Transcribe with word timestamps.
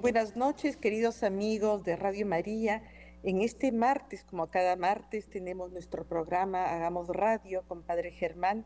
Buenas 0.00 0.36
noches, 0.36 0.76
queridos 0.76 1.24
amigos 1.24 1.82
de 1.82 1.96
Radio 1.96 2.24
María. 2.24 2.84
En 3.24 3.40
este 3.40 3.72
martes, 3.72 4.22
como 4.22 4.48
cada 4.48 4.76
martes, 4.76 5.28
tenemos 5.28 5.72
nuestro 5.72 6.06
programa 6.06 6.66
Hagamos 6.72 7.08
Radio 7.08 7.64
con 7.66 7.82
Padre 7.82 8.12
Germán. 8.12 8.64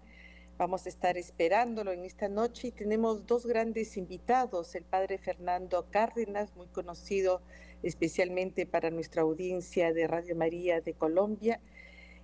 Vamos 0.58 0.84
a 0.84 0.90
estar 0.90 1.16
esperándolo 1.16 1.92
en 1.92 2.04
esta 2.04 2.28
noche 2.28 2.68
y 2.68 2.70
tenemos 2.70 3.26
dos 3.26 3.46
grandes 3.46 3.96
invitados, 3.96 4.74
el 4.74 4.84
Padre 4.84 5.16
Fernando 5.16 5.86
Cárdenas, 5.90 6.54
muy 6.54 6.66
conocido 6.66 7.40
especialmente 7.82 8.66
para 8.66 8.90
nuestra 8.90 9.22
audiencia 9.22 9.94
de 9.94 10.06
Radio 10.06 10.36
María 10.36 10.82
de 10.82 10.92
Colombia, 10.92 11.60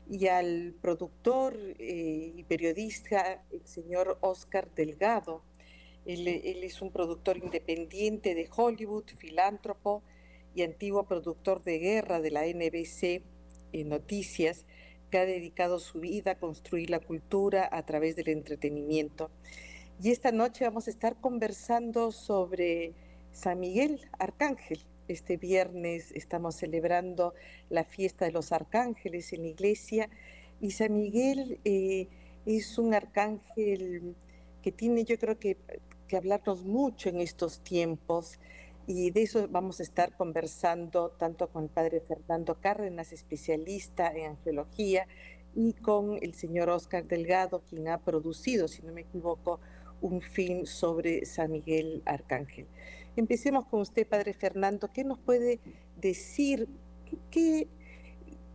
y 0.07 0.27
al 0.27 0.75
productor 0.83 1.57
eh, 1.79 2.35
y 2.37 2.45
periodista, 2.45 3.43
el 3.51 3.65
señor 3.65 4.19
Oscar 4.21 4.69
Delgado. 4.75 5.43
Él, 6.09 6.27
es 6.27 6.81
un 6.81 6.91
productor 6.91 7.37
independiente 7.37 8.35
de 8.35 8.49
Hollywood, 8.57 9.05
filántropo 9.19 10.03
y 10.55 10.63
antiguo 10.63 11.05
productor 11.05 11.63
de 11.63 11.79
guerra 11.79 12.23
de 12.23 12.31
la 12.31 12.47
NBC 12.47 13.23
Noticias, 13.85 14.65
que 15.11 15.19
ha 15.19 15.27
dedicado 15.27 15.79
su 15.79 16.01
vida 16.01 16.31
a 16.31 16.39
construir 16.39 16.89
la 16.89 17.01
cultura 17.01 17.69
a 17.71 17.85
través 17.85 18.17
del 18.17 18.31
entretenimiento. 18.31 19.31
Y 20.03 20.11
esta 20.11 20.33
noche 20.33 20.65
vamos 20.65 20.87
a 20.87 20.91
estar 20.91 21.21
conversando 21.21 22.11
sobre 22.11 22.95
San 23.33 23.61
Miguel 23.61 24.09
Arcángel. 24.19 24.81
Este 25.09 25.37
viernes 25.37 26.11
estamos 26.13 26.55
celebrando 26.57 27.35
la 27.69 27.85
fiesta 27.85 28.25
de 28.25 28.33
los 28.33 28.53
arcángeles 28.53 29.35
en 29.35 29.43
la 29.43 29.49
iglesia 29.49 30.09
y 30.59 30.71
San 30.71 30.97
Miguel 30.97 31.61
eh, 31.67 32.09
es 32.47 32.79
un 32.79 32.95
arcángel 32.95 34.17
que 34.63 34.73
tiene 34.73 35.05
yo 35.05 35.19
creo 35.19 35.39
que 35.39 35.59
que 36.09 36.17
hablarnos 36.17 36.65
mucho 36.65 37.09
en 37.09 37.21
estos 37.21 37.61
tiempos 37.61 38.41
y 38.89 39.11
de 39.11 39.23
eso 39.23 39.47
vamos 39.51 39.81
a 39.81 39.83
estar 39.83 40.17
conversando 40.17 41.11
tanto 41.11 41.49
con 41.49 41.65
el 41.65 41.69
padre 41.69 42.01
Fernando 42.01 42.59
Cárdenas, 42.59 43.13
especialista 43.13 44.09
en 44.09 44.31
angiología, 44.31 45.07
y 45.55 45.75
con 45.75 46.19
el 46.23 46.35
señor 46.35 46.71
Oscar 46.71 47.07
Delgado, 47.07 47.63
quien 47.69 47.89
ha 47.89 47.99
producido, 47.99 48.67
si 48.67 48.83
no 48.83 48.95
me 48.95 49.03
equivoco, 49.03 49.61
un 50.01 50.23
film 50.23 50.65
sobre 50.65 51.27
San 51.27 51.53
Miguel 51.53 52.03
Arcángel. 52.07 52.67
Empecemos 53.15 53.67
con 53.67 53.81
usted, 53.83 54.07
padre 54.07 54.33
Fernando. 54.33 54.91
¿Qué 54.91 55.05
nos 55.05 55.19
puede 55.19 55.61
decir? 56.01 56.67
¿Qué, 57.31 57.69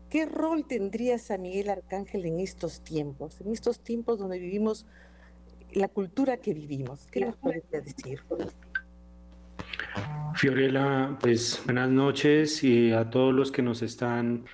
qué 0.10 0.26
rol 0.26 0.66
tendría 0.66 1.20
San 1.20 1.44
Miguel 1.44 1.70
Arcángel 1.70 2.26
en 2.26 2.40
estos 2.40 2.82
tiempos? 2.82 3.40
En 3.42 3.52
estos 3.52 3.82
tiempos 3.82 4.18
donde 4.18 4.40
vivimos 4.40 4.88
la 5.76 5.88
cultura 5.88 6.38
que 6.38 6.54
vivimos. 6.54 7.08
¿Qué 7.12 7.22
nos 7.22 7.36
puede 7.38 7.64
decir? 7.72 8.22
Fiorella, 10.36 11.18
pues 11.20 11.62
buenas 11.66 11.90
noches 11.90 12.64
y 12.64 12.92
a 12.92 13.10
todos 13.10 13.34
los 13.34 13.52
que 13.52 13.62
nos 13.62 13.82
están 13.82 14.46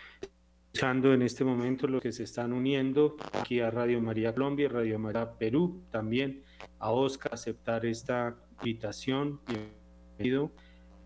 escuchando 0.72 1.14
en 1.14 1.22
este 1.22 1.44
momento, 1.44 1.88
los 1.88 2.02
que 2.02 2.12
se 2.12 2.24
están 2.24 2.54
uniendo 2.54 3.16
aquí 3.34 3.60
a 3.60 3.72
Radio 3.72 4.02
María 4.02 4.34
Colombia, 4.34 4.66
y 4.66 4.68
Radio 4.68 5.00
María 5.00 5.32
Perú, 5.38 5.82
también 5.92 6.44
a 6.80 6.92
Oscar 6.92 7.34
aceptar 7.34 7.86
esta 7.86 8.36
invitación. 8.60 9.40
Bienvenido. 9.48 10.52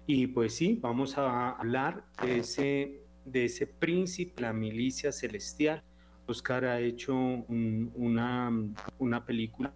Y 0.06 0.28
pues 0.28 0.56
sí, 0.56 0.80
vamos 0.82 1.18
a 1.18 1.52
hablar 1.52 2.04
de 2.22 2.40
ese, 2.40 3.02
de 3.26 3.46
ese 3.46 3.68
príncipe, 3.68 4.42
la 4.42 4.52
milicia 4.52 5.12
celestial. 5.12 5.84
Oscar 6.26 6.66
ha 6.66 6.80
hecho 6.80 7.16
una, 7.16 8.52
una 8.98 9.26
película 9.26 9.74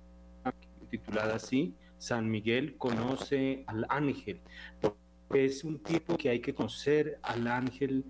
titulada 0.89 1.35
así, 1.35 1.73
San 1.97 2.29
Miguel 2.29 2.75
conoce 2.77 3.63
al 3.67 3.85
ángel. 3.89 4.39
Es 5.33 5.63
un 5.63 5.79
tipo 5.79 6.17
que 6.17 6.29
hay 6.29 6.39
que 6.39 6.53
conocer 6.53 7.19
al 7.21 7.47
ángel 7.47 8.05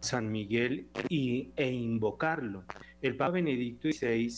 San 0.00 0.30
Miguel 0.30 0.88
y, 1.08 1.50
e 1.56 1.70
invocarlo. 1.70 2.64
El 3.00 3.16
Papa 3.16 3.32
Benedicto 3.32 3.90
XVI, 3.90 4.30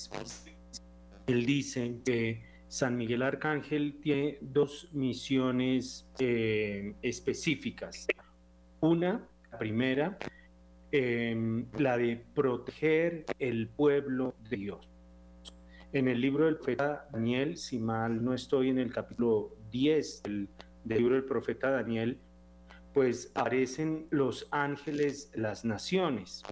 él 1.26 1.44
dice 1.44 1.96
que 2.04 2.44
San 2.68 2.96
Miguel 2.96 3.22
Arcángel 3.22 3.98
tiene 4.00 4.38
dos 4.40 4.88
misiones 4.92 6.08
eh, 6.18 6.94
específicas. 7.02 8.06
Una, 8.80 9.26
la 9.50 9.58
primera, 9.58 10.18
em, 10.92 11.66
la 11.78 11.96
de 11.96 12.24
proteger 12.34 13.24
el 13.38 13.68
pueblo 13.68 14.34
de 14.48 14.56
Dios. 14.56 14.88
En 15.96 16.08
el 16.08 16.20
libro 16.20 16.44
del 16.44 16.56
profeta 16.56 17.08
Daniel, 17.10 17.56
si 17.56 17.78
mal 17.78 18.22
no 18.22 18.34
estoy 18.34 18.68
en 18.68 18.78
el 18.78 18.92
capítulo 18.92 19.56
10 19.70 20.24
del, 20.24 20.48
libro 20.84 21.14
del 21.14 21.24
profeta 21.24 21.70
Daniel, 21.70 22.20
pues 22.92 23.32
aparecen 23.34 24.06
los 24.10 24.46
ángeles, 24.50 25.32
las 25.34 25.64
naciones. 25.64 26.42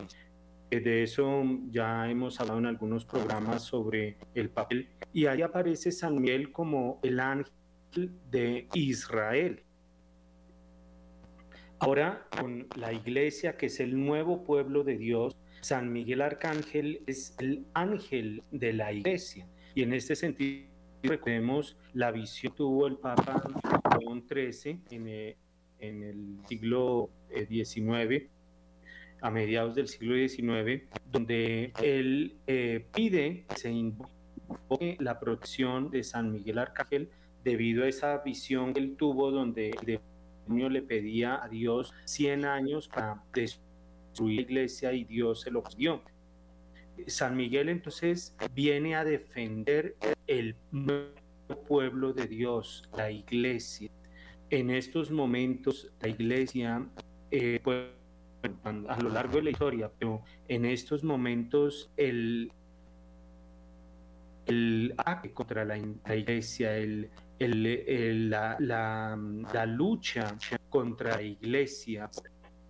De 0.71 1.03
eso 1.03 1.43
ya 1.69 2.10
hemos 2.10 2.41
hablado 2.41 2.59
en 2.59 2.65
algunos 2.65 3.05
programas 3.05 3.65
sobre 3.65 4.16
el 4.34 4.49
papel. 4.49 4.88
Y 5.12 5.27
ahí 5.27 5.43
aparece 5.43 5.93
San 5.93 6.22
Miguel 6.22 6.50
como 6.50 6.99
el 7.03 7.21
ángel 7.21 7.53
de 8.31 8.66
Israel. 8.72 9.62
Ahora, 11.81 12.26
con 12.41 12.66
la 12.76 12.94
iglesia, 12.94 13.59
que 13.59 13.66
es 13.66 13.78
el 13.78 14.03
nuevo 14.03 14.43
pueblo 14.43 14.84
de 14.84 14.97
Dios, 14.97 15.37
San 15.64 15.91
Miguel 15.91 16.20
Arcángel 16.20 17.00
es 17.06 17.34
el 17.38 17.64
ángel 17.72 18.42
de 18.50 18.75
la 18.75 18.92
iglesia. 18.92 19.48
Y 19.75 19.82
en 19.82 19.94
este 19.94 20.14
sentido, 20.14 20.69
recordemos 21.02 21.78
la 21.94 22.10
visión 22.10 22.52
que 22.52 22.58
tuvo 22.58 22.86
el 22.86 22.98
Papa 22.98 23.42
León 23.98 24.26
XIII 24.28 24.82
en, 24.91 26.02
el 26.02 26.36
siglo 26.47 27.08
XIX, 27.30 28.12
eh, 28.12 28.28
a 29.22 29.30
mediados 29.30 29.75
del 29.75 29.88
siglo 29.88 30.14
XIX, 30.16 30.82
donde 31.10 31.72
él 31.82 32.36
eh, 32.46 32.84
pide 32.94 33.46
que 33.48 33.56
se 33.56 33.70
invoque 33.70 34.98
la 35.00 35.19
protección 35.19 35.91
de 35.91 36.04
San 36.04 36.31
Miguel 36.31 36.58
Arcángel 36.58 37.08
debido 37.42 37.84
a 37.84 37.88
esa 37.88 38.19
visión 38.19 38.75
que 38.75 38.81
él 38.81 38.96
tuvo 38.98 39.31
donde 39.31 39.70
el 39.70 40.00
demonio 40.46 40.69
le 40.69 40.82
pedía 40.82 41.42
a 41.42 41.48
Dios 41.48 41.94
100 42.04 42.44
años 42.44 42.86
para 42.88 43.25
su 44.14 44.30
iglesia 44.30 44.92
y 44.92 45.04
Dios 45.04 45.42
se 45.42 45.50
lo 45.50 45.62
dio. 45.76 46.02
San 47.06 47.36
Miguel 47.36 47.69
entonces 47.69 48.34
viene 48.54 48.94
a 48.94 49.04
defender 49.04 49.97
el 50.26 50.56
pueblo 51.66 52.12
de 52.12 52.26
Dios, 52.26 52.88
la 52.97 53.10
iglesia. 53.10 53.91
En 54.50 54.70
estos 54.70 55.10
momentos 55.10 55.91
la 56.00 56.08
iglesia, 56.08 56.86
eh, 57.30 57.60
pues, 57.62 57.88
a 58.62 59.00
lo 59.00 59.08
largo 59.08 59.36
de 59.36 59.42
la 59.42 59.50
historia, 59.50 59.91
pero 59.98 60.22
en 60.48 60.64
estos 60.66 61.02
momentos 61.02 61.91
el, 61.96 62.52
el 64.46 64.94
ataque 64.96 65.32
contra 65.32 65.64
la, 65.64 65.78
iglesia, 65.78 66.76
el, 66.76 67.10
la, 67.38 68.56
la, 68.60 69.19
la 69.52 69.66
lucha 69.66 70.36
contra 70.69 71.16
la 71.16 71.22
iglesia, 71.22 72.10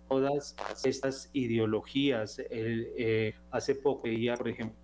todas 0.07 0.55
estas 0.83 1.29
ideologías. 1.33 2.41
Eh, 2.49 3.33
hace 3.51 3.75
poco 3.75 4.03
veía, 4.03 4.35
por 4.35 4.49
ejemplo, 4.49 4.77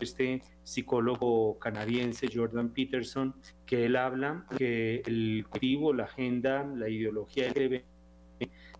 este 0.00 0.42
psicólogo 0.62 1.58
canadiense 1.58 2.28
Jordan 2.32 2.70
Peterson, 2.70 3.34
que 3.66 3.86
él 3.86 3.96
habla 3.96 4.46
que 4.56 5.02
el 5.06 5.46
cultivo, 5.48 5.92
la 5.92 6.04
agenda, 6.04 6.64
la 6.64 6.88
ideología 6.88 7.52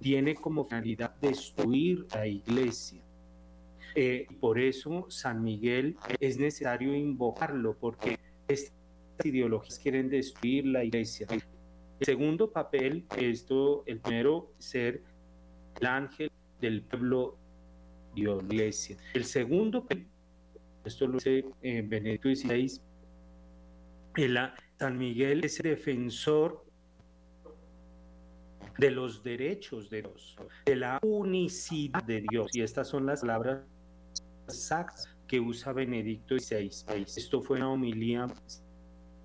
tiene 0.01 0.35
como 0.35 0.65
finalidad 0.65 1.15
destruir 1.21 2.07
la 2.13 2.27
iglesia. 2.27 3.03
Eh, 3.95 4.27
por 4.41 4.59
eso 4.59 5.07
San 5.09 5.43
Miguel 5.43 5.97
es 6.19 6.39
necesario 6.39 6.95
invocarlo, 6.95 7.77
porque 7.79 8.19
estas 8.49 8.75
ideologías 9.23 9.79
quieren 9.79 10.09
destruir 10.09 10.67
la 10.67 10.85
iglesia. 10.85 11.29
El 11.31 11.43
segundo 12.01 12.51
papel, 12.51 13.07
esto, 13.17 13.85
el 13.87 14.01
primero, 14.01 14.53
ser 14.59 15.03
el 15.81 15.87
ángel 15.87 16.31
del 16.61 16.83
pueblo 16.83 17.39
la 18.17 18.43
iglesia. 18.43 18.97
El 19.15 19.25
segundo, 19.25 19.87
esto 20.85 21.07
lo 21.07 21.15
dice 21.15 21.45
eh, 21.63 21.83
Benedicto 21.83 22.29
XVI, 22.29 22.81
el, 24.17 24.39
San 24.79 24.99
Miguel 24.99 25.45
es 25.45 25.59
el 25.61 25.71
defensor 25.71 26.65
de 28.79 28.91
los 28.91 29.23
derechos 29.23 29.91
de 29.91 30.03
Dios, 30.03 30.37
de 30.65 30.77
la 30.77 30.99
unicidad 31.03 32.03
de 32.05 32.25
Dios. 32.29 32.51
Y 32.55 32.63
estas 32.63 32.89
son 32.89 33.07
las 33.07 33.21
palabras 33.21 33.63
exactas 34.47 35.09
que 35.27 35.41
usa 35.41 35.73
Benedicto 35.73 36.39
XVI. 36.39 36.71
Esto 37.03 37.41
fue 37.43 37.59
una 37.59 37.71
homilía, 37.71 38.27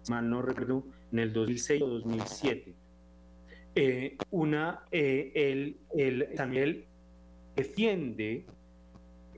mal 0.09 0.29
no 0.29 0.41
recuerdo, 0.41 0.85
en 1.11 1.19
el 1.19 1.33
2006 1.33 1.81
o 1.81 1.87
2007 1.87 2.78
eh, 3.75 4.17
una, 4.31 4.85
eh, 4.91 5.31
el, 5.35 5.77
el, 5.95 6.33
también 6.35 6.85
defiende 7.55 8.45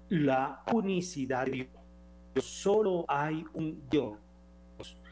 la 0.10 0.64
unicidad 0.74 1.46
de 1.46 1.52
Dios. 1.52 2.46
Solo 2.46 3.06
hay 3.08 3.44
un 3.54 3.84
Dios. 3.90 4.18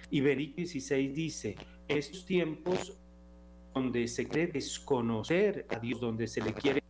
Y 0.10 0.22
Benito 0.22 0.62
XVI 0.62 1.08
dice, 1.10 1.56
en 1.88 1.98
estos 1.98 2.26
tiempos 2.26 2.98
donde 3.74 4.08
se 4.08 4.28
quiere 4.28 4.52
desconocer 4.52 5.66
a 5.70 5.80
Dios, 5.80 6.00
donde 6.00 6.28
se 6.28 6.42
le 6.42 6.54
quiere 6.54 6.84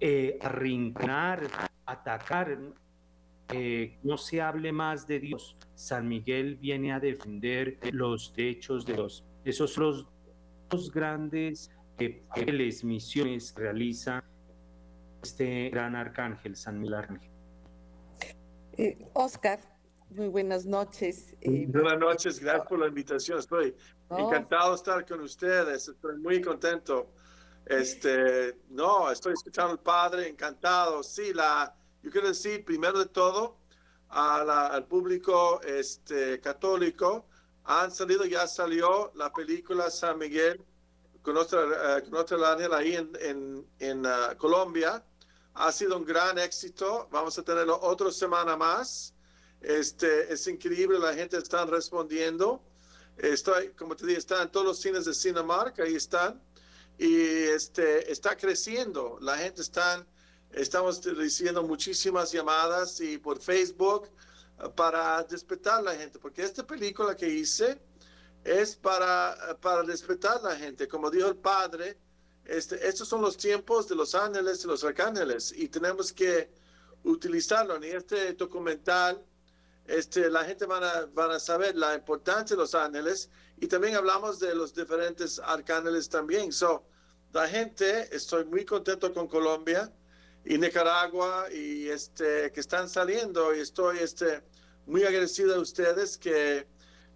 eh, 0.00 0.38
arrinconar, 0.40 1.48
atacar, 1.86 2.58
eh, 3.50 3.98
no 4.02 4.16
se 4.16 4.40
hable 4.40 4.72
más 4.72 5.06
de 5.06 5.20
Dios. 5.20 5.56
San 5.74 6.08
Miguel 6.08 6.56
viene 6.56 6.92
a 6.92 7.00
defender 7.00 7.78
los 7.92 8.34
derechos 8.34 8.86
de 8.86 8.94
Dios. 8.94 9.24
Esos 9.44 9.72
son 9.72 9.84
los 9.84 10.06
dos 10.74 10.90
grandes 10.90 11.70
papeles, 11.96 12.82
misiones 12.82 13.52
que 13.52 13.62
realiza 13.62 14.24
este 15.22 15.70
gran 15.70 15.94
arcángel, 15.94 16.56
San 16.56 16.80
Miguel 16.80 16.94
Arcángel. 16.94 17.30
Eh, 18.76 18.98
Oscar, 19.14 19.60
muy 20.10 20.28
buenas 20.28 20.66
noches. 20.66 21.36
Eh, 21.40 21.66
buenas 21.68 21.98
noches, 21.98 22.40
gracias 22.40 22.66
por 22.66 22.80
la 22.80 22.88
invitación. 22.88 23.38
Estoy 23.38 23.76
encantado 24.10 24.70
de 24.70 24.76
estar 24.76 25.06
con 25.06 25.20
ustedes. 25.20 25.88
Estoy 25.88 26.18
muy 26.18 26.40
contento. 26.40 27.12
Este, 27.66 28.58
no, 28.70 29.10
estoy 29.10 29.34
escuchando 29.34 29.72
al 29.72 29.80
Padre, 29.80 30.28
encantado. 30.28 31.04
Sí, 31.04 31.32
la, 31.32 31.72
yo 32.02 32.10
quiero 32.10 32.28
decir 32.28 32.64
primero 32.64 32.98
de 32.98 33.06
todo 33.06 33.58
al 34.08 34.86
público 34.86 35.60
este, 35.62 36.40
católico, 36.40 37.26
han 37.64 37.90
salido, 37.90 38.24
ya 38.24 38.46
salió 38.46 39.10
la 39.14 39.32
película 39.32 39.90
San 39.90 40.18
Miguel 40.18 40.62
con 41.22 41.34
nuestra, 41.34 41.64
uh, 41.64 42.44
ángel 42.44 42.74
ahí 42.74 42.94
en, 42.94 43.10
en, 43.20 43.66
en 43.78 44.06
uh, 44.06 44.36
Colombia. 44.36 45.02
Ha 45.54 45.72
sido 45.72 45.96
un 45.96 46.04
gran 46.04 46.38
éxito. 46.38 47.08
Vamos 47.10 47.38
a 47.38 47.42
tenerlo 47.42 47.80
otra 47.80 48.10
semana 48.10 48.56
más. 48.56 49.14
Este, 49.62 50.30
es 50.30 50.46
increíble, 50.46 50.98
la 50.98 51.14
gente 51.14 51.38
está 51.38 51.64
respondiendo. 51.64 52.62
Estoy, 53.16 53.70
como 53.70 53.96
te 53.96 54.04
dije, 54.04 54.18
está 54.18 54.42
en 54.42 54.50
todos 54.50 54.66
los 54.66 54.78
cines 54.78 55.06
de 55.06 55.14
Cinemark, 55.14 55.80
ahí 55.80 55.94
están. 55.94 56.42
Y 56.98 57.16
este, 57.16 58.12
está 58.12 58.36
creciendo. 58.36 59.16
La 59.22 59.38
gente 59.38 59.62
está, 59.62 60.06
estamos 60.50 61.02
recibiendo 61.02 61.62
muchísimas 61.62 62.30
llamadas 62.30 63.00
y 63.00 63.16
por 63.16 63.40
Facebook 63.40 64.10
para 64.74 65.22
despertar 65.24 65.80
a 65.80 65.82
la 65.82 65.94
gente, 65.94 66.18
porque 66.18 66.42
esta 66.42 66.66
película 66.66 67.16
que 67.16 67.28
hice 67.28 67.78
es 68.44 68.76
para, 68.76 69.58
para 69.60 69.82
respetar 69.82 70.38
a 70.38 70.50
la 70.50 70.56
gente. 70.56 70.86
Como 70.86 71.10
dijo 71.10 71.28
el 71.28 71.36
Padre, 71.36 71.98
este, 72.44 72.86
estos 72.86 73.08
son 73.08 73.22
los 73.22 73.36
tiempos 73.36 73.88
de 73.88 73.94
los 73.94 74.14
ángeles 74.14 74.62
y 74.64 74.66
los 74.66 74.84
arcángeles 74.84 75.52
y 75.56 75.68
tenemos 75.68 76.12
que 76.12 76.50
utilizarlo. 77.02 77.76
En 77.76 77.84
este 77.84 78.34
documental, 78.34 79.24
este, 79.86 80.30
la 80.30 80.44
gente 80.44 80.66
van 80.66 80.84
a, 80.84 81.06
van 81.12 81.30
a 81.30 81.40
saber 81.40 81.74
la 81.76 81.94
importancia 81.94 82.54
de 82.54 82.62
los 82.62 82.74
ángeles 82.74 83.30
y 83.58 83.66
también 83.66 83.96
hablamos 83.96 84.38
de 84.40 84.54
los 84.54 84.74
diferentes 84.74 85.38
arcángeles 85.38 86.08
también. 86.08 86.52
So, 86.52 86.84
la 87.32 87.48
gente, 87.48 88.14
estoy 88.14 88.44
muy 88.44 88.64
contento 88.64 89.12
con 89.12 89.26
Colombia 89.26 89.92
y 90.44 90.58
Nicaragua 90.58 91.46
y 91.52 91.88
este, 91.88 92.52
que 92.52 92.60
están 92.60 92.88
saliendo 92.88 93.54
y 93.54 93.60
estoy 93.60 93.98
este, 93.98 94.42
muy 94.86 95.04
agradecido 95.04 95.54
a 95.54 95.58
ustedes 95.58 96.18
que 96.18 96.66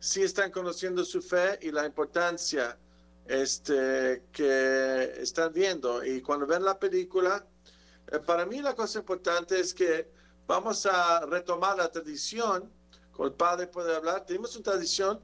sí 0.00 0.22
están 0.22 0.50
conociendo 0.50 1.04
su 1.04 1.20
fe 1.20 1.58
y 1.60 1.70
la 1.70 1.84
importancia 1.84 2.78
este, 3.26 4.24
que 4.32 5.14
están 5.18 5.52
viendo. 5.52 6.04
Y 6.04 6.22
cuando 6.22 6.46
ven 6.46 6.64
la 6.64 6.78
película, 6.78 7.46
eh, 8.10 8.18
para 8.18 8.46
mí 8.46 8.62
la 8.62 8.74
cosa 8.74 9.00
importante 9.00 9.60
es 9.60 9.74
que 9.74 10.10
vamos 10.46 10.86
a 10.86 11.26
retomar 11.26 11.76
la 11.76 11.90
tradición, 11.90 12.72
con 13.12 13.26
el 13.26 13.32
Padre 13.34 13.66
puede 13.66 13.94
hablar, 13.94 14.24
tenemos 14.24 14.54
una 14.56 14.64
tradición 14.64 15.20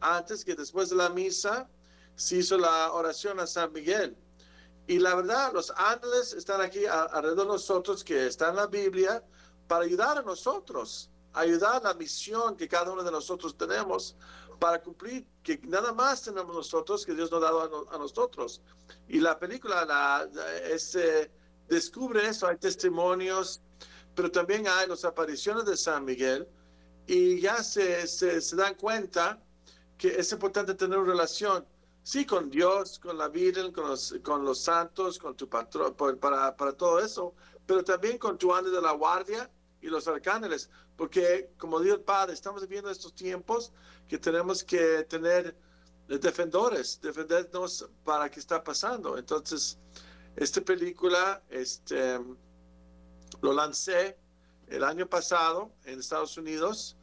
antes 0.00 0.44
que 0.44 0.54
después 0.54 0.90
de 0.90 0.96
la 0.96 1.10
misa 1.10 1.68
se 2.16 2.36
hizo 2.36 2.58
la 2.58 2.92
oración 2.92 3.38
a 3.38 3.46
San 3.46 3.72
Miguel. 3.72 4.16
Y 4.86 4.98
la 4.98 5.14
verdad, 5.14 5.52
los 5.52 5.72
ángeles 5.76 6.32
están 6.34 6.60
aquí 6.60 6.84
alrededor 6.86 7.46
de 7.46 7.52
nosotros, 7.52 8.04
que 8.04 8.26
está 8.26 8.50
en 8.50 8.56
la 8.56 8.66
Biblia, 8.66 9.24
para 9.66 9.84
ayudar 9.84 10.18
a 10.18 10.22
nosotros 10.22 11.10
ayudar 11.34 11.76
a 11.76 11.88
la 11.88 11.94
misión 11.94 12.56
que 12.56 12.68
cada 12.68 12.90
uno 12.92 13.02
de 13.02 13.10
nosotros 13.10 13.56
tenemos 13.56 14.16
para 14.58 14.80
cumplir, 14.80 15.26
que 15.42 15.60
nada 15.64 15.92
más 15.92 16.22
tenemos 16.22 16.54
nosotros 16.54 17.04
que 17.04 17.12
Dios 17.12 17.30
nos 17.30 17.42
ha 17.42 17.46
dado 17.46 17.90
a, 17.90 17.98
nosotros. 17.98 18.62
Y 19.08 19.20
la 19.20 19.38
película 19.38 19.84
la, 19.84 20.28
descubre 21.68 22.26
eso, 22.28 22.46
hay 22.46 22.56
testimonios, 22.56 23.60
pero 24.14 24.30
también 24.30 24.66
hay 24.68 24.88
las 24.88 25.04
apariciones 25.04 25.64
de 25.64 25.76
San 25.76 26.04
Miguel 26.04 26.48
y 27.06 27.40
ya 27.40 27.62
se, 27.62 28.06
se, 28.06 28.56
dan 28.56 28.74
cuenta 28.76 29.42
que 29.98 30.08
es 30.08 30.32
importante 30.32 30.74
tener 30.74 30.98
una 30.98 31.10
relación, 31.12 31.66
sí, 32.04 32.24
con 32.24 32.50
Dios, 32.50 33.00
con 33.00 33.18
la 33.18 33.28
Virgen, 33.28 33.72
con 33.72 33.88
los, 33.88 34.14
con 34.22 34.44
los 34.44 34.60
santos, 34.60 35.18
con 35.18 35.34
tu 35.34 35.48
patrón, 35.48 35.96
para, 36.20 36.54
para 36.54 36.72
todo 36.72 37.00
eso, 37.00 37.34
pero 37.66 37.82
también 37.82 38.18
con 38.18 38.38
tu 38.38 38.54
ángel 38.54 38.72
de 38.72 38.82
la 38.82 38.92
guardia 38.92 39.50
y 39.80 39.88
los 39.88 40.06
arcángeles, 40.06 40.70
porque 40.96 41.50
como 41.58 41.80
dijo 41.80 41.96
el 41.96 42.02
Padre, 42.02 42.34
estamos 42.34 42.62
viviendo 42.62 42.90
estos 42.90 43.14
tiempos 43.14 43.72
que 44.06 44.18
tenemos 44.18 44.62
que 44.62 45.04
tener 45.04 45.56
defensores, 46.06 47.00
defendernos 47.00 47.88
para 48.04 48.30
qué 48.30 48.38
está 48.38 48.62
pasando. 48.62 49.16
Entonces, 49.16 49.78
esta 50.36 50.60
película 50.60 51.42
este, 51.48 52.20
lo 53.40 53.52
lancé 53.52 54.18
el 54.68 54.84
año 54.84 55.08
pasado 55.08 55.72
en 55.84 56.00
Estados 56.00 56.36
Unidos 56.36 56.96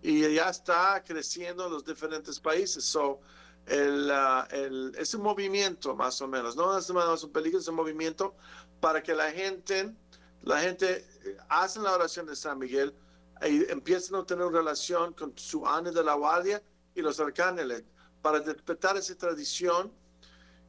y 0.00 0.34
ya 0.34 0.50
está 0.50 1.02
creciendo 1.04 1.66
en 1.66 1.72
los 1.72 1.84
diferentes 1.84 2.38
países. 2.38 2.84
So, 2.84 3.20
el, 3.66 4.10
el, 4.50 4.92
es 4.98 5.14
un 5.14 5.22
movimiento 5.22 5.94
más 5.94 6.20
o 6.20 6.28
menos, 6.28 6.56
no 6.56 6.76
es 6.76 6.90
un 6.90 7.32
película, 7.32 7.60
es 7.60 7.68
un 7.68 7.76
movimiento 7.76 8.34
para 8.80 9.02
que 9.02 9.14
la 9.14 9.30
gente 9.30 9.94
la 10.44 10.60
gente 10.60 11.06
eh, 11.24 11.36
hace 11.48 11.80
la 11.80 11.92
oración 11.92 12.26
de 12.26 12.36
San 12.36 12.58
Miguel 12.58 12.94
y 13.46 13.70
empiezan 13.70 14.20
a 14.20 14.26
tener 14.26 14.46
relación 14.48 15.14
con 15.14 15.36
su 15.36 15.66
ángel 15.66 15.94
de 15.94 16.04
la 16.04 16.14
guardia 16.14 16.62
y 16.94 17.00
los 17.00 17.18
arcángeles 17.18 17.82
para 18.20 18.40
despertar 18.40 18.96
esa 18.96 19.16
tradición 19.16 19.92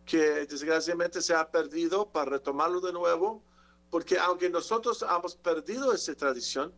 que 0.05 0.45
desgraciadamente 0.45 1.21
se 1.21 1.33
ha 1.33 1.49
perdido 1.49 2.09
para 2.09 2.31
retomarlo 2.31 2.79
de 2.79 2.93
nuevo, 2.93 3.43
porque 3.89 4.17
aunque 4.17 4.49
nosotros 4.49 5.03
hemos 5.03 5.35
perdido 5.35 5.93
esa 5.93 6.15
tradición, 6.15 6.73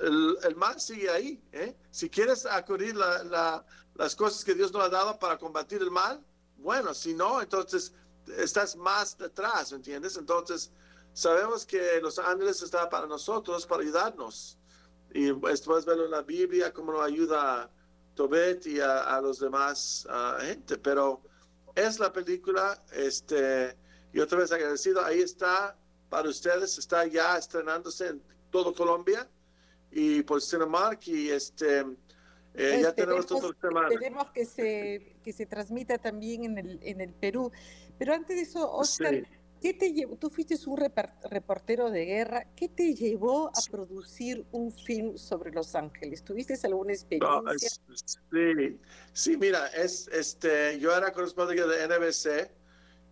el, 0.00 0.56
mal 0.56 0.80
sigue 0.80 1.10
ahí. 1.10 1.42
¿eh? 1.52 1.76
Si 1.90 2.08
quieres 2.08 2.46
acudir 2.46 2.94
la, 2.94 3.64
las 3.98 4.16
cosas 4.16 4.42
que 4.42 4.54
Dios 4.54 4.72
nos 4.72 4.82
ha 4.82 4.88
dado 4.88 5.18
para 5.18 5.36
combatir 5.36 5.82
el 5.82 5.90
mal, 5.90 6.24
bueno, 6.56 6.94
si 6.94 7.12
no, 7.12 7.42
entonces 7.42 7.92
estás 8.38 8.76
más 8.76 9.18
detrás, 9.18 9.72
¿entiendes? 9.72 10.16
Entonces, 10.16 10.72
Sabemos 11.18 11.66
que 11.66 12.00
los 12.00 12.16
ángeles 12.20 12.62
están 12.62 12.88
para 12.88 13.04
nosotros, 13.04 13.66
para 13.66 13.82
ayudarnos. 13.82 14.56
Y 15.12 15.32
después 15.32 15.84
verlo 15.84 16.04
en 16.04 16.12
la 16.12 16.22
Biblia, 16.22 16.72
cómo 16.72 16.92
nos 16.92 17.02
ayuda 17.02 17.62
a 17.62 17.70
Tobet 18.14 18.64
y 18.68 18.78
a, 18.78 19.20
los 19.20 19.40
demás 19.40 20.06
gente. 20.40 20.78
Pero 20.78 21.20
es 21.74 21.98
la 21.98 22.12
película, 22.12 22.80
este, 22.92 23.76
y 24.12 24.20
otra 24.20 24.38
vez 24.38 24.52
agradecido, 24.52 25.04
ahí 25.04 25.20
está 25.20 25.76
para 26.08 26.28
ustedes, 26.28 26.78
está 26.78 27.04
ya 27.04 27.36
estrenándose 27.36 28.06
en 28.06 28.22
todo 28.52 28.72
Colombia 28.72 29.28
y 29.90 30.22
por 30.22 30.40
Cinemark 30.40 31.04
y 31.08 31.30
este... 31.30 31.84
Eh, 32.54 32.80
ya 32.82 32.92
tenemos 32.92 33.26
todo 33.26 33.52
Esperemos 33.52 34.30
que 34.30 34.44
se, 34.44 35.16
que 35.22 35.32
se 35.32 35.46
transmita 35.46 35.98
también 35.98 36.44
en 36.44 36.58
el, 36.58 36.78
en 36.82 37.00
el 37.00 37.12
Perú. 37.12 37.52
Pero 37.98 38.14
antes 38.14 38.36
de 38.36 38.42
eso, 38.42 38.70
Oscar, 38.72 39.22
¿Qué 39.60 39.74
te 39.74 39.92
llevó? 39.92 40.16
Tú 40.16 40.30
fuiste 40.30 40.56
un 40.66 40.78
reportero 41.30 41.90
de 41.90 42.04
guerra. 42.04 42.46
¿Qué 42.54 42.68
te 42.68 42.94
llevó 42.94 43.48
a 43.48 43.60
producir 43.70 44.46
un 44.52 44.72
film 44.72 45.16
sobre 45.16 45.50
Los 45.50 45.74
Ángeles? 45.74 46.22
¿Tuviste 46.22 46.54
alguna 46.64 46.92
experiencia? 46.92 47.78
sí, 48.04 48.78
sí, 49.12 49.36
mira, 49.36 49.66
es, 49.68 50.08
este, 50.08 50.78
yo 50.78 50.96
era 50.96 51.12
corresponsal 51.12 51.56
de 51.56 51.88
NBC 51.88 52.50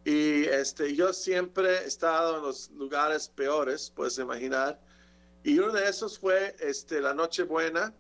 y 0.05 0.45
este, 0.45 0.95
yo 0.95 1.13
siempre 1.13 1.79
he 1.79 1.87
estado 1.87 2.37
en 2.37 2.43
los 2.43 2.71
lugares 2.71 3.29
peores, 3.29 3.93
puedes 3.95 4.17
imaginar. 4.19 4.81
Y 5.43 5.59
uno 5.59 5.73
de 5.73 5.89
esos 5.89 6.19
fue 6.19 6.55
este, 6.61 7.01
la 7.01 7.13
Nochebuena, 7.13 7.93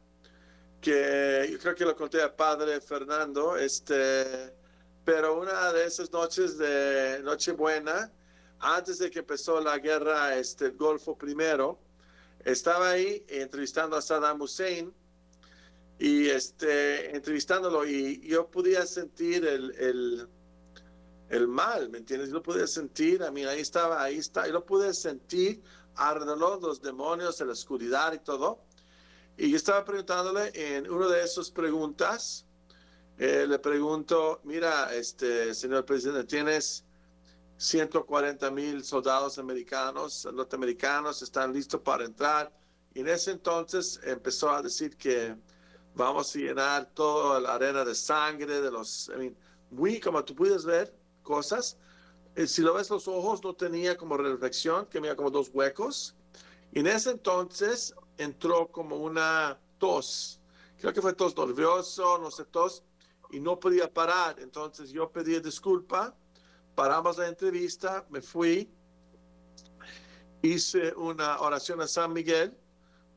que 0.87 1.49
yo 1.50 1.59
creo 1.59 1.75
que 1.75 1.85
lo 1.85 1.97
conté 1.97 2.23
a 2.23 2.37
padre 2.37 2.81
Fernando, 2.81 3.57
este, 3.57 4.55
pero 5.05 5.40
una 5.40 5.73
de 5.73 5.85
esas 5.85 6.12
noches 6.12 6.57
de 6.59 7.21
Nochebuena, 7.25 8.12
antes 8.61 8.99
de 8.99 9.11
que 9.11 9.19
empezó 9.19 9.61
la 9.61 9.78
guerra 9.81 10.37
este, 10.37 10.66
el 10.66 10.76
Golfo 10.76 11.19
primero, 11.19 11.81
estaba 12.45 12.90
ahí 12.90 13.26
entrevistando 13.28 13.97
a 13.97 14.00
Saddam 14.00 14.40
Hussein 14.40 14.95
y 15.99 16.28
este, 16.28 17.16
entrevistándolo 17.16 17.85
y 17.85 18.21
yo 18.21 18.49
podía 18.49 18.87
sentir 18.87 19.45
el, 19.45 19.75
el, 19.81 20.28
el 21.31 21.49
mal, 21.49 21.90
¿me 21.90 21.99
entiendes? 21.99 22.28
Yo 22.28 22.37
lo 22.37 22.43
podía 22.45 22.69
sentir, 22.69 23.25
a 23.25 23.33
mí 23.33 23.45
ahí 23.45 23.61
estaba, 23.61 24.05
ahí 24.05 24.19
está, 24.19 24.47
y 24.47 24.52
lo 24.52 24.64
pude 24.64 24.95
sentir 24.95 25.61
alrededor 25.97 26.62
los 26.62 26.81
demonios, 26.81 27.38
de 27.38 27.47
la 27.47 27.52
oscuridad 27.55 28.12
y 28.12 28.21
todo. 28.21 28.61
Y 29.38 29.50
yo 29.50 29.57
estaba 29.57 29.85
preguntándole 29.85 30.50
en 30.55 30.90
una 30.90 31.09
de 31.09 31.23
esas 31.23 31.50
preguntas, 31.50 32.47
eh, 33.19 33.45
le 33.47 33.59
pregunto, 33.59 34.40
mira, 34.45 34.95
este 34.95 35.55
señor 35.55 35.85
presidente, 35.85 36.25
tienes 36.25 36.85
140 37.59 38.50
mil 38.50 38.83
soldados 38.83 39.38
americanos, 39.38 40.26
norteamericanos, 40.33 41.21
están 41.21 41.52
listos 41.52 41.83
para 41.83 42.07
entrar. 42.07 42.50
Y 42.95 43.00
en 43.00 43.09
ese 43.09 43.33
entonces 43.33 44.00
empezó 44.05 44.49
a 44.50 44.62
decir 44.62 44.97
que 44.97 45.37
vamos 45.95 46.35
a 46.35 46.38
llenar 46.38 46.87
toda 46.95 47.38
la 47.38 47.57
arena 47.57 47.85
de 47.85 47.95
sangre, 47.95 48.62
de 48.62 48.71
los, 48.71 49.11
muy, 49.71 50.00
como 50.00 50.25
tú 50.25 50.35
puedes 50.35 50.64
ver, 50.64 50.95
cosas. 51.23 51.76
Eh, 52.37 52.47
si 52.47 52.62
lo 52.62 52.73
ves 52.73 52.88
los 52.88 53.07
ojos, 53.07 53.45
no 53.45 53.52
tenía 53.55 53.99
como 53.99 54.16
reflexión, 54.16 54.87
que 54.87 54.93
tenía 54.93 55.14
como 55.14 55.31
dos 55.31 55.50
huecos. 55.52 56.14
Y 56.73 56.81
en 56.81 56.87
ese 56.87 57.11
entonces 57.11 57.95
entró 58.18 58.68
como 58.68 58.96
una 58.96 59.58
tos. 59.78 60.40
Creo 60.78 60.92
que 60.92 61.02
fue 61.02 61.14
tos 61.14 61.37
nervioso, 61.37 62.18
no 62.18 62.30
sé, 62.30 62.44
tos, 62.44 62.82
y 63.30 63.40
no 63.40 63.58
podía 63.58 63.92
parar. 63.92 64.38
Entonces 64.40 64.90
yo 64.90 65.11
pedí 65.11 65.38
disculpa, 65.40 66.14
paramos 66.75 67.18
la 67.18 67.28
entrevista, 67.28 68.06
me 68.11 68.20
fui, 68.20 68.70
hice 70.42 70.94
una 70.94 71.40
oración 71.40 71.80
a 71.80 71.87
San 71.87 72.12
Miguel 72.12 72.56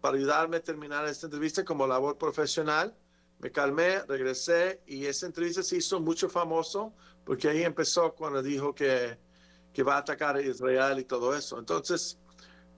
para 0.02 0.18
ayudarme 0.18 0.58
a 0.58 0.64
terminar 0.64 1.06
esta 1.06 1.28
entrevista 1.28 1.64
como 1.64 1.86
labor 1.86 2.18
profesional. 2.18 2.96
Me 3.40 3.52
calmé, 3.52 4.02
regresé 4.04 4.82
y 4.86 5.06
esa 5.06 5.26
entrevista 5.26 5.64
se 5.64 5.78
hizo 5.78 6.00
mucho 6.00 6.30
famoso 6.30 6.94
porque 7.26 7.50
ahí 7.50 7.64
empezó 7.64 8.14
cuando 8.16 8.42
dijo 8.42 8.74
que, 8.74 9.18
que 9.74 9.84
va 9.84 9.96
a 9.96 10.00
atacar 10.00 10.36
a 10.38 10.42
Israel 10.42 11.00
y 11.00 11.04
todo 11.04 11.36
eso. 11.36 11.60
Entonces, 11.60 12.18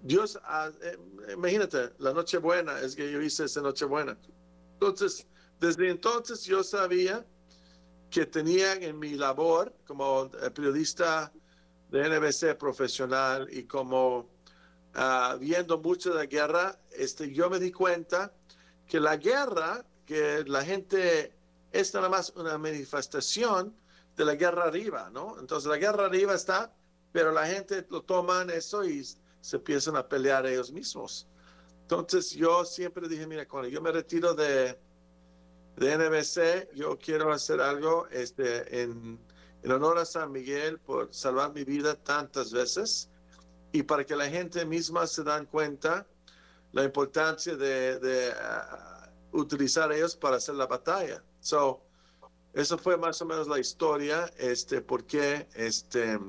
Dios, 0.03 0.39
ah, 0.43 0.71
eh, 0.81 0.97
imagínate, 1.33 1.93
la 1.99 2.13
noche 2.13 2.37
buena 2.37 2.79
es 2.79 2.95
que 2.95 3.11
yo 3.11 3.21
hice 3.21 3.45
esa 3.45 3.61
noche 3.61 3.85
buena. 3.85 4.17
Entonces, 4.73 5.27
desde 5.59 5.89
entonces 5.89 6.43
yo 6.43 6.63
sabía 6.63 7.25
que 8.09 8.25
tenía 8.25 8.73
en 8.73 8.97
mi 8.97 9.13
labor 9.13 9.73
como 9.85 10.25
eh, 10.41 10.49
periodista 10.51 11.31
de 11.91 12.09
NBC 12.09 12.57
profesional 12.57 13.47
y 13.51 13.63
como 13.63 14.29
uh, 14.95 15.37
viendo 15.39 15.77
mucho 15.77 16.09
de 16.09 16.15
la 16.15 16.25
guerra, 16.25 16.79
este, 16.91 17.31
yo 17.31 17.49
me 17.49 17.59
di 17.59 17.71
cuenta 17.71 18.33
que 18.87 18.99
la 18.99 19.17
guerra, 19.17 19.85
que 20.05 20.43
la 20.47 20.63
gente 20.63 21.33
es 21.71 21.93
nada 21.93 22.09
más 22.09 22.33
una 22.35 22.57
manifestación 22.57 23.75
de 24.15 24.25
la 24.25 24.35
guerra 24.35 24.65
arriba, 24.65 25.09
¿no? 25.11 25.37
Entonces 25.39 25.69
la 25.69 25.77
guerra 25.77 26.05
arriba 26.05 26.33
está, 26.33 26.73
pero 27.11 27.31
la 27.31 27.45
gente 27.45 27.85
lo 27.89 28.01
toman 28.01 28.49
eso 28.49 28.83
y 28.83 29.05
se 29.41 29.57
empiezan 29.57 29.95
a 29.97 30.07
pelear 30.07 30.45
ellos 30.45 30.71
mismos. 30.71 31.27
Entonces 31.81 32.31
yo 32.31 32.63
siempre 32.63 33.09
dije, 33.09 33.27
mira, 33.27 33.47
cuando 33.47 33.67
yo 33.67 33.81
me 33.81 33.91
retiro 33.91 34.33
de, 34.33 34.77
de 35.75 35.97
NBC, 35.97 36.73
yo 36.73 36.97
quiero 36.97 37.33
hacer 37.33 37.59
algo 37.59 38.07
este, 38.07 38.81
en, 38.81 39.19
en 39.63 39.71
honor 39.71 39.97
a 39.97 40.05
San 40.05 40.31
Miguel 40.31 40.79
por 40.79 41.13
salvar 41.13 41.53
mi 41.53 41.63
vida 41.63 41.95
tantas 41.95 42.51
veces 42.53 43.09
y 43.71 43.83
para 43.83 44.05
que 44.05 44.15
la 44.15 44.29
gente 44.29 44.65
misma 44.65 45.07
se 45.07 45.23
dan 45.23 45.45
cuenta 45.45 46.05
la 46.71 46.83
importancia 46.83 47.55
de, 47.55 47.99
de 47.99 48.29
uh, 48.29 49.37
utilizar 49.37 49.91
ellos 49.91 50.15
para 50.15 50.37
hacer 50.37 50.55
la 50.55 50.67
batalla. 50.67 51.23
So, 51.39 51.81
eso 52.53 52.77
fue 52.77 52.97
más 52.97 53.21
o 53.21 53.25
menos 53.25 53.47
la 53.47 53.59
historia, 53.59 54.31
este, 54.37 54.81
por 54.81 55.05
qué 55.05 55.47
este, 55.55 56.19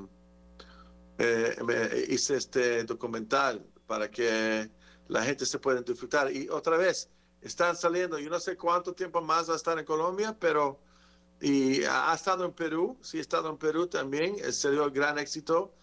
eh, 1.19 2.07
hice 2.09 2.37
este 2.37 2.85
documental, 2.85 3.65
para 3.87 4.11
que 4.11 4.71
la 5.09 5.23
gente 5.23 5.47
se 5.47 5.59
pueda 5.59 5.83
disfrutar. 5.83 6.33
Y 6.33 6.49
otra 6.49 6.77
vez, 6.77 7.11
están 7.41 7.77
saliendo, 7.77 8.19
yo 8.19 8.31
no 8.31 8.41
sé 8.41 8.57
cuánto 8.57 8.95
tiempo 8.95 9.21
más 9.21 9.49
va 9.49 9.55
a 9.55 9.57
estar 9.57 9.79
en 9.79 9.85
Colombia, 9.85 10.37
pero 10.39 10.81
y 11.41 11.83
ha, 11.85 12.15
estado 12.15 12.45
en 12.45 12.53
Perú, 12.53 12.97
sí 13.03 13.19
ha 13.19 13.21
estado 13.21 13.51
en 13.51 13.59
Perú 13.59 13.89
también, 13.89 14.37
se 14.53 14.71
dio 14.71 14.91
gran 14.91 15.19
éxito 15.19 15.75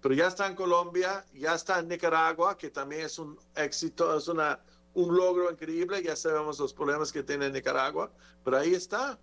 pero 0.00 0.14
ya 0.14 0.28
está 0.28 0.46
en 0.46 0.54
Colombia, 0.54 1.24
ya 1.34 1.54
está 1.54 1.78
en 1.78 1.88
Nicaragua, 1.88 2.56
que 2.56 2.70
también 2.70 3.02
es 3.02 3.18
un 3.18 3.38
éxito, 3.54 4.16
es 4.16 4.28
una, 4.28 4.58
un 4.94 5.14
logro 5.14 5.50
increíble, 5.50 6.02
ya 6.02 6.16
sabemos 6.16 6.58
los 6.58 6.72
problemas 6.72 7.12
que 7.12 7.22
tiene 7.22 7.50
Nicaragua, 7.50 8.10
pero 8.42 8.56
ahí 8.56 8.74
está. 8.74 9.18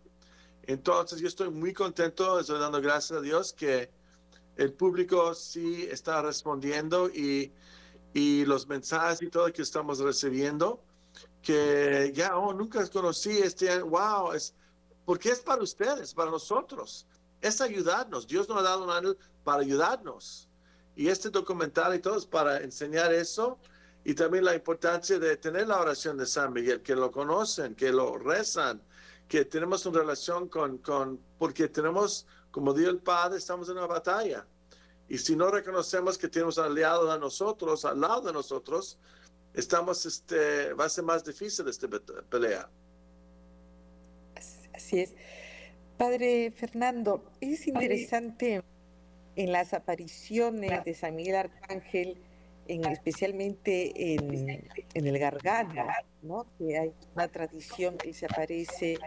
Entonces 0.64 1.20
yo 1.20 1.28
estoy 1.28 1.50
muy 1.50 1.74
contento, 1.74 2.40
estoy 2.40 2.60
dando 2.60 2.80
gracias 2.80 3.18
a 3.18 3.22
Dios 3.22 3.54
que 3.54 3.90
el 4.58 4.74
público 4.74 5.34
sí 5.34 5.88
está 5.90 6.22
respondiendo 6.22 7.10
y, 7.10 7.52
y 8.14 8.46
los 8.46 8.68
mensajes 8.68 9.22
y 9.22 9.30
todo 9.30 9.52
que 9.54 9.62
estamos 9.62 10.00
recibiendo, 10.00 10.82
que 11.42 12.12
ya, 12.14 12.38
oh, 12.38 12.54
nunca 12.54 12.86
conocí 12.90 13.38
este, 13.38 13.82
wow, 13.82 14.34
es, 14.34 14.54
porque 15.06 15.30
es 15.30 15.40
para 15.40 15.62
ustedes, 15.62 16.14
para 16.14 16.32
nosotros, 16.32 17.06
es 17.42 17.62
ayudarnos. 17.62 18.28
Dios 18.28 18.50
nos 18.50 18.60
ha 18.60 18.64
dado 18.64 18.84
un 18.84 18.90
año 18.90 19.16
para 19.44 19.62
ayudarnos. 19.62 20.50
Y 20.96 21.08
este 21.10 21.30
documental 21.30 21.96
y 21.96 22.00
todo 22.00 22.18
es 22.18 22.26
para 22.26 22.58
enseñar 22.58 23.14
eso 23.14 23.60
y 24.04 24.16
también 24.16 24.46
la 24.46 24.56
importancia 24.56 25.20
de 25.20 25.38
tener 25.38 25.68
la 25.68 25.80
oración 25.80 26.18
de 26.18 26.26
San 26.26 26.54
Miguel, 26.54 26.82
que 26.82 26.96
lo 26.96 27.12
conocen, 27.12 27.76
que 27.76 27.92
lo 27.92 28.18
rezan, 28.18 28.82
que 29.28 29.46
tenemos 29.46 29.86
una 29.86 30.00
relación 30.00 30.48
con, 30.48 30.78
con 30.78 31.20
porque 31.38 31.68
tenemos, 31.68 32.26
como 32.52 32.74
dijo 32.74 32.90
el 32.90 33.00
Padre, 33.00 33.38
estamos 33.38 33.70
en 33.70 33.78
una 33.78 33.88
batalla. 33.88 34.46
Y 35.10 35.18
si 35.18 35.36
no 35.36 35.50
reconocemos 35.50 36.18
que 36.18 36.28
tenemos 36.28 36.58
aliados 36.58 37.10
a 37.10 37.18
nosotros, 37.18 37.86
al 37.86 38.02
lado 38.02 38.22
de 38.22 38.34
nosotros, 38.34 39.00
estamos, 39.54 40.06
este, 40.06 40.74
va 40.74 40.86
a 40.86 40.90
ser 40.90 41.04
más 41.04 41.24
difícil 41.24 41.68
esta 41.68 41.88
pelea. 42.30 42.70
Así 44.74 45.00
es. 45.00 45.14
Padre 45.98 46.52
Fernando, 46.52 47.24
es 47.42 47.68
interesante 47.68 48.62
en 49.36 49.52
las 49.52 49.74
apariciones 49.74 50.84
de 50.84 50.94
San 50.94 51.16
Miguel 51.16 51.36
Arcángel, 51.36 52.18
en, 52.68 52.86
especialmente 52.86 54.14
en, 54.14 54.70
el 54.94 55.20
Gargano, 55.20 55.88
¿no? 56.22 56.46
que 56.58 56.78
hay 56.78 56.94
una 57.16 57.28
tradición 57.28 57.98
que 57.98 58.14
se 58.14 58.26
aparece, 58.26 59.00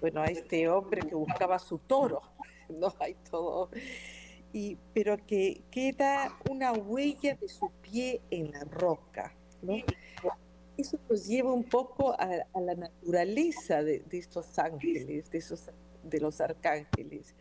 bueno, 0.00 0.22
a 0.22 0.26
este 0.26 0.68
hombre 0.68 1.02
que 1.02 1.14
buscaba 1.14 1.58
su 1.58 1.78
toro, 1.78 2.22
¿no? 2.78 2.94
Hay 3.00 3.16
todo, 3.30 3.70
y, 4.52 4.76
pero 4.92 5.16
que 5.26 5.62
queda 5.70 6.36
una 6.50 6.72
huella 6.72 7.34
de 7.34 7.48
su 7.48 7.70
pie 7.82 8.20
en 8.30 8.52
la 8.52 8.64
roca, 8.64 9.34
¿no? 9.62 9.76
Eso 10.76 10.98
nos 11.08 11.26
lleva 11.26 11.52
un 11.52 11.64
poco 11.64 12.14
a, 12.18 12.26
la 12.60 12.74
naturaleza 12.74 13.82
de, 13.82 14.02
estos 14.10 14.58
ángeles, 14.58 15.30
de, 15.30 15.38
esos, 15.38 15.70
de 16.02 16.20
los 16.20 16.40
arcángeles. 16.40 17.34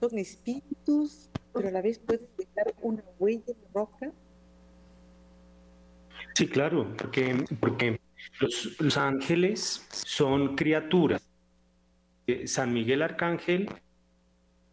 Son 0.00 0.18
espíritus 0.18 1.30
pero 1.52 1.68
a 1.68 1.70
la 1.72 1.82
vez 1.82 1.98
puede 1.98 2.26
dejar 2.36 2.74
una 2.82 3.02
huella 3.18 3.46
de 3.46 3.56
roca. 3.74 4.12
Sí, 6.34 6.46
claro, 6.46 6.94
porque, 6.96 7.44
porque 7.58 8.00
los, 8.40 8.96
ángeles 8.96 9.86
son 9.90 10.54
criaturas. 10.54 11.28
Eh, 12.26 12.46
San 12.46 12.72
Miguel 12.72 13.02
Arcángel, 13.02 13.68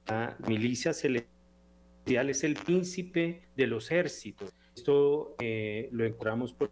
la 0.07 0.37
milicia 0.47 0.93
celestial, 0.93 2.29
es 2.29 2.43
el 2.43 2.55
príncipe 2.55 3.49
de 3.55 3.67
los 3.67 3.91
ejércitos. 3.91 4.53
Esto 4.75 5.35
eh, 5.39 5.89
lo 5.91 6.05
encontramos 6.05 6.53
por 6.53 6.71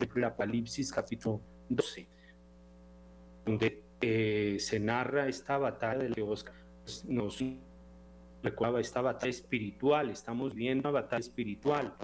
el 0.00 0.24
Apocalipsis 0.24 0.92
capítulo 0.92 1.40
12, 1.68 2.06
donde 3.46 3.82
eh, 4.00 4.56
se 4.60 4.78
narra 4.78 5.28
esta 5.28 5.58
batalla 5.58 6.04
de 6.04 6.10
los 6.10 6.44
nos 7.06 7.42
recuerda 8.42 8.80
esta 8.80 9.00
batalla 9.00 9.30
espiritual, 9.30 10.10
estamos 10.10 10.54
viendo 10.54 10.88
una 10.88 11.00
batalla 11.00 11.20
espiritual. 11.20 11.94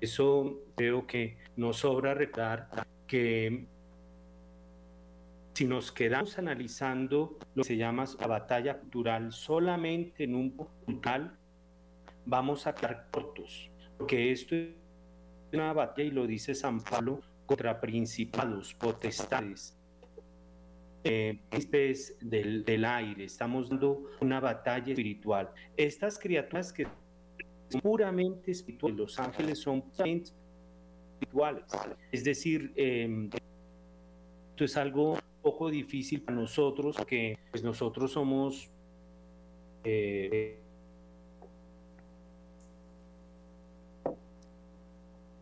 Eso 0.00 0.60
creo 0.76 1.06
que 1.06 1.38
nos 1.56 1.78
sobra 1.78 2.14
recordar 2.14 2.68
que 3.06 3.66
si 5.56 5.64
nos 5.64 5.90
quedamos 5.90 6.36
analizando 6.36 7.38
lo 7.54 7.62
que 7.62 7.68
se 7.68 7.76
llama 7.78 8.04
la 8.20 8.26
batalla 8.26 8.78
cultural 8.78 9.32
solamente 9.32 10.24
en 10.24 10.34
un 10.34 10.54
local, 10.86 11.34
vamos 12.26 12.66
a 12.66 12.74
quedar 12.74 13.08
cortos, 13.10 13.70
porque 13.96 14.32
esto 14.32 14.54
es 14.54 14.74
una 15.54 15.72
batalla, 15.72 16.08
y 16.08 16.10
lo 16.10 16.26
dice 16.26 16.54
San 16.54 16.82
Pablo, 16.82 17.22
contra 17.46 17.80
principados, 17.80 18.74
potestades, 18.74 19.74
eh, 21.04 21.40
del, 22.20 22.62
del, 22.62 22.84
aire, 22.84 23.24
estamos 23.24 23.70
dando 23.70 24.10
una 24.20 24.40
batalla 24.40 24.92
espiritual. 24.92 25.48
Estas 25.74 26.18
criaturas 26.18 26.70
que 26.70 26.86
son 27.70 27.80
puramente 27.80 28.50
espirituales, 28.50 28.98
los 28.98 29.18
ángeles 29.18 29.60
son 29.60 29.80
puramente 29.80 30.32
espirituales. 31.14 31.64
Es 32.12 32.24
decir, 32.24 32.74
eh, 32.76 33.30
esto 34.50 34.64
es 34.64 34.76
algo 34.76 35.16
poco 35.46 35.70
difícil 35.70 36.22
para 36.22 36.38
nosotros, 36.38 36.96
que 37.06 37.38
pues 37.50 37.62
nosotros 37.62 38.12
somos... 38.12 38.68
Eh, 39.84 40.58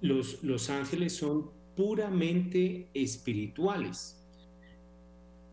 los, 0.02 0.42
los 0.42 0.68
ángeles 0.68 1.16
son 1.16 1.50
puramente 1.74 2.88
espirituales. 2.92 4.20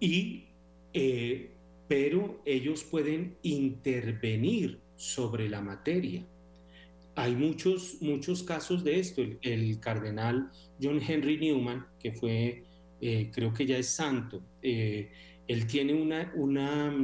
Y 0.02 0.48
eh, 0.94 1.52
pero 1.88 2.42
ellos 2.46 2.84
pueden 2.84 3.38
intervenir 3.44 4.80
sobre 4.96 5.48
la 5.50 5.62
materia. 5.62 6.26
Hay 7.16 7.36
muchos, 7.36 8.02
muchos 8.02 8.44
casos 8.44 8.84
de 8.84 9.00
esto. 9.00 9.22
El, 9.42 9.80
cardenal 9.80 10.52
John 10.82 11.02
Henry 11.06 11.38
Newman, 11.38 11.86
que 12.00 12.14
fue, 12.14 12.64
eh, 13.02 13.32
creo 13.34 13.54
que 13.54 13.66
ya 13.66 13.78
es 13.78 13.90
santo, 13.90 14.42
eh, 14.62 15.10
él 15.48 15.68
tiene 15.68 15.94
una, 15.94 16.32
una, 16.36 16.96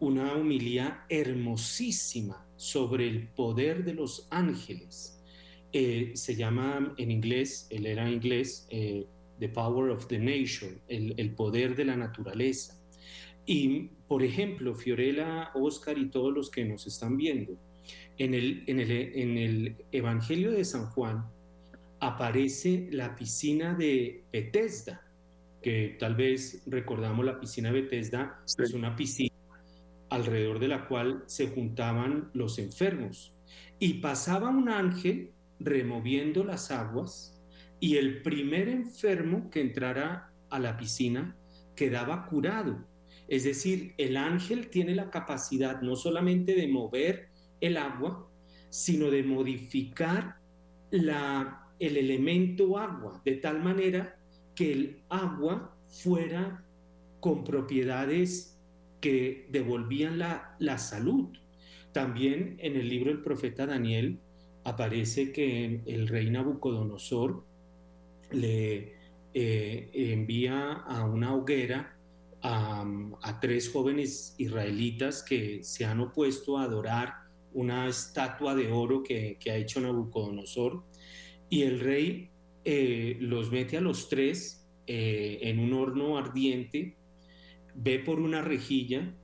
una 0.00 0.34
humilía 0.34 1.04
hermosísima 1.08 2.46
sobre 2.56 3.08
el 3.08 3.28
poder 3.28 3.84
de 3.84 3.94
los 3.94 4.28
ángeles. 4.30 5.20
Eh, 5.72 6.12
se 6.14 6.36
llama 6.36 6.94
en 6.96 7.10
inglés, 7.10 7.66
él 7.70 7.86
era 7.86 8.08
inglés, 8.08 8.66
The 8.70 9.48
Power 9.48 9.90
of 9.90 10.06
the 10.06 10.18
Nation, 10.18 10.80
el, 10.88 11.14
el 11.16 11.34
poder 11.34 11.74
de 11.74 11.84
la 11.84 11.96
naturaleza. 11.96 12.80
Y, 13.44 13.90
por 14.08 14.22
ejemplo, 14.22 14.74
Fiorella, 14.74 15.50
Oscar 15.54 15.98
y 15.98 16.08
todos 16.08 16.32
los 16.32 16.50
que 16.50 16.64
nos 16.64 16.86
están 16.86 17.16
viendo, 17.16 17.58
en 18.18 18.34
el, 18.34 18.64
en 18.66 18.80
el, 18.80 18.90
en 18.90 19.38
el 19.38 19.76
Evangelio 19.92 20.52
de 20.52 20.64
San 20.64 20.86
Juan 20.90 21.26
aparece 22.06 22.88
la 22.92 23.16
piscina 23.16 23.74
de 23.74 24.24
Bethesda, 24.32 25.02
que 25.60 25.96
tal 25.98 26.14
vez 26.14 26.62
recordamos 26.66 27.24
la 27.24 27.40
piscina 27.40 27.72
de 27.72 27.82
Bethesda, 27.82 28.40
es 28.58 28.72
una 28.72 28.94
piscina 28.94 29.34
alrededor 30.10 30.60
de 30.60 30.68
la 30.68 30.86
cual 30.86 31.24
se 31.26 31.48
juntaban 31.48 32.30
los 32.32 32.58
enfermos. 32.60 33.34
Y 33.80 33.94
pasaba 33.94 34.50
un 34.50 34.68
ángel 34.68 35.32
removiendo 35.58 36.44
las 36.44 36.70
aguas 36.70 37.42
y 37.80 37.96
el 37.96 38.22
primer 38.22 38.68
enfermo 38.68 39.50
que 39.50 39.60
entrara 39.60 40.30
a 40.48 40.60
la 40.60 40.76
piscina 40.76 41.36
quedaba 41.74 42.26
curado. 42.26 42.86
Es 43.26 43.42
decir, 43.42 43.94
el 43.98 44.16
ángel 44.16 44.68
tiene 44.68 44.94
la 44.94 45.10
capacidad 45.10 45.82
no 45.82 45.96
solamente 45.96 46.54
de 46.54 46.68
mover 46.68 47.30
el 47.60 47.76
agua, 47.76 48.30
sino 48.70 49.10
de 49.10 49.24
modificar 49.24 50.36
la, 50.90 51.65
el 51.78 51.96
elemento 51.96 52.78
agua, 52.78 53.20
de 53.24 53.36
tal 53.36 53.62
manera 53.62 54.18
que 54.54 54.72
el 54.72 55.02
agua 55.08 55.76
fuera 55.88 56.64
con 57.20 57.44
propiedades 57.44 58.58
que 59.00 59.46
devolvían 59.50 60.18
la, 60.18 60.56
la 60.58 60.78
salud. 60.78 61.28
También 61.92 62.56
en 62.58 62.76
el 62.76 62.88
libro 62.88 63.10
del 63.10 63.22
profeta 63.22 63.66
Daniel 63.66 64.18
aparece 64.64 65.32
que 65.32 65.80
el 65.86 66.08
rey 66.08 66.30
Nabucodonosor 66.30 67.44
le 68.32 68.96
eh, 69.32 69.90
envía 69.92 70.72
a 70.72 71.04
una 71.04 71.34
hoguera 71.34 71.96
a, 72.42 73.38
tres 73.40 73.70
jóvenes 73.72 74.34
israelitas 74.38 75.22
que 75.22 75.62
se 75.62 75.84
han 75.84 76.00
opuesto 76.00 76.58
a 76.58 76.64
adorar 76.64 77.12
una 77.52 77.88
estatua 77.88 78.54
de 78.54 78.70
oro 78.70 79.02
que, 79.02 79.38
ha 79.46 79.56
hecho 79.56 79.80
Nabucodonosor 79.80 80.82
y 81.48 81.62
el 81.62 81.80
rey 81.80 82.30
eh, 82.64 83.16
los 83.20 83.50
mete 83.50 83.76
a 83.76 83.80
los 83.80 84.08
tres 84.08 84.66
eh, 84.86 85.38
en 85.42 85.58
un 85.58 85.72
horno 85.72 86.18
ardiente, 86.18 86.96
ve 87.74 87.98
por 87.98 88.20
una 88.20 88.42
rejilla 88.42 89.14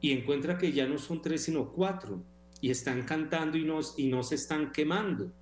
y 0.00 0.12
encuentra 0.12 0.58
que 0.58 0.72
ya 0.72 0.86
no 0.86 0.98
son 0.98 1.20
tres 1.20 1.44
sino 1.44 1.72
cuatro 1.72 2.22
y 2.60 2.70
están 2.70 3.02
cantando 3.02 3.58
y 3.58 3.64
no, 3.64 3.80
y 3.96 4.08
no 4.08 4.22
se 4.22 4.36
están 4.36 4.72
quemando. 4.72 5.32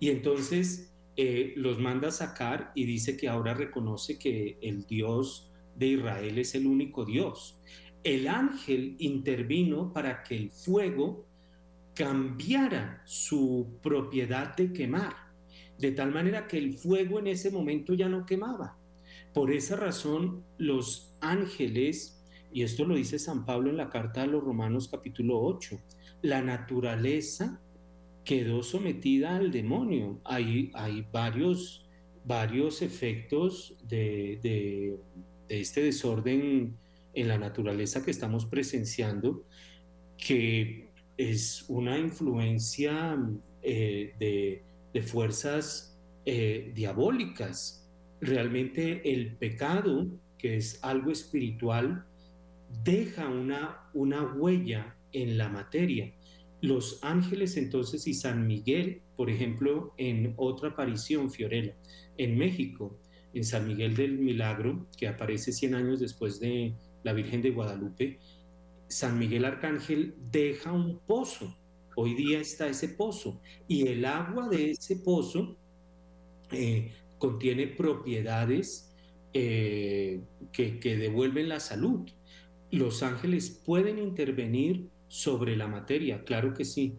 Y 0.00 0.10
entonces 0.10 0.92
eh, 1.16 1.52
los 1.56 1.78
manda 1.78 2.08
a 2.08 2.12
sacar 2.12 2.72
y 2.74 2.84
dice 2.84 3.16
que 3.16 3.28
ahora 3.28 3.54
reconoce 3.54 4.18
que 4.18 4.58
el 4.60 4.86
Dios 4.86 5.50
de 5.76 5.88
Israel 5.88 6.38
es 6.38 6.54
el 6.54 6.66
único 6.66 7.04
Dios. 7.04 7.60
El 8.02 8.28
ángel 8.28 8.96
intervino 8.98 9.92
para 9.92 10.22
que 10.22 10.36
el 10.36 10.50
fuego 10.50 11.26
cambiara 11.94 13.02
su 13.04 13.78
propiedad 13.82 14.56
de 14.56 14.72
quemar, 14.72 15.14
de 15.82 15.90
tal 15.90 16.12
manera 16.12 16.46
que 16.46 16.58
el 16.58 16.74
fuego 16.74 17.18
en 17.18 17.26
ese 17.26 17.50
momento 17.50 17.92
ya 17.94 18.08
no 18.08 18.24
quemaba. 18.24 18.78
Por 19.34 19.50
esa 19.50 19.74
razón, 19.74 20.44
los 20.56 21.16
ángeles, 21.20 22.22
y 22.52 22.62
esto 22.62 22.84
lo 22.84 22.94
dice 22.94 23.18
San 23.18 23.44
Pablo 23.44 23.68
en 23.68 23.78
la 23.78 23.90
carta 23.90 24.22
a 24.22 24.26
los 24.26 24.44
Romanos 24.44 24.86
capítulo 24.88 25.40
8, 25.40 25.80
la 26.22 26.40
naturaleza 26.40 27.60
quedó 28.24 28.62
sometida 28.62 29.34
al 29.34 29.50
demonio. 29.50 30.20
Hay, 30.22 30.70
hay 30.74 31.04
varios, 31.12 31.84
varios 32.24 32.80
efectos 32.80 33.76
de, 33.82 34.96
este 35.48 35.82
desorden 35.82 36.76
en 37.12 37.28
la 37.28 37.38
naturaleza 37.38 38.04
que 38.04 38.12
estamos 38.12 38.46
presenciando, 38.46 39.46
que 40.16 40.90
es 41.16 41.64
una 41.66 41.98
influencia 41.98 43.18
eh, 43.62 44.14
de, 44.20 44.62
fuerzas 45.00 45.98
eh, 46.26 46.72
diabólicas. 46.74 47.88
Realmente 48.20 49.12
el 49.12 49.36
pecado, 49.36 50.08
que 50.36 50.56
es 50.56 50.78
algo 50.82 51.10
espiritual, 51.10 52.04
deja 52.84 53.28
una, 53.28 53.88
una 53.94 54.22
huella 54.22 54.96
en 55.12 55.38
la 55.38 55.48
materia. 55.48 56.12
Los 56.60 56.98
ángeles 57.02 57.56
entonces 57.56 58.06
y 58.06 58.14
San 58.14 58.46
Miguel, 58.46 59.02
por 59.16 59.30
ejemplo, 59.30 59.94
en 59.96 60.34
otra 60.36 60.70
aparición, 60.70 61.30
Fiorella, 61.30 61.76
en 62.18 62.36
México, 62.36 63.00
en 63.34 63.44
San 63.44 63.66
Miguel 63.66 63.96
del 63.96 64.18
Milagro, 64.18 64.86
que 64.96 65.08
aparece 65.08 65.52
100 65.52 65.74
años 65.74 66.00
después 66.00 66.38
de 66.38 66.74
la 67.02 67.12
Virgen 67.12 67.42
de 67.42 67.50
Guadalupe, 67.50 68.18
San 68.88 69.18
Miguel 69.18 69.44
Arcángel 69.44 70.14
deja 70.30 70.72
un 70.72 70.98
pozo. 70.98 71.56
Hoy 71.96 72.14
día 72.14 72.40
está 72.40 72.68
ese 72.68 72.88
pozo 72.88 73.40
y 73.68 73.88
el 73.88 74.04
agua 74.04 74.48
de 74.48 74.72
ese 74.72 74.96
pozo 74.96 75.56
eh, 76.50 76.92
contiene 77.18 77.66
propiedades 77.66 78.94
eh, 79.32 80.20
que, 80.52 80.78
que 80.78 80.96
devuelven 80.96 81.48
la 81.48 81.60
salud. 81.60 82.08
Los 82.70 83.02
ángeles 83.02 83.50
pueden 83.50 83.98
intervenir 83.98 84.88
sobre 85.08 85.56
la 85.56 85.68
materia, 85.68 86.24
claro 86.24 86.54
que 86.54 86.64
sí. 86.64 86.98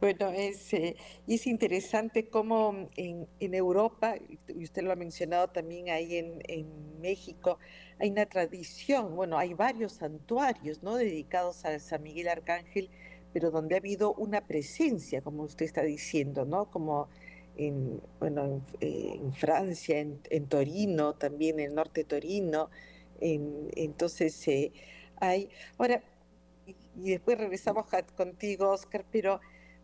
Bueno, 0.00 0.30
es, 0.30 0.72
eh, 0.74 0.94
es 1.26 1.46
interesante 1.48 2.28
cómo 2.28 2.88
en, 2.96 3.26
Europa, 3.40 4.14
y 4.46 4.62
usted 4.62 4.82
lo 4.82 4.92
ha 4.92 4.96
mencionado 4.96 5.48
también 5.48 5.90
ahí 5.90 6.16
en, 6.16 6.88
México, 7.00 7.58
hay 8.00 8.10
una 8.10 8.26
tradición, 8.26 9.14
bueno, 9.14 9.38
hay 9.38 9.54
varios 9.54 9.92
santuarios 9.92 10.82
¿no? 10.82 10.96
dedicados 10.96 11.64
a 11.64 11.78
San 11.78 12.02
Miguel 12.02 12.28
Arcángel, 12.28 12.90
pero 13.32 13.50
donde 13.50 13.76
ha 13.76 13.78
habido 13.78 14.14
una 14.14 14.46
presencia, 14.46 15.20
como 15.20 15.44
usted 15.44 15.64
está 15.66 15.82
diciendo, 15.82 16.44
¿no? 16.44 16.70
Como 16.70 17.08
en, 17.56 18.00
bueno, 18.18 18.62
en, 18.80 19.32
Francia, 19.32 20.00
en, 20.00 20.46
Torino, 20.48 21.12
también 21.14 21.60
en 21.60 21.66
el 21.66 21.74
norte 21.74 22.00
de 22.00 22.04
Torino. 22.04 22.70
entonces, 23.20 24.48
eh, 24.48 24.72
hay... 25.16 25.50
Ahora, 25.76 26.02
y 26.66 27.10
después 27.10 27.38
regresamos 27.38 27.86
contigo, 28.16 28.70
Oscar, 28.70 29.04
pero 29.10 29.40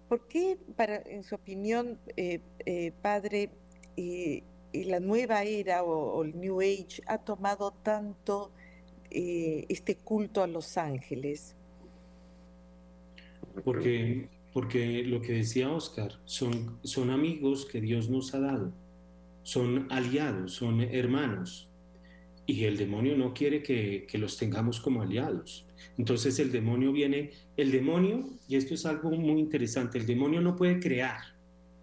¿Por 0.08 0.26
qué, 0.26 0.58
para, 0.76 0.96
en 0.96 1.24
su 1.24 1.34
opinión, 1.34 1.98
eh, 2.16 2.40
eh, 2.66 2.92
padre, 3.02 3.50
eh, 3.96 4.42
la 4.72 5.00
nueva 5.00 5.44
era 5.44 5.82
o, 5.82 6.22
el 6.22 6.38
New 6.38 6.60
Age 6.60 7.02
ha 7.06 7.18
tomado 7.18 7.72
tanto 7.82 8.50
este 9.10 9.94
culto 9.96 10.42
a 10.42 10.48
los 10.48 10.76
ángeles? 10.76 11.54
Porque, 13.64 14.28
porque 14.52 15.04
lo 15.04 15.20
que 15.20 15.34
decía 15.34 15.70
Oscar, 15.70 16.18
son, 16.24 16.80
son 16.82 17.10
amigos 17.10 17.64
que 17.64 17.80
Dios 17.80 18.10
nos 18.10 18.34
ha 18.34 18.40
dado, 18.40 18.72
son 19.44 19.86
aliados, 19.92 20.54
son 20.54 20.80
hermanos. 20.80 21.68
Y 22.46 22.64
el 22.64 22.76
demonio 22.76 23.16
no 23.16 23.32
quiere 23.32 23.62
que, 23.62 24.06
que 24.08 24.18
los 24.18 24.36
tengamos 24.36 24.80
como 24.80 25.02
aliados. 25.02 25.66
Entonces 25.96 26.38
el 26.38 26.52
demonio 26.52 26.92
viene, 26.92 27.30
el 27.56 27.70
demonio, 27.70 28.28
y 28.48 28.56
esto 28.56 28.74
es 28.74 28.84
algo 28.86 29.10
muy 29.10 29.40
interesante, 29.40 29.98
el 29.98 30.06
demonio 30.06 30.40
no 30.40 30.56
puede 30.56 30.80
crear, 30.80 31.34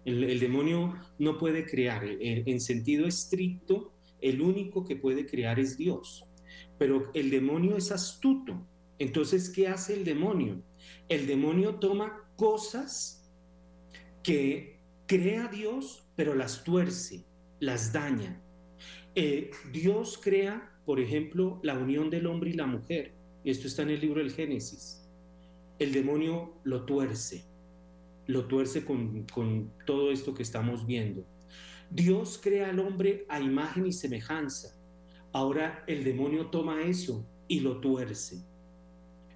el, 0.04 0.40
demonio 0.40 0.94
no 1.18 1.38
puede 1.38 1.64
crear, 1.64 2.04
en, 2.04 2.60
sentido 2.60 3.06
estricto, 3.06 3.92
el 4.20 4.40
único 4.40 4.84
que 4.84 4.96
puede 4.96 5.26
crear 5.26 5.58
es 5.60 5.76
Dios, 5.76 6.24
pero 6.78 7.10
el 7.14 7.30
demonio 7.30 7.76
es 7.76 7.92
astuto. 7.92 8.66
Entonces, 8.98 9.50
¿qué 9.50 9.68
hace 9.68 9.94
el 9.94 10.04
demonio? 10.04 10.62
El 11.08 11.26
demonio 11.26 11.76
toma 11.76 12.28
cosas 12.36 13.28
que 14.22 14.80
crea 15.06 15.48
Dios, 15.48 16.04
pero 16.14 16.34
las 16.34 16.62
tuerce, 16.62 17.24
las 17.58 17.92
daña. 17.92 18.40
Eh, 19.14 19.50
Dios 19.72 20.18
crea, 20.22 20.72
por 20.84 21.00
ejemplo, 21.00 21.60
la 21.62 21.78
unión 21.78 22.10
del 22.10 22.26
hombre 22.26 22.50
y 22.50 22.54
la 22.54 22.66
mujer 22.66 23.12
esto 23.44 23.66
está 23.66 23.82
en 23.82 23.90
el 23.90 24.00
libro 24.00 24.20
del 24.20 24.30
Génesis, 24.30 25.02
el 25.80 25.92
demonio 25.92 26.54
lo 26.62 26.84
tuerce, 26.84 27.44
lo 28.26 28.46
tuerce 28.46 28.84
con, 28.84 29.72
todo 29.84 30.12
esto 30.12 30.32
que 30.32 30.44
estamos 30.44 30.86
viendo. 30.86 31.26
Dios 31.90 32.38
crea 32.40 32.70
al 32.70 32.78
hombre 32.78 33.26
a 33.28 33.40
imagen 33.40 33.86
y 33.86 33.92
semejanza. 33.92 34.80
Ahora 35.32 35.82
el 35.88 36.04
demonio 36.04 36.46
toma 36.46 36.82
eso 36.82 37.26
y 37.48 37.60
lo 37.60 37.80
tuerce. 37.80 38.44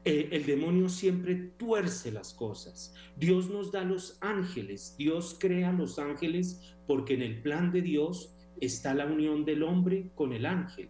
Eh, 0.04 0.28
el 0.30 0.46
demonio 0.46 0.88
siempre 0.88 1.34
tuerce 1.56 2.12
las 2.12 2.32
cosas. 2.32 2.94
Dios 3.16 3.50
nos 3.50 3.72
da 3.72 3.82
los 3.82 4.18
ángeles, 4.20 4.94
Dios 4.96 5.36
crea 5.36 5.72
los 5.72 5.98
ángeles 5.98 6.60
porque 6.86 7.14
en 7.14 7.22
el 7.22 7.42
plan 7.42 7.72
de 7.72 7.82
Dios 7.82 8.35
está 8.60 8.94
la 8.94 9.06
unión 9.06 9.44
del 9.44 9.62
hombre 9.62 10.10
con 10.14 10.32
el 10.32 10.46
ángel. 10.46 10.88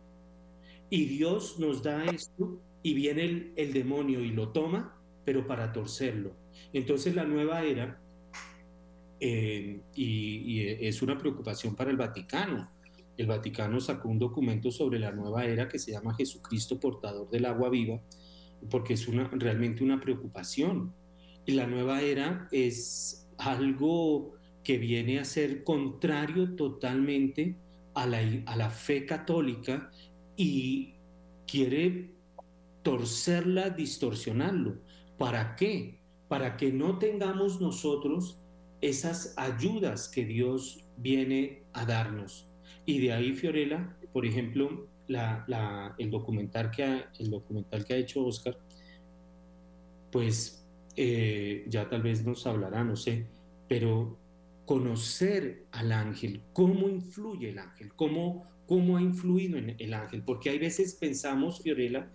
Y 0.90 1.06
Dios 1.06 1.58
nos 1.58 1.82
da 1.82 2.04
esto 2.06 2.60
y 2.82 2.94
viene 2.94 3.52
el, 3.56 3.72
demonio 3.72 4.20
y 4.20 4.30
lo 4.30 4.50
toma, 4.50 4.96
pero 5.24 5.46
para 5.46 5.72
torcerlo. 5.72 6.32
Entonces 6.72 7.14
la 7.14 7.24
nueva 7.24 7.62
era, 7.64 8.00
eh, 9.18 9.80
y 9.94 10.60
es 10.60 11.02
una 11.02 11.18
preocupación 11.18 11.74
para 11.74 11.90
el 11.90 11.96
Vaticano, 11.96 12.70
el 13.16 13.26
Vaticano 13.26 13.80
sacó 13.80 14.08
un 14.08 14.18
documento 14.18 14.70
sobre 14.70 14.98
la 14.98 15.10
nueva 15.10 15.44
era 15.46 15.68
que 15.68 15.78
se 15.78 15.92
llama 15.92 16.14
Jesucristo 16.14 16.78
portador 16.78 17.28
del 17.30 17.46
agua 17.46 17.70
viva, 17.70 18.00
porque 18.70 18.94
es 18.94 19.08
una, 19.08 19.28
realmente 19.32 19.82
una 19.82 20.00
preocupación. 20.00 20.92
Y 21.46 21.52
la 21.52 21.66
nueva 21.66 22.02
era 22.02 22.48
es 22.50 23.26
algo 23.38 24.34
que 24.66 24.78
viene 24.78 25.20
a 25.20 25.24
ser 25.24 25.62
contrario 25.62 26.56
totalmente 26.56 27.54
a 27.94 28.04
la, 28.04 28.18
a 28.46 28.56
la 28.56 28.68
fe 28.68 29.06
católica 29.06 29.92
y 30.36 30.94
quiere 31.46 32.10
torcerla, 32.82 33.70
distorsionarlo. 33.70 34.80
¿Para 35.18 35.54
qué? 35.54 36.00
Para 36.26 36.56
que 36.56 36.72
no 36.72 36.98
tengamos 36.98 37.60
nosotros 37.60 38.42
esas 38.80 39.34
ayudas 39.36 40.08
que 40.08 40.24
Dios 40.24 40.84
viene 40.96 41.62
a 41.72 41.86
darnos. 41.86 42.50
Y 42.84 42.98
de 42.98 43.12
ahí, 43.12 43.34
Fiorella, 43.34 43.96
por 44.12 44.26
ejemplo, 44.26 44.88
el, 45.06 46.10
documental 46.10 46.72
que 46.72 46.82
ha, 46.82 47.12
el 47.20 47.30
documental 47.30 47.84
que 47.84 47.94
ha 47.94 47.98
hecho 47.98 48.26
Oscar, 48.26 48.58
pues 50.10 50.66
eh, 50.96 51.64
ya 51.68 51.88
tal 51.88 52.02
vez 52.02 52.26
nos 52.26 52.44
hablará, 52.48 52.82
no 52.82 52.96
sé, 52.96 53.28
pero 53.68 54.25
conocer 54.66 55.64
al 55.70 55.92
ángel, 55.92 56.42
cómo 56.52 56.88
influye 56.88 57.50
el 57.50 57.58
ángel, 57.58 57.92
cómo, 57.94 58.44
cómo 58.66 58.96
ha 58.96 59.02
influido 59.02 59.56
en 59.56 59.76
el 59.78 59.94
ángel, 59.94 60.22
porque 60.22 60.50
hay 60.50 60.58
veces 60.58 60.94
pensamos, 60.94 61.62
Fiorella, 61.62 62.10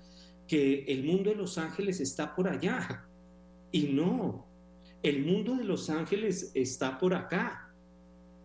que 0.48 0.84
el 0.84 1.04
mundo 1.04 1.32
de 1.32 1.38
los 1.38 1.58
ángeles 1.58 2.00
está 2.00 2.36
por 2.36 2.48
allá, 2.48 3.08
y 3.72 3.84
no, 3.84 4.46
el 5.02 5.26
mundo 5.26 5.56
de 5.56 5.64
los 5.64 5.90
ángeles 5.90 6.52
está 6.54 7.00
por 7.00 7.14
acá 7.14 7.72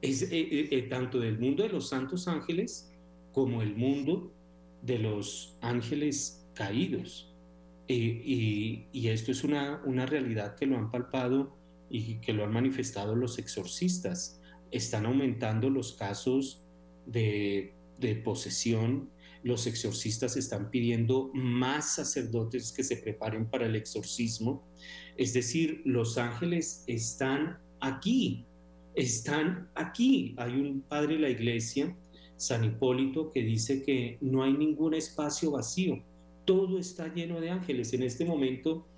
es 0.03 0.23
eh, 0.23 0.29
eh, 0.33 0.69
eh, 0.71 0.83
tanto 0.83 1.19
del 1.19 1.38
mundo 1.38 1.62
de 1.62 1.71
los 1.71 1.88
santos 1.88 2.29
ángeles 2.29 2.92
como 3.33 3.62
el 3.62 3.75
mundo 3.75 4.33
de 4.83 4.99
los 4.99 5.57
ángeles 5.61 6.47
caídos. 6.55 7.33
Y, 7.88 9.09
esto 9.09 9.31
es 9.31 9.45
una, 9.45 9.81
una 9.85 10.07
realidad 10.07 10.57
que 10.57 10.66
lo 10.66 10.77
han 10.77 10.90
palpado 10.90 11.57
y 11.90 12.16
que 12.20 12.33
lo 12.33 12.44
han 12.44 12.53
manifestado 12.53 13.14
los 13.14 13.38
exorcistas. 13.38 14.40
Están 14.70 15.07
aumentando 15.07 15.70
los 15.70 15.92
casos 15.94 16.64
de, 17.07 17.75
de 17.99 18.16
posesión. 18.16 19.11
Los 19.42 19.66
exorcistas 19.66 20.37
están 20.37 20.70
pidiendo 20.70 21.31
más 21.35 21.94
sacerdotes 21.94 22.72
que 22.72 22.83
se 22.83 22.96
preparen 22.96 23.46
para 23.46 23.66
el 23.66 23.77
exorcismo. 23.77 24.66
Es 25.16 25.33
decir, 25.33 25.83
los 25.85 26.18
ángeles 26.18 26.85
están 26.87 27.59
aquí 27.81 28.46
están 28.96 29.68
aquí. 29.75 30.35
Hay 30.38 30.55
un 30.55 30.81
padre 30.81 31.14
de 31.14 31.20
la 31.20 31.31
iglesia, 31.31 31.94
San 32.37 32.64
Hipólito, 32.64 33.31
que 33.31 33.42
dice 33.42 33.83
que 33.83 34.18
no 34.20 34.42
hay 34.42 34.55
ningún 34.55 34.94
espacio 34.94 35.53
vacío, 35.53 36.03
todo 36.44 36.79
está 36.79 37.12
lleno 37.14 37.40
de 37.40 37.51
ángeles. 37.51 37.92
En 37.92 38.03
este 38.03 38.25
momento, 38.25 38.88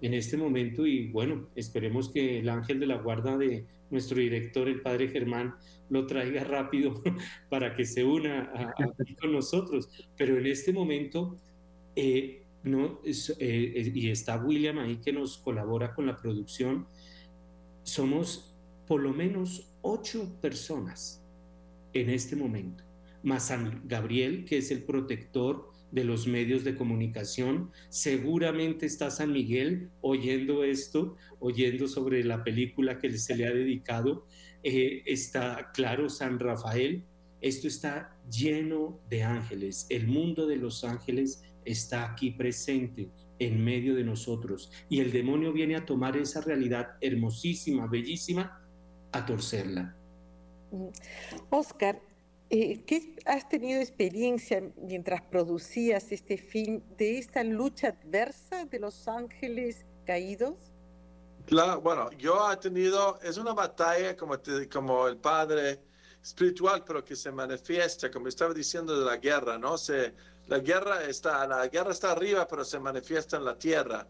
en 0.00 0.14
este 0.14 0.36
momento, 0.36 0.86
y 0.86 1.08
bueno, 1.08 1.48
esperemos 1.54 2.10
que 2.10 2.38
el 2.40 2.48
ángel 2.48 2.80
de 2.80 2.86
la 2.86 2.96
guarda 2.96 3.36
de 3.36 3.66
nuestro 3.90 4.18
director, 4.18 4.68
el 4.68 4.80
padre 4.80 5.08
Germán, 5.08 5.54
lo 5.90 6.06
traiga 6.06 6.44
rápido 6.44 7.02
para 7.48 7.74
que 7.74 7.84
se 7.84 8.04
una 8.04 8.74
con 9.20 9.32
nosotros. 9.32 9.88
Pero 10.16 10.36
en 10.36 10.46
este 10.46 10.72
momento, 10.72 11.36
eh, 11.96 12.42
no, 12.62 13.00
eh, 13.04 13.92
y 13.94 14.10
está 14.10 14.36
William 14.36 14.78
ahí 14.78 14.96
que 14.96 15.12
nos 15.12 15.38
colabora 15.38 15.94
con 15.94 16.06
la 16.06 16.16
producción, 16.16 16.86
somos 17.82 18.54
por 18.86 19.00
lo 19.00 19.12
menos 19.12 19.70
ocho 19.82 20.28
personas 20.40 21.22
en 21.92 22.10
este 22.10 22.36
momento, 22.36 22.84
más 23.22 23.46
San 23.46 23.82
Gabriel, 23.86 24.44
que 24.44 24.58
es 24.58 24.70
el 24.70 24.82
protector 24.82 25.70
de 25.90 26.04
los 26.04 26.26
medios 26.26 26.64
de 26.64 26.76
comunicación. 26.76 27.70
Seguramente 27.88 28.86
está 28.86 29.10
San 29.10 29.32
Miguel 29.32 29.90
oyendo 30.00 30.64
esto, 30.64 31.16
oyendo 31.40 31.88
sobre 31.88 32.24
la 32.24 32.44
película 32.44 32.98
que 32.98 33.16
se 33.18 33.36
le 33.36 33.46
ha 33.46 33.52
dedicado. 33.52 34.26
Eh, 34.62 35.02
está, 35.06 35.70
claro, 35.72 36.08
San 36.08 36.38
Rafael. 36.38 37.04
Esto 37.40 37.68
está 37.68 38.16
lleno 38.30 39.00
de 39.08 39.22
ángeles. 39.22 39.86
El 39.88 40.08
mundo 40.08 40.46
de 40.46 40.56
los 40.56 40.84
ángeles 40.84 41.42
está 41.64 42.10
aquí 42.10 42.32
presente 42.32 43.08
en 43.38 43.62
medio 43.62 43.94
de 43.94 44.04
nosotros. 44.04 44.70
Y 44.88 45.00
el 45.00 45.12
demonio 45.12 45.52
viene 45.52 45.76
a 45.76 45.86
tomar 45.86 46.16
esa 46.16 46.40
realidad 46.40 46.96
hermosísima, 47.00 47.86
bellísima, 47.86 48.60
a 49.12 49.24
torcerla. 49.24 49.94
Oscar, 51.50 52.00
eh, 52.50 52.82
¿qué 52.86 53.16
has 53.26 53.48
tenido 53.48 53.80
experiencia 53.80 54.62
mientras 54.76 55.22
producías 55.22 56.10
este 56.12 56.38
film 56.38 56.82
de 56.96 57.18
esta 57.18 57.44
lucha 57.44 57.88
adversa 57.88 58.64
de 58.64 58.78
los 58.78 59.06
ángeles 59.06 59.84
caídos? 60.06 60.54
Claro, 61.46 61.80
bueno, 61.80 62.10
yo 62.12 62.50
he 62.50 62.56
tenido, 62.56 63.18
es 63.22 63.36
una 63.38 63.52
batalla 63.52 64.16
como, 64.16 64.36
como 64.72 65.08
el 65.08 65.16
padre 65.18 65.80
espiritual, 66.22 66.84
pero 66.84 67.04
que 67.04 67.16
se 67.16 67.30
manifiesta, 67.32 68.10
como 68.10 68.28
estaba 68.28 68.52
diciendo 68.52 68.98
de 68.98 69.04
la 69.04 69.16
guerra, 69.16 69.58
¿no? 69.58 69.78
Se, 69.78 70.14
la 70.46 70.58
guerra 70.58 71.04
está, 71.04 71.46
la 71.46 71.66
guerra 71.68 71.92
está 71.92 72.12
arriba, 72.12 72.46
pero 72.48 72.64
se 72.64 72.78
manifiesta 72.78 73.36
en 73.36 73.44
la 73.44 73.58
tierra. 73.58 74.06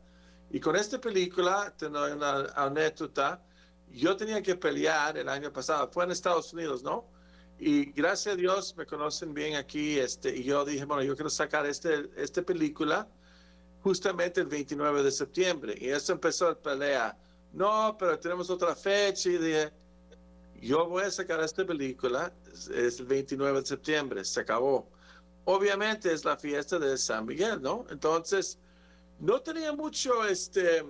Y 0.51 0.61
con 0.61 0.77
esta 0.77 1.01
película, 1.01 1.75
tengo 1.77 2.05
una 2.07 2.47
anécdota, 2.55 3.43
yo 3.91 4.17
tenía 4.17 4.43
que 4.43 4.55
pelear 4.55 5.17
el 5.19 5.29
año 5.29 5.53
pasado, 5.53 5.91
fue 5.91 6.05
en 6.05 6.13
Estados 6.13 6.53
Unidos, 6.53 6.83
¿no? 6.83 7.18
Y 7.59 7.87
gracias 7.93 8.35
a 8.35 8.37
Dios 8.37 8.75
me 8.77 8.87
conocen 8.87 9.35
bien 9.35 9.57
aquí, 9.57 9.99
este, 9.99 10.37
y 10.37 10.45
yo 10.45 10.65
dije, 10.65 10.85
bueno, 10.85 11.03
yo 11.03 11.17
quiero 11.17 11.31
sacar 11.31 11.67
este, 11.67 12.09
esta 12.17 12.43
película 12.43 13.09
justamente 13.83 14.41
el 14.41 14.47
29 14.47 15.03
de 15.03 15.11
septiembre. 15.11 15.75
Y 15.79 15.89
eso 15.89 16.13
empezó 16.13 16.49
la 16.49 16.55
pelea. 16.55 17.19
No, 17.53 17.97
pero 17.99 18.19
tenemos 18.19 18.49
otra 18.51 18.77
fecha. 18.77 19.29
Y 19.29 19.39
dije, 19.39 19.73
yo 20.61 20.89
voy 20.89 21.05
a 21.05 21.11
sacar 21.11 21.41
esta 21.41 21.65
película, 21.65 22.33
es 22.53 23.01
el 23.01 23.07
29 23.07 23.61
de 23.61 23.67
septiembre, 23.67 24.25
se 24.25 24.41
acabó. 24.41 24.89
Obviamente 25.45 26.13
es 26.13 26.25
la 26.25 26.37
fiesta 26.37 26.79
de 26.79 26.97
San 26.99 27.27
Miguel, 27.27 27.63
¿no? 27.63 27.87
Entonces, 27.91 28.59
no 29.19 29.41
tenía 29.41 29.73
mucho, 29.73 30.25
este, 30.27 30.85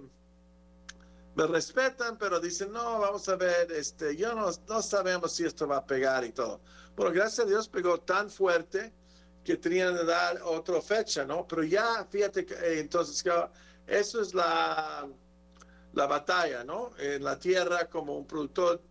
me 1.38 1.46
respetan, 1.46 2.18
pero 2.18 2.40
dicen, 2.40 2.72
no, 2.72 2.98
vamos 2.98 3.29
a 3.29 3.37
ver, 3.37 3.70
este, 3.70 4.16
yo 4.16 4.35
no, 4.35 4.51
no 4.68 4.83
sabemos 4.83 5.33
si 5.33 5.44
esto 5.44 5.68
va 5.68 5.77
a 5.77 5.87
pegar 5.87 6.24
y 6.24 6.33
todo. 6.33 6.61
Bueno, 6.96 7.12
gracias 7.12 7.46
a 7.46 7.48
Dios 7.48 7.68
pegó 7.68 8.01
tan 8.01 8.29
fuerte 8.29 8.92
que 9.44 9.57
tenían 9.57 9.96
que 9.96 10.05
dar 10.05 10.42
otra 10.42 10.83
fecha, 10.83 11.24
¿no? 11.24 11.46
Pero 11.46 11.62
ya, 11.62 12.05
fíjate, 12.11 12.44
que, 12.44 12.55
eh, 12.55 12.81
entonces, 12.81 13.24
eso 13.87 14.20
es 14.20 14.35
la, 14.35 15.09
la 15.92 16.07
batalla, 16.07 16.64
¿no? 16.64 16.90
En 16.98 17.22
la 17.22 17.38
tierra 17.38 17.88
como 17.88 18.18
un 18.18 18.27
productor 18.27 18.83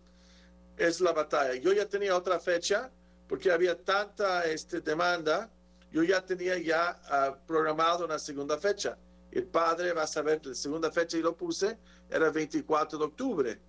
es 0.78 1.02
la 1.02 1.12
batalla. 1.12 1.56
Yo 1.56 1.74
ya 1.74 1.86
tenía 1.86 2.16
otra 2.16 2.40
fecha 2.40 2.90
porque 3.28 3.52
había 3.52 3.78
tanta 3.84 4.46
este, 4.46 4.80
demanda, 4.80 5.50
yo 5.92 6.02
ya 6.02 6.26
tenía 6.26 6.58
ya 6.58 6.98
uh, 7.12 7.46
programado 7.46 8.06
una 8.06 8.18
segunda 8.20 8.58
fecha. 8.58 8.98
El 9.32 9.46
padre 9.46 9.94
va 9.94 10.04
a 10.04 10.08
saber 10.08 10.46
la 10.46 10.56
segunda 10.56 10.92
fecha 10.92 11.18
y 11.18 11.22
lo 11.22 11.36
puse 11.36 11.78
era 12.10 12.28
el 12.28 12.34
24 12.34 12.98
de 12.98 13.06
octubre, 13.06 13.62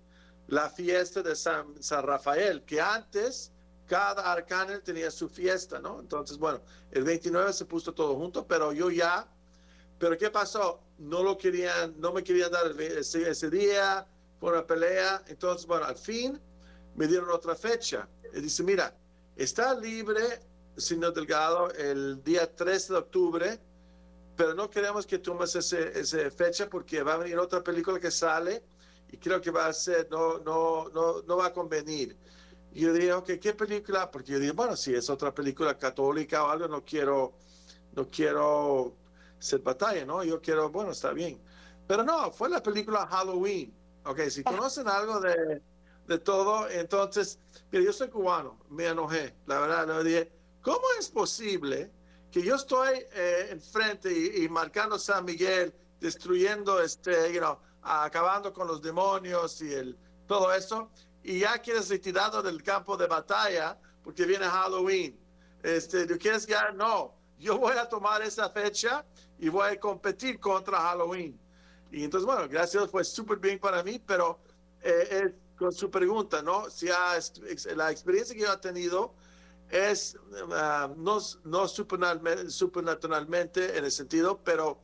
la 0.47 0.69
fiesta 0.69 1.21
de 1.21 1.35
San, 1.35 1.75
Rafael, 2.03 2.63
que 2.63 2.81
antes 2.81 3.51
cada 3.85 4.31
arcángel 4.31 4.81
tenía 4.81 5.11
su 5.11 5.27
fiesta, 5.27 5.79
¿no? 5.79 5.99
Entonces, 5.99 6.37
bueno, 6.37 6.61
el 6.91 7.03
29 7.03 7.53
se 7.53 7.65
puso 7.65 7.93
todo 7.93 8.15
junto, 8.15 8.47
pero 8.47 8.71
yo 8.71 8.89
ya, 8.89 9.27
pero 9.97 10.17
¿qué 10.17 10.29
pasó? 10.29 10.81
No 10.97 11.23
lo 11.23 11.37
querían, 11.37 11.99
no 11.99 12.13
me 12.13 12.23
querían 12.23 12.51
dar 12.51 12.79
ese, 12.79 13.49
día, 13.49 14.07
fue 14.39 14.51
una 14.51 14.65
pelea, 14.65 15.23
entonces, 15.27 15.67
bueno, 15.67 15.85
al 15.85 15.97
fin 15.97 16.39
me 16.95 17.07
dieron 17.07 17.29
otra 17.31 17.55
fecha. 17.55 18.07
Y 18.33 18.41
dice, 18.41 18.63
mira, 18.63 18.95
está 19.35 19.73
libre, 19.73 20.41
señor 20.77 21.13
Delgado, 21.13 21.71
el 21.71 22.23
día 22.23 22.55
3 22.55 22.87
de 22.87 22.95
octubre, 22.95 23.59
pero 24.39 24.53
no 24.53 24.69
queremos 24.69 25.05
que 25.05 25.19
tomes 25.19 25.53
esa 25.53 26.31
fecha 26.31 26.69
porque 26.69 27.03
va 27.03 27.15
a 27.15 27.17
venir 27.17 27.37
otra 27.37 27.61
película 27.61 27.99
que 27.99 28.09
sale 28.09 28.63
y 29.11 29.17
creo 29.17 29.41
que 29.41 29.51
va 29.51 29.65
a 29.65 29.73
ser, 29.73 30.07
no, 30.09 30.37
no, 30.37 30.87
no, 30.93 31.21
no 31.23 31.35
va 31.35 31.47
a 31.47 31.51
convenir. 31.51 32.15
Y 32.71 32.79
yo 32.79 32.93
dije, 32.93 33.11
ok, 33.11 33.31
¿qué 33.41 33.53
película? 33.53 34.09
Porque 34.09 34.31
yo 34.31 34.39
dije, 34.39 34.53
bueno, 34.53 34.77
si 34.77 34.95
es 34.95 35.09
otra 35.09 35.33
película 35.35 35.77
católica 35.77 36.45
o 36.45 36.47
algo, 36.47 36.69
no 36.69 36.85
quiero, 36.85 37.33
no 37.91 38.09
quiero 38.09 38.95
ser 39.39 39.59
batalla, 39.59 40.05
¿no? 40.05 40.23
Yo 40.23 40.39
quiero, 40.39 40.69
bueno, 40.69 40.91
está 40.91 41.11
bien. 41.11 41.37
Pero 41.85 42.05
no, 42.05 42.31
fue 42.31 42.47
la 42.47 42.63
película 42.63 43.07
Halloween. 43.07 43.73
Ok, 44.05 44.21
si 44.29 44.39
ah. 44.45 44.51
conocen 44.51 44.87
algo 44.87 45.19
de, 45.19 45.61
de 46.07 46.17
todo, 46.17 46.69
entonces, 46.69 47.39
mira, 47.73 47.83
yo 47.83 47.91
soy 47.91 48.07
cubano, 48.07 48.57
me 48.69 48.87
enojé, 48.87 49.35
la 49.47 49.59
verdad, 49.59 50.01
le 50.01 50.09
dije, 50.09 50.31
¿cómo 50.61 50.85
es 50.97 51.09
posible 51.09 51.91
que 52.31 52.41
yo 52.41 52.55
estoy 52.55 53.05
eh, 53.13 53.47
enfrente 53.51 54.11
y, 54.11 54.47
marcando 54.49 54.99
San 54.99 55.25
Miguel, 55.25 55.73
destruyendo, 55.99 56.81
este, 56.81 57.33
you 57.33 57.41
acabando 57.81 58.53
con 58.53 58.67
los 58.67 58.81
demonios 58.81 59.61
y 59.61 59.73
el, 59.73 59.97
todo 60.27 60.53
eso, 60.53 60.91
y 61.23 61.39
ya 61.39 61.57
quieres 61.59 61.89
retirado 61.89 62.41
del 62.41 62.61
campo 62.61 62.95
de 62.97 63.07
batalla 63.07 63.77
porque 64.03 64.25
viene 64.25 64.45
Halloween. 64.45 65.19
Este, 65.63 66.05
¿tú 66.05 66.17
quieres 66.17 66.45
ya? 66.45 66.71
No, 66.71 67.15
yo 67.37 67.57
voy 67.57 67.77
a 67.77 67.87
tomar 67.87 68.21
esa 68.21 68.49
fecha 68.49 69.05
y 69.37 69.49
voy 69.49 69.71
a 69.71 69.79
competir 69.79 70.39
contra 70.39 70.79
Halloween. 70.79 71.39
Y 71.91 72.03
entonces, 72.03 72.25
bueno, 72.25 72.47
gracias, 72.47 72.89
fue 72.89 73.03
súper 73.03 73.39
bien 73.39 73.59
para 73.59 73.83
mí, 73.83 73.99
pero 73.99 74.39
eh, 74.81 75.33
con 75.57 75.71
su 75.71 75.89
pregunta, 75.89 76.41
¿no? 76.41 76.69
Si 76.69 76.87
la 76.87 77.91
experiencia 77.91 78.35
que 78.35 78.41
yo 78.41 78.53
he 78.53 78.57
tenido 78.57 79.15
es 79.69 80.17
uh, 80.31 80.93
no, 80.97 81.19
no 81.43 81.67
supernaturalmente 81.67 83.77
en 83.77 83.85
el 83.85 83.91
sentido, 83.91 84.39
pero 84.43 84.79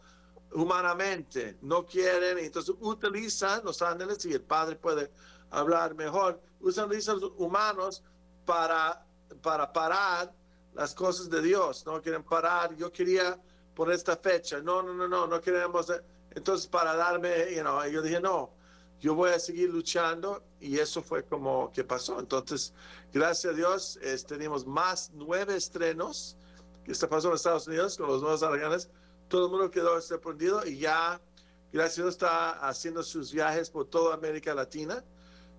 humanamente. 0.54 1.58
No 1.62 1.86
quieren, 1.86 2.38
entonces 2.38 2.76
utilizan 2.80 3.62
los 3.64 3.82
ángeles 3.82 4.24
y 4.26 4.34
el 4.34 4.42
Padre 4.42 4.76
puede 4.76 5.12
hablar 5.52 5.96
mejor, 5.96 6.40
usan 6.60 6.90
los 6.90 7.32
humanos 7.38 8.04
para, 8.46 9.06
para 9.42 9.72
parar 9.72 10.32
las 10.74 10.94
cosas 10.94 11.30
de 11.30 11.42
Dios, 11.42 11.86
no 11.86 12.02
quieren 12.02 12.24
parar, 12.24 12.76
yo 12.76 12.92
quería 12.92 13.40
por 13.74 13.92
esta 13.92 14.18
fecha, 14.18 14.62
no, 14.62 14.82
no, 14.82 14.94
no, 14.94 15.08
no, 15.08 15.28
no 15.28 15.42
queremos, 15.42 15.92
entonces 16.32 16.68
para 16.68 16.96
darme, 16.96 17.54
you 17.54 17.62
know, 17.62 17.86
yo 17.86 18.02
dije, 18.02 18.20
no, 18.20 18.52
yo 19.00 19.14
voy 19.14 19.32
a 19.32 19.40
seguir 19.40 19.70
luchando 19.70 20.44
y 20.60 20.80
eso 20.80 21.02
fue 21.02 21.24
como 21.24 21.72
que 21.72 21.84
pasó. 21.84 22.20
Entonces, 22.20 22.74
gracias 23.16 23.54
a 23.54 23.56
Dios, 23.56 23.98
tenemos 24.28 24.66
más 24.68 25.10
nueve 25.14 25.56
estrenos 25.56 26.36
que 26.84 26.92
está 26.92 27.08
pasando 27.08 27.30
en 27.30 27.36
Estados 27.38 27.66
Unidos 27.66 27.96
con 27.96 28.08
los 28.08 28.22
nuevos 28.22 28.44
alganes. 28.44 28.90
Todo 29.30 29.46
el 29.46 29.52
mundo 29.52 29.72
quedó 29.72 30.02
sorprendido 30.02 30.66
y 30.68 30.80
ya, 30.80 31.22
gracias 31.72 32.08
está 32.08 32.68
haciendo 32.68 33.02
sus 33.04 33.32
viajes 33.32 33.70
por 33.70 33.86
toda 33.86 34.16
América 34.16 34.54
Latina. 34.54 35.02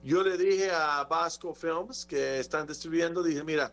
Yo 0.03 0.23
le 0.23 0.37
dije 0.37 0.71
a 0.71 1.03
Vasco 1.05 1.55
Films 1.55 2.05
que 2.05 2.41
están 2.41 2.67
distribuyendo, 2.67 3.23
dije, 3.23 3.43
mira, 3.43 3.73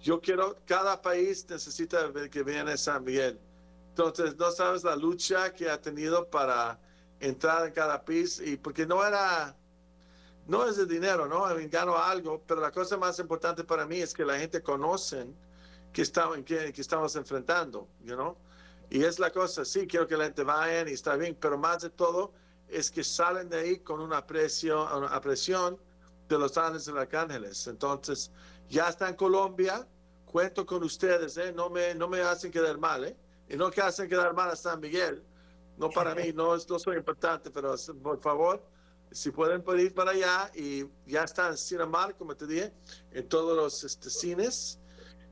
yo 0.00 0.18
quiero, 0.18 0.56
cada 0.64 1.02
país 1.02 1.46
necesita 1.50 2.10
que 2.30 2.42
viene 2.42 2.78
San 2.78 3.04
Miguel. 3.04 3.38
Entonces, 3.90 4.36
no 4.38 4.50
sabes 4.50 4.84
la 4.84 4.96
lucha 4.96 5.52
que 5.52 5.68
ha 5.68 5.78
tenido 5.78 6.30
para 6.30 6.80
entrar 7.20 7.66
en 7.66 7.74
cada 7.74 8.02
país 8.02 8.40
y 8.40 8.56
porque 8.56 8.86
no 8.86 9.06
era, 9.06 9.54
no 10.46 10.66
es 10.66 10.76
de 10.76 10.86
dinero, 10.86 11.26
¿no? 11.26 11.46
Gano 11.68 11.96
algo, 11.96 12.42
pero 12.46 12.60
la 12.60 12.70
cosa 12.70 12.96
más 12.96 13.18
importante 13.18 13.64
para 13.64 13.86
mí 13.86 14.00
es 14.00 14.14
que 14.14 14.24
la 14.24 14.38
gente 14.38 14.62
conoce 14.62 15.26
que, 15.92 16.02
estamos, 16.02 16.38
que, 16.44 16.72
que 16.72 16.80
estamos 16.80 17.16
enfrentando, 17.16 17.88
you 18.04 18.14
know? 18.14 18.36
Y 18.88 19.02
es 19.02 19.18
la 19.18 19.30
cosa, 19.30 19.64
sí, 19.64 19.86
quiero 19.86 20.06
que 20.06 20.16
la 20.16 20.24
gente 20.24 20.44
vaya 20.44 20.88
y 20.88 20.92
está 20.92 21.16
bien, 21.16 21.36
pero 21.40 21.58
más 21.58 21.82
de 21.82 21.90
todo 21.90 22.32
es 22.68 22.90
que 22.90 23.02
salen 23.02 23.48
de 23.48 23.58
ahí 23.58 23.78
con 23.78 24.00
una 24.00 24.24
presión, 24.24 24.86
una 24.92 25.20
presión 25.20 25.76
de 26.28 26.38
los 26.38 26.56
ángeles 26.56 26.86
de 26.86 26.92
los 26.92 27.14
ángeles. 27.14 27.66
Entonces, 27.66 28.30
ya 28.68 28.88
está 28.88 29.08
en 29.08 29.16
Colombia, 29.16 29.86
cuento 30.24 30.64
con 30.64 30.84
ustedes, 30.84 31.36
¿eh? 31.36 31.52
no, 31.52 31.68
me, 31.70 31.94
no 31.94 32.08
me 32.08 32.20
hacen 32.20 32.52
quedar 32.52 32.78
mal, 32.78 33.04
¿eh? 33.04 33.16
y 33.48 33.56
no 33.56 33.70
que 33.70 33.80
hacen 33.80 34.08
quedar 34.08 34.34
mal 34.34 34.50
a 34.50 34.56
San 34.56 34.78
Miguel 34.80 35.24
no 35.76 35.90
para 35.90 36.14
mí, 36.14 36.32
no, 36.34 36.56
no 36.56 36.78
soy 36.78 36.96
importante, 36.96 37.50
pero 37.50 37.74
por 38.02 38.20
favor, 38.20 38.62
si 39.16 39.30
pueden 39.30 39.64
ir 39.78 39.94
para 39.94 40.10
allá 40.10 40.52
y 40.54 40.84
ya 41.06 41.24
está 41.24 41.48
en 41.48 41.56
Cinemark, 41.56 42.18
como 42.18 42.36
te 42.36 42.46
dije, 42.46 42.72
en 43.12 43.26
todos 43.26 43.56
los 43.56 43.82
este, 43.82 44.10
cines 44.10 44.78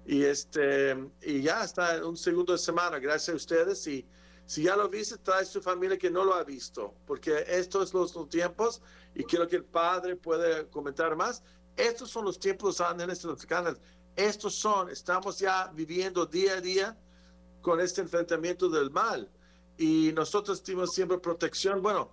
y 0.07 0.25
este 0.25 0.97
y 1.21 1.43
ya 1.43 1.63
está 1.63 1.97
en 1.97 2.05
un 2.05 2.17
segundo 2.17 2.55
de 2.55 2.59
semana, 2.59 2.99
gracias 2.99 3.35
a 3.35 3.37
ustedes 3.37 3.87
y 3.87 4.07
si 4.47 4.63
ya 4.63 4.75
lo 4.75 4.89
viste, 4.89 5.19
trae 5.19 5.45
su 5.45 5.61
familia 5.61 5.99
que 5.99 6.11
no 6.11 6.25
lo 6.25 6.33
ha 6.33 6.45
visto, 6.45 6.95
porque 7.07 7.45
estos 7.47 7.91
son 7.91 8.01
los, 8.01 8.29
tiempos 8.31 8.81
y 9.15 9.23
quiero 9.25 9.47
que 9.47 9.57
el 9.57 9.65
padre 9.65 10.17
pueda 10.17 10.67
comentar 10.71 11.15
más. 11.15 11.43
Estos 11.77 12.11
son 12.11 12.25
los 12.25 12.39
tiempos 12.39 12.81
ángeles 12.81 13.21
de 13.21 13.29
los 13.29 13.45
canales. 13.45 13.81
Estos 14.17 14.55
son, 14.55 14.89
estamos 14.89 15.39
ya 15.39 15.71
viviendo 15.75 16.25
día 16.25 16.55
a 16.55 16.61
día 16.61 16.97
con 17.61 17.81
este 17.81 18.01
enfrentamiento 18.01 18.69
del 18.71 18.91
mal 18.91 19.31
y 19.77 20.13
nosotros 20.15 20.63
tenemos 20.63 20.95
siempre 20.95 21.19
protección. 21.19 21.83
Bueno, 21.83 22.13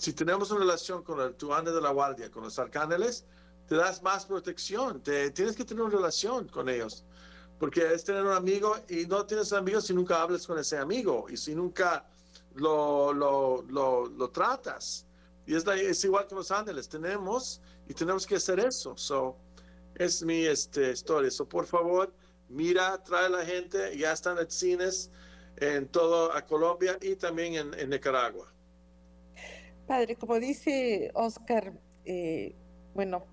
si 0.00 0.12
tenemos 0.12 0.50
una 0.50 0.60
relación 0.60 1.02
con 1.02 1.20
el, 1.20 1.34
tu 1.34 1.52
ángel 1.52 1.74
de 1.74 1.80
la 1.80 1.90
guardia, 1.90 2.30
con 2.30 2.44
los 2.44 2.58
arcángeles, 2.58 3.24
te 3.66 3.76
das 3.76 4.02
más 4.02 4.26
protección. 4.26 5.02
Te, 5.02 5.30
tienes 5.30 5.54
que 5.54 5.64
tener 5.64 5.84
una 5.84 5.94
relación 5.94 6.48
con 6.48 6.68
ellos. 6.68 7.04
Porque 7.58 7.92
es 7.92 8.04
tener 8.04 8.24
un 8.24 8.32
amigo 8.32 8.74
y 8.88 9.06
no 9.06 9.26
tienes 9.26 9.52
amigos 9.52 9.84
si 9.84 9.92
nunca 9.92 10.22
hablas 10.22 10.46
con 10.46 10.58
ese 10.58 10.78
amigo 10.78 11.26
y 11.28 11.36
si 11.36 11.54
nunca 11.54 12.06
lo, 12.54 13.12
lo, 13.12 13.62
lo, 13.68 14.06
lo 14.06 14.30
tratas. 14.30 15.06
Y 15.46 15.54
es, 15.54 15.66
es, 15.66 16.04
igual 16.04 16.26
que 16.26 16.34
los 16.34 16.50
ángeles. 16.50 16.88
Tenemos 16.88 17.60
y 17.86 17.92
tenemos 17.92 18.26
que 18.26 18.36
hacer 18.36 18.58
eso. 18.60 18.96
So, 18.96 19.36
es 19.94 20.22
mi 20.22 20.46
este, 20.46 20.92
historia. 20.92 21.30
So, 21.30 21.46
por 21.46 21.66
favor, 21.66 22.12
mira, 22.48 23.02
trae 23.02 23.26
a 23.26 23.28
la 23.28 23.44
gente. 23.44 23.96
Ya 23.98 24.12
están 24.12 24.38
en 24.38 24.50
cines 24.50 25.10
en 25.56 25.86
toda 25.88 26.44
Colombia 26.46 26.98
y 27.02 27.16
también 27.16 27.74
en, 27.76 27.90
Nicaragua. 27.90 28.50
Padre, 29.90 30.14
como 30.14 30.38
dice 30.38 31.10
Oscar, 31.14 31.72
eh, 32.04 32.54
bueno, 32.94 33.24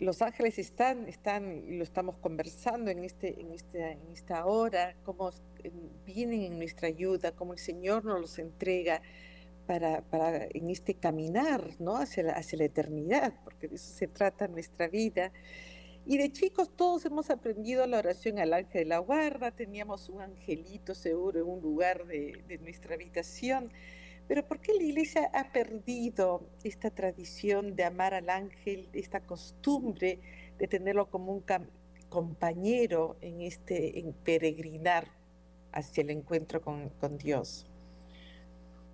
los 0.00 0.22
ángeles 0.22 0.58
están, 0.58 1.06
están, 1.06 1.62
y 1.68 1.76
lo 1.76 1.84
estamos 1.84 2.18
conversando 2.18 2.90
en, 2.90 3.04
este, 3.04 3.40
en, 3.40 3.52
este, 3.52 3.92
en 3.92 4.10
esta 4.12 4.44
hora, 4.46 4.96
cómo 5.04 5.30
vienen 6.04 6.42
en 6.42 6.58
nuestra 6.58 6.88
ayuda, 6.88 7.30
cómo 7.30 7.52
el 7.52 7.60
Señor 7.60 8.04
nos 8.04 8.20
los 8.20 8.40
entrega 8.40 9.02
para, 9.68 10.02
para 10.02 10.46
en 10.46 10.68
este 10.68 10.94
caminar 10.94 11.70
¿no? 11.78 11.94
hacia, 11.94 12.24
la, 12.24 12.32
hacia 12.32 12.58
la 12.58 12.64
eternidad, 12.64 13.34
porque 13.44 13.68
de 13.68 13.76
eso 13.76 13.92
se 13.92 14.08
trata 14.08 14.48
nuestra 14.48 14.88
vida. 14.88 15.30
Y 16.04 16.18
de 16.18 16.32
chicos 16.32 16.74
todos 16.74 17.04
hemos 17.04 17.30
aprendido 17.30 17.86
la 17.86 17.98
oración 17.98 18.40
al 18.40 18.52
ángel 18.52 18.82
de 18.82 18.84
la 18.86 18.98
guarda, 18.98 19.52
teníamos 19.52 20.08
un 20.08 20.22
angelito 20.22 20.96
seguro 20.96 21.38
en 21.38 21.46
un 21.46 21.60
lugar 21.60 22.04
de, 22.04 22.58
nuestra 22.62 22.96
habitación. 22.96 23.70
Pero 24.28 24.46
¿por 24.46 24.60
qué 24.60 24.74
la 24.74 24.82
iglesia 24.82 25.30
ha 25.32 25.50
perdido 25.52 26.50
esta 26.62 26.90
tradición 26.90 27.74
de 27.74 27.84
amar 27.84 28.12
al 28.12 28.28
ángel, 28.28 28.88
esta 28.92 29.20
costumbre 29.20 30.20
de 30.58 30.68
tenerlo 30.68 31.08
como 31.08 31.32
un 31.32 31.42
compañero 32.10 33.16
en 33.22 33.40
este 33.40 34.00
en 34.00 34.12
peregrinar 34.12 35.08
hacia 35.72 36.02
el 36.02 36.10
encuentro 36.10 36.60
con, 36.60 37.18
Dios? 37.18 37.66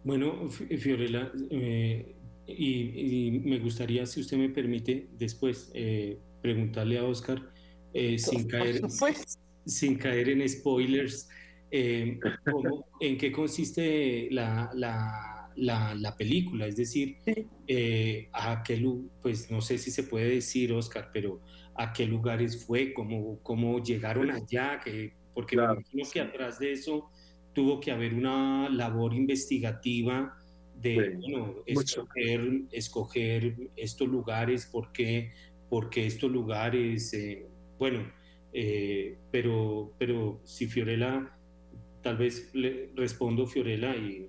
Bueno, 0.05 0.49
Fiorella, 0.51 1.33
eh, 1.51 2.15
y, 2.47 3.41
me 3.45 3.59
gustaría, 3.59 4.07
si 4.07 4.21
usted 4.21 4.37
me 4.37 4.51
permite, 4.51 5.09
después 5.19 5.73
eh, 5.75 6.19
preguntarle 6.43 6.99
a 6.99 7.05
Oscar, 7.05 7.43
eh, 7.93 8.19
sin, 8.19 8.47
caer, 8.47 8.83
sin 9.65 9.97
caer 9.97 10.29
en 10.29 10.49
spoilers, 10.49 11.29
eh, 11.77 12.21
en 13.01 13.19
qué 13.19 13.33
consiste 13.33 14.29
la, 14.31 14.71
la, 14.75 15.95
la, 15.97 16.17
película, 16.17 16.69
es 16.69 16.77
decir, 16.77 17.17
eh, 17.67 18.29
a 18.33 18.63
qué 18.63 18.81
pues 19.21 19.51
no 19.51 19.61
sé 19.61 19.79
si 19.79 19.91
se 19.91 20.05
puede 20.05 20.37
decir, 20.37 20.73
Oscar, 20.73 21.11
pero 21.13 21.41
a 21.75 21.93
qué 21.93 22.07
lugares 22.07 22.65
fue, 22.65 22.95
cómo, 22.95 23.41
cómo 23.43 23.83
llegaron 23.83 24.31
allá, 24.31 24.79
que, 24.85 25.15
porque 25.35 25.57
me 25.57 25.65
imagino 25.65 26.05
que 26.13 26.21
atrás 26.21 26.61
de 26.61 26.71
eso 26.71 27.11
tuvo 27.53 27.81
que 27.81 27.91
haber 27.91 28.15
una 28.15 28.69
labor 28.69 29.13
investigativa 29.13 30.33
de 30.81 31.17
bueno, 31.17 31.57
escoger, 31.67 32.63
escoger, 32.71 33.57
estos 33.75 34.07
lugares, 34.07 34.67
por 34.67 34.93
qué, 34.93 35.33
porque 35.69 36.07
estos 36.07 36.31
lugares, 36.31 37.13
eh, 37.15 37.49
bueno, 37.81 38.13
eh, 38.53 39.19
pero, 39.33 39.93
pero 39.99 40.41
si 40.45 40.69
Fiorella, 40.69 41.37
tal 42.05 42.19
vez 42.19 42.51
le 42.55 42.91
respondo 42.95 43.47
Fiorella 43.47 43.97
y... 43.97 44.29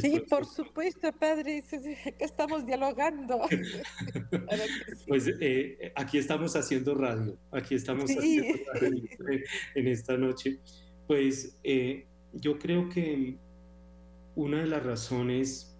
sí, 0.00 0.22
por 0.28 0.46
supuesto, 0.46 1.12
padre, 1.12 1.58
acá 1.58 1.76
estamos 2.18 2.66
dialogando. 2.66 3.42
pues 5.06 5.30
eh, 5.38 5.92
aquí 5.94 6.16
estamos 6.18 6.56
haciendo 6.56 6.94
radio, 6.94 7.38
aquí 7.52 7.74
estamos 7.74 8.10
haciendo 8.10 8.58
radio 8.72 9.02
en 9.74 9.86
esta 9.86 10.16
noche. 10.16 10.58
Pues 11.06 11.58
yo 12.32 12.58
creo 12.58 12.88
que 12.88 13.36
una 14.34 14.62
de 14.62 14.66
las 14.66 14.82
razones 14.82 15.76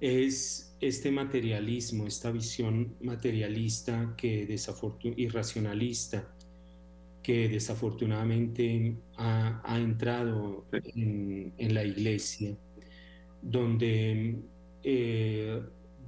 es 0.00 0.76
este 0.80 1.10
materialismo, 1.10 2.06
esta 2.06 2.30
visión 2.30 2.94
materialista 3.00 4.14
que 4.16 4.46
y 5.16 5.28
racionalista 5.28 6.32
que 7.22 7.48
desafortunadamente 7.48 8.96
ha, 9.16 9.78
entrado 9.78 10.66
en, 10.72 11.74
la 11.74 11.84
iglesia, 11.84 12.56
donde 13.42 14.36
eh, 14.82 15.60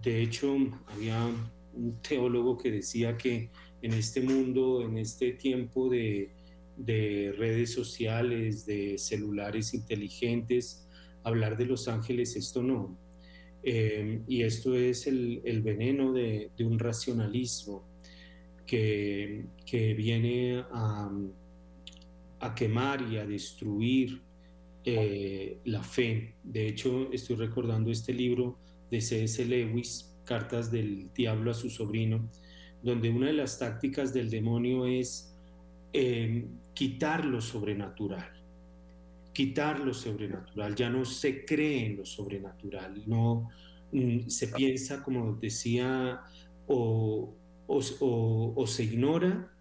de 0.03 0.23
hecho 0.23 0.57
había 0.87 1.31
un 1.75 2.01
teólogo 2.01 2.57
que 2.57 2.71
decía 2.71 3.17
que 3.17 3.51
en 3.83 3.95
este 3.95 4.21
mundo, 4.21 4.83
en 4.83 4.99
este 4.99 5.33
tiempo 5.33 5.89
de, 5.89 6.31
redes 7.37 7.73
sociales, 7.73 8.65
de 8.65 8.97
celulares 8.97 9.75
inteligentes, 9.75 10.89
hablar 11.23 11.59
de 11.59 11.67
los 11.67 11.89
ángeles, 11.89 12.37
esto 12.37 12.63
no. 12.63 12.99
Eh, 13.63 14.23
y 14.27 14.43
esto 14.43 14.75
es 14.75 15.07
el, 15.07 15.61
veneno 15.63 16.13
de, 16.13 16.51
un 16.61 16.79
racionalismo 16.79 17.90
que, 18.71 19.95
viene 19.97 20.65
a, 20.71 21.11
quemar 22.55 23.03
y 23.11 23.19
a 23.19 23.27
destruir 23.27 24.23
eh, 24.85 25.59
la 25.65 25.83
fe. 25.83 26.35
De 26.45 26.69
hecho, 26.69 27.11
estoy 27.13 27.37
recordando 27.37 27.91
este 27.91 28.15
libro 28.15 28.59
de 28.91 29.01
C.S. 29.01 29.45
Lewis, 29.45 30.15
Cartas 30.25 30.71
del 30.71 31.13
Diablo 31.13 31.51
a 31.51 31.55
su 31.55 31.69
sobrino, 31.69 32.31
donde 32.83 33.11
una 33.11 33.27
de 33.27 33.33
las 33.33 33.59
tácticas 33.59 34.15
del 34.15 34.31
demonio 34.31 34.87
es 34.87 35.37
eh, 35.93 36.47
quitar 36.73 37.25
lo 37.25 37.41
sobrenatural, 37.41 38.31
quitar 39.33 39.81
lo 39.81 39.93
sobrenatural, 39.93 40.77
ya 40.77 40.89
no 40.89 41.05
se 41.05 41.45
cree 41.45 41.87
en 41.87 41.97
lo 41.97 42.05
sobrenatural, 42.05 43.03
no 43.07 43.49
mm, 43.91 44.29
se 44.29 44.49
piensa, 44.49 45.03
como 45.03 45.35
decía, 45.35 46.21
o, 46.69 47.35
se 47.81 48.83
ignora 48.85 49.53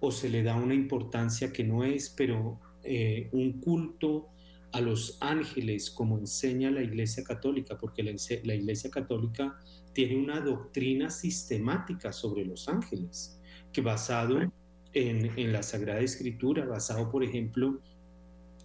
o 0.00 0.10
se 0.10 0.28
le 0.30 0.42
da 0.42 0.56
una 0.56 0.74
importancia 0.74 1.52
que 1.52 1.64
no 1.64 1.84
es, 1.84 2.10
pero 2.10 2.58
eh, 2.82 3.28
un 3.32 3.60
culto 3.60 4.28
a 4.72 4.80
los 4.80 5.18
ángeles, 5.20 5.90
como 5.90 6.16
enseña 6.16 6.70
la 6.70 6.82
Iglesia 6.82 7.24
Católica, 7.24 7.76
porque 7.76 8.02
la 8.02 8.54
Iglesia 8.54 8.90
Católica 8.90 9.58
tiene 9.92 10.16
una 10.16 10.40
doctrina 10.40 11.10
sistemática 11.10 12.12
sobre 12.12 12.44
los 12.44 12.68
ángeles, 12.68 13.40
que 13.72 13.80
basado 13.80 14.40
en, 14.92 15.52
la 15.52 15.62
Sagrada 15.62 16.00
Escritura, 16.00 16.64
basado, 16.64 17.10
por 17.10 17.24
ejemplo, 17.24 17.80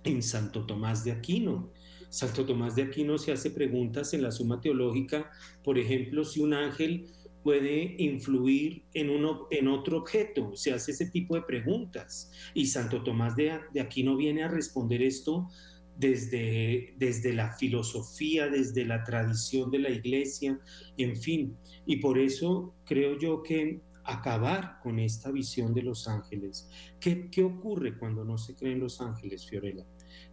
en 0.04 0.22
Santo 0.22 0.66
Tomás 0.66 1.04
de 1.04 1.12
Aquino. 1.12 1.72
Santo 2.10 2.46
Tomás 2.46 2.76
de 2.76 2.84
Aquino 2.84 3.18
se 3.18 3.32
hace 3.32 3.50
preguntas 3.50 4.14
en 4.14 4.22
la 4.22 4.32
Suma 4.32 4.62
Teológica, 4.62 5.32
por 5.64 5.78
ejemplo, 5.78 6.24
si 6.24 6.40
un 6.40 6.54
ángel 6.54 7.08
puede 7.46 7.96
influir 8.00 8.86
en, 8.96 9.12
uno, 9.12 9.46
en 9.52 9.68
otro 9.68 10.00
objeto, 10.00 10.56
se 10.56 10.74
hace 10.74 10.94
ese 10.94 11.12
tipo 11.12 11.36
de 11.36 11.44
preguntas. 11.44 12.32
Y 12.56 12.66
Santo 12.66 13.04
Tomás 13.04 13.36
de, 13.36 13.60
de 13.72 13.82
Aquino 13.82 14.18
viene 14.18 14.42
a 14.42 14.48
responder 14.48 15.04
esto 15.04 15.48
desde, 15.96 16.96
desde 16.98 17.34
la 17.34 17.52
filosofía, 17.52 18.48
desde 18.48 18.84
la 18.84 19.04
tradición 19.04 19.70
de 19.70 19.78
la 19.78 19.92
iglesia, 19.92 20.60
en 20.98 21.16
fin. 21.16 21.56
Y 21.86 21.98
por 21.98 22.18
eso 22.18 22.74
creo 22.84 23.20
yo 23.20 23.44
que 23.44 23.80
acabar 24.04 24.80
con 24.82 24.98
esta 24.98 25.30
visión 25.30 25.72
de 25.76 25.84
los 25.84 26.08
ángeles. 26.08 26.68
¿Qué, 27.00 27.30
¿Qué, 27.30 27.44
ocurre 27.44 27.96
cuando 27.96 28.26
no 28.26 28.40
se 28.40 28.56
creen 28.56 28.80
los 28.80 29.02
ángeles, 29.02 29.48
Fiorella? 29.48 29.86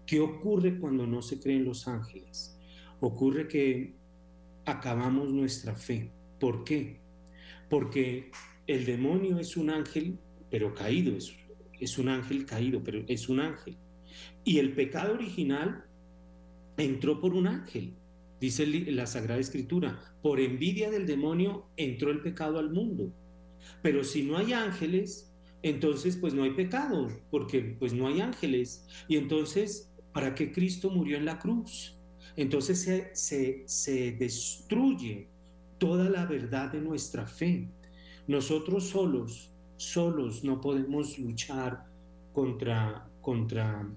¿Qué 0.07 0.19
ocurre 0.19 0.81
cuando 0.81 1.07
no 1.07 1.21
se 1.21 1.39
creen 1.39 1.67
los 1.67 1.87
ángeles? 1.87 2.59
Ocurre 3.01 3.49
que 3.49 3.97
acabamos 4.65 5.31
nuestra 5.31 5.75
fe. 5.75 6.11
¿Por 6.41 6.65
qué? 6.65 7.02
Porque 7.73 8.31
el 8.67 8.85
demonio 8.85 9.39
es 9.39 9.57
un 9.57 9.71
ángel, 9.71 10.19
pero 10.51 10.75
caído, 10.75 11.17
es, 11.17 11.33
es 11.81 11.97
un 11.97 12.11
ángel 12.11 12.45
caído, 12.45 12.85
pero 12.85 13.03
es 13.09 13.31
un 13.31 13.41
ángel. 13.41 13.79
Y 14.45 14.59
el 14.59 14.75
pecado 14.75 15.15
original 15.15 15.83
entró 16.77 17.19
por 17.19 17.33
un 17.33 17.47
ángel, 17.47 17.95
dice 18.39 18.67
la 18.67 19.07
Sagrada 19.07 19.41
Escritura. 19.41 19.99
Por 20.21 20.39
envidia 20.39 20.91
del 20.91 21.07
demonio 21.07 21.71
entró 21.79 22.11
el 22.11 22.21
pecado 22.21 22.59
al 22.59 22.69
mundo. 22.69 23.11
Pero 23.81 24.05
si 24.05 24.23
no 24.23 24.37
hay 24.37 24.53
ángeles, 24.53 25.33
entonces 25.63 26.19
pues 26.19 26.35
no 26.35 26.43
hay 26.43 26.51
pecado, 26.51 27.09
porque 27.31 27.75
pues 27.79 27.95
no 27.95 28.07
hay 28.07 28.21
ángeles. 28.21 28.87
Y 29.09 29.17
entonces, 29.17 29.91
¿para 30.13 30.35
qué 30.35 30.53
Cristo 30.53 30.91
murió 30.91 31.17
en 31.17 31.25
la 31.25 31.39
cruz? 31.39 31.99
Entonces 32.37 32.83
se, 32.83 33.17
se, 33.17 33.63
se 33.65 34.13
destruye 34.13 35.32
toda 35.83 36.09
la 36.09 36.27
verdad 36.27 36.71
de 36.71 36.81
nuestra 36.81 37.27
fe. 37.27 37.69
Nosotros 38.29 38.85
solos, 38.91 39.51
solos 39.77 40.45
no 40.45 40.61
podemos 40.61 41.19
luchar 41.19 41.87
contra, 42.33 43.11
contra 43.21 43.91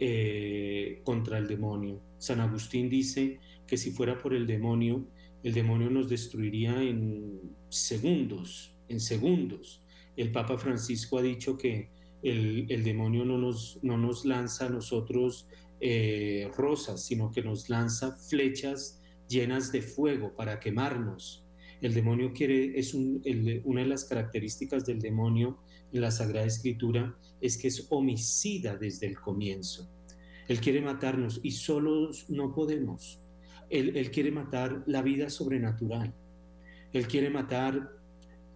eh, 0.00 1.02
contra 1.04 1.36
el 1.36 1.46
demonio. 1.46 2.00
San 2.16 2.40
Agustín 2.40 2.88
dice 2.88 3.40
que 3.66 3.76
si 3.76 3.90
fuera 3.90 4.16
por 4.16 4.32
el 4.32 4.46
demonio, 4.46 5.06
el 5.42 5.52
demonio 5.52 5.90
nos 5.90 6.08
destruiría 6.08 6.82
en 6.82 7.38
segundos, 7.68 8.74
en 8.88 8.98
segundos. 8.98 9.82
El 10.16 10.32
Papa 10.32 10.56
Francisco 10.56 11.18
ha 11.18 11.22
dicho 11.22 11.58
que 11.58 11.90
el, 12.22 12.82
demonio 12.84 13.26
no 13.26 13.36
nos, 13.36 13.78
no 13.82 13.98
nos 13.98 14.24
lanza 14.24 14.66
a 14.66 14.70
nosotros 14.70 15.46
eh, 15.78 16.50
rosas, 16.56 17.04
sino 17.04 17.30
que 17.30 17.42
nos 17.42 17.68
lanza 17.68 18.16
flechas 18.16 18.97
llenas 19.28 19.70
de 19.70 19.82
fuego 19.82 20.34
para 20.34 20.58
quemarnos. 20.58 21.44
El 21.80 21.94
demonio 21.94 22.32
quiere, 22.32 22.78
es 22.78 22.94
una 22.94 23.82
de 23.82 23.86
las 23.86 24.04
características 24.04 24.84
del 24.84 25.00
demonio 25.00 25.58
en 25.92 26.00
la 26.00 26.10
Sagrada 26.10 26.46
Escritura 26.46 27.16
es 27.40 27.56
que 27.56 27.68
es 27.68 27.86
homicida 27.90 28.76
desde 28.76 29.06
el 29.06 29.18
comienzo. 29.18 29.88
Él 30.48 30.60
quiere 30.60 30.80
matarnos 30.80 31.40
y 31.42 31.52
solos 31.52 32.26
no 32.28 32.54
podemos. 32.54 33.20
Él, 33.70 33.96
él 33.96 34.10
quiere 34.10 34.30
matar 34.30 34.82
la 34.86 35.02
vida 35.02 35.28
sobrenatural. 35.28 36.14
Él 36.92 37.06
quiere 37.06 37.30
matar 37.30 37.92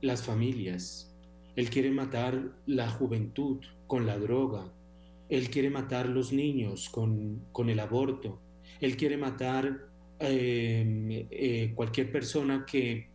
las 0.00 0.22
familias. 0.22 1.14
Él 1.54 1.68
quiere 1.68 1.90
matar 1.90 2.56
la 2.66 2.90
juventud 2.90 3.60
con 3.86 4.06
la 4.06 4.18
droga. 4.18 4.72
Él 5.28 5.50
quiere 5.50 5.70
matar 5.70 6.08
los 6.08 6.32
niños 6.32 6.88
con, 6.88 7.44
con 7.52 7.68
el 7.68 7.78
aborto. 7.78 8.40
Él 8.80 8.96
quiere 8.96 9.16
matar 9.16 9.91
eh, 10.22 11.26
eh, 11.30 11.72
cualquier 11.74 12.12
persona 12.12 12.64
que, 12.64 13.10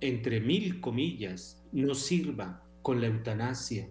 entre 0.00 0.40
mil 0.40 0.80
comillas, 0.80 1.64
no 1.72 1.94
sirva 1.94 2.62
con 2.82 3.00
la 3.00 3.06
eutanasia. 3.06 3.88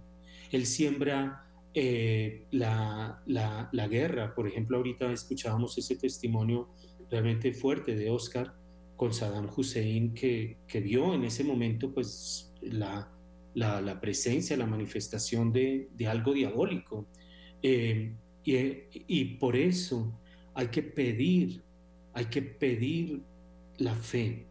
Él 0.52 0.66
siembra 0.66 1.48
eh, 1.74 2.46
la, 2.52 3.22
la, 3.28 3.88
guerra. 3.88 4.34
Por 4.34 4.48
ejemplo, 4.48 4.78
ahorita 4.78 5.12
escuchábamos 5.12 5.78
ese 5.78 5.96
testimonio 5.96 6.70
realmente 7.10 7.54
fuerte 7.54 7.96
de 7.96 8.10
Oscar 8.10 8.54
con 8.96 9.14
Saddam 9.14 9.50
Hussein 9.56 10.14
que, 10.14 10.58
que 10.68 10.80
vio 10.80 11.14
en 11.14 11.24
ese 11.24 11.44
momento 11.44 11.94
pues 11.94 12.52
la, 12.62 13.12
la, 13.54 14.02
presencia, 14.02 14.58
la 14.58 14.66
manifestación 14.66 15.52
de, 15.52 15.90
de 15.96 16.08
algo 16.08 16.34
diabólico. 16.34 17.06
Eh, 17.62 18.14
y, 18.44 18.56
y 19.08 19.26
por 19.36 19.56
eso 19.56 20.20
hay 20.56 20.68
que 20.70 20.82
pedir, 20.82 21.62
hay 22.18 22.26
que 22.26 22.42
pedir 22.42 23.22
la 23.78 23.94
fe, 23.94 24.48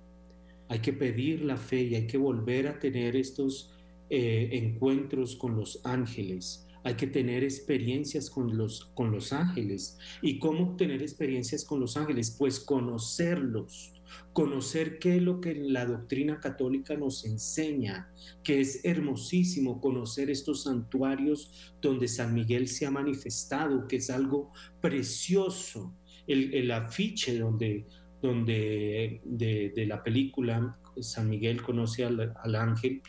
hay 0.69 0.79
que 0.79 0.93
pedir 0.93 1.43
la 1.43 1.57
fe 1.57 1.83
y 1.83 1.97
hay 1.97 2.07
que 2.07 2.17
volver 2.17 2.69
a 2.69 2.79
tener 2.79 3.17
estos 3.17 3.73
eh, 4.09 4.51
encuentros 4.53 5.35
con 5.35 5.57
los 5.57 5.81
ángeles. 5.83 6.65
Hay 6.85 6.95
que 6.95 7.09
tener 7.09 7.43
experiencias 7.43 8.31
con 8.31 8.57
los, 8.57 8.85
con 8.95 9.11
los 9.11 9.33
ángeles. 9.33 9.99
¿Y 10.23 10.39
cómo 10.39 10.77
tener 10.77 11.03
experiencias 11.03 11.65
con 11.65 11.81
los 11.81 11.97
ángeles? 11.97 12.31
Pues 12.39 12.61
conocerlos, 12.61 13.93
conocer 14.33 15.01
qué 15.01 15.17
es 15.17 15.23
lo 15.23 15.41
que 15.41 15.57
la 15.57 15.87
doctrina 15.87 16.39
católica 16.39 16.97
nos 16.97 17.25
enseña, 17.25 18.13
que 18.45 18.61
es 18.61 18.85
hermosísimo 18.85 19.81
conocer 19.81 20.31
estos 20.31 20.63
santuarios 20.63 21.51
donde 21.83 22.07
San 22.07 22.33
Miguel 22.33 22.69
se 22.69 22.87
ha 22.87 22.93
manifestado, 22.93 23.89
que 23.89 23.97
es 23.97 24.09
algo 24.09 24.53
precioso. 24.81 25.93
El, 26.27 26.71
afiche 26.71 27.39
donde, 27.39 27.87
donde 28.21 29.21
de, 29.25 29.87
la 29.87 30.03
película 30.03 30.79
San 31.01 31.29
Miguel 31.29 31.63
conoce 31.63 32.05
al 32.05 32.55
ángel 32.55 33.03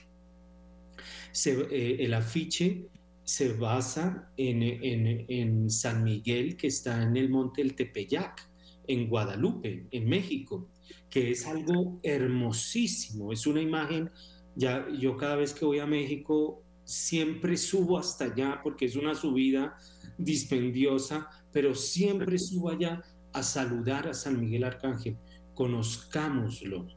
eh, 1.46 1.98
el 2.00 2.14
afiche 2.14 2.88
se 3.24 3.54
basa 3.54 4.32
en, 4.38 5.70
San 5.70 6.04
Miguel, 6.04 6.56
que 6.56 6.68
está 6.68 7.04
en 7.04 7.18
el 7.18 7.30
monte 7.30 7.62
El 7.62 7.76
Tepeyac, 7.76 8.50
en 8.88 9.10
Guadalupe, 9.10 9.86
en 9.92 10.08
México, 10.08 10.70
que 11.10 11.32
es 11.32 11.46
algo 11.46 12.00
hermosísimo. 12.04 13.34
Es 13.34 13.46
una 13.46 13.62
imagen, 13.62 14.10
ya 14.56 14.88
yo 14.98 15.18
cada 15.18 15.36
vez 15.36 15.54
que 15.54 15.66
voy 15.66 15.80
a 15.80 15.86
México 15.86 16.64
siempre 16.86 17.58
subo 17.58 17.98
hasta 17.98 18.26
allá 18.26 18.62
porque 18.64 18.86
es 18.86 18.96
una 18.96 19.14
subida 19.14 19.76
dispendiosa, 20.18 21.30
pero 21.52 21.76
siempre 21.76 22.38
subo 22.38 22.70
allá 22.70 23.04
a 23.34 23.44
saludar 23.44 24.08
a 24.08 24.14
San 24.14 24.40
Miguel 24.40 24.64
Arcángel. 24.64 25.18
Conozcámoslo, 25.54 26.88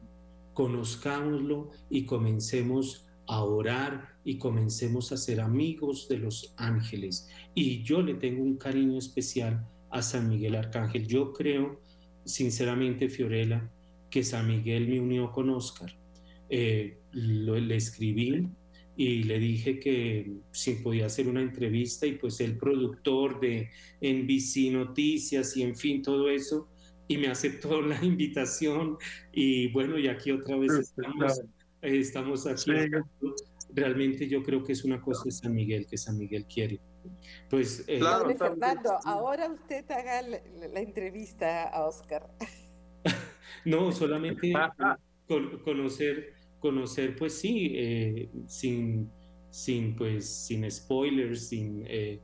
conozcámoslo 0.53 1.71
y 1.89 2.05
comencemos 2.05 3.07
a 3.27 3.43
orar 3.43 4.09
y 4.23 4.37
comencemos 4.37 5.11
a 5.11 5.17
ser 5.17 5.41
amigos 5.41 6.07
de 6.09 6.19
los 6.19 6.53
ángeles. 6.57 7.29
Y 7.55 7.83
yo 7.83 8.01
le 8.01 8.15
tengo 8.15 8.43
un 8.43 8.57
cariño 8.57 8.97
especial 8.97 9.65
a 9.89 10.01
San 10.01 10.29
Miguel 10.29 10.55
Arcángel. 10.55 11.07
Yo 11.07 11.33
creo, 11.33 11.79
sinceramente, 12.25 13.09
Fiorella, 13.09 13.69
que 14.09 14.23
San 14.23 14.47
Miguel 14.47 14.87
me 14.87 14.99
unió 14.99 15.31
con 15.31 15.49
Oscar. 15.49 15.95
Eh, 16.49 16.97
le 17.13 17.75
escribí 17.75 18.49
y 19.01 19.23
le 19.23 19.39
dije 19.39 19.79
que 19.79 20.31
si 20.51 20.75
podía 20.75 21.07
hacer 21.07 21.27
una 21.27 21.41
entrevista 21.41 22.05
y 22.05 22.19
pues 22.19 22.39
el 22.39 22.55
productor 22.55 23.39
de 23.39 23.71
NBC 23.99 24.71
Noticias 24.71 25.57
y 25.57 25.63
en 25.63 25.75
fin 25.75 26.03
todo 26.03 26.29
eso 26.29 26.69
y 27.07 27.17
me 27.17 27.27
aceptó 27.27 27.81
la 27.81 27.97
invitación 28.05 28.97
y 29.31 29.71
bueno 29.71 29.97
y 29.97 30.07
aquí 30.07 30.31
otra 30.31 30.55
vez 30.55 30.73
estamos, 30.73 31.41
estamos 31.81 32.45
aquí. 32.45 32.73
Realmente 33.73 34.27
yo 34.27 34.43
creo 34.43 34.63
que 34.63 34.73
es 34.73 34.83
una 34.83 35.01
cosa 35.01 35.23
de 35.25 35.31
San 35.31 35.55
Miguel 35.55 35.87
que 35.87 35.97
San 35.97 36.19
Miguel 36.19 36.45
quiere. 36.45 36.79
Pues 37.49 37.83
eh, 37.87 38.01
Fernando, 38.37 38.99
ahora 39.03 39.49
usted 39.49 39.83
haga 39.89 40.21
la, 40.21 40.79
entrevista 40.79 41.69
a 41.69 41.87
Oscar. 41.87 42.29
no, 43.65 43.91
solamente 43.91 44.53
conocer 45.65 46.40
conocer, 46.61 47.15
pues 47.17 47.33
sí, 47.37 47.73
eh, 47.75 48.29
sin, 48.47 49.11
sin, 49.49 49.95
pues, 49.95 50.29
sin 50.29 50.69
spoilers, 50.71 51.49
sin, 51.49 51.83
eh, 51.87 52.21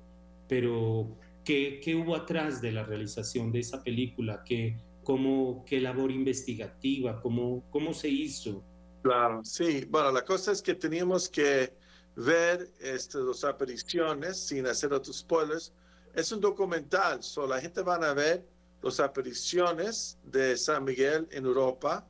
pero 0.47 1.17
¿qué, 1.43 1.81
¿qué, 1.83 1.95
hubo 1.95 2.15
atrás 2.15 2.61
de 2.61 2.71
la 2.71 2.83
realización 2.83 3.51
de 3.51 3.59
esa 3.59 3.83
película? 3.83 4.43
¿Qué, 4.45 4.77
cómo, 5.03 5.65
qué 5.65 5.81
labor 5.81 6.11
investigativa? 6.11 7.19
¿Cómo, 7.19 7.65
¿Cómo 7.71 7.93
se 7.93 8.07
hizo? 8.07 8.63
Claro, 9.01 9.43
sí. 9.43 9.85
Bueno, 9.89 10.11
la 10.11 10.23
cosa 10.23 10.51
es 10.51 10.61
que 10.61 10.75
teníamos 10.75 11.27
que 11.27 11.73
ver 12.15 12.69
este, 12.79 13.17
las 13.19 13.43
apariciones 13.43 14.39
sin 14.39 14.67
hacer 14.67 14.93
otros 14.93 15.17
spoilers. 15.17 15.73
Es 16.13 16.31
un 16.31 16.39
documental, 16.39 17.23
so 17.23 17.47
la 17.47 17.59
gente 17.59 17.81
van 17.81 18.03
a 18.03 18.13
ver 18.13 18.45
las 18.81 18.99
apariciones 18.99 20.17
de 20.23 20.55
San 20.57 20.83
Miguel 20.83 21.27
en 21.31 21.45
Europa 21.45 22.07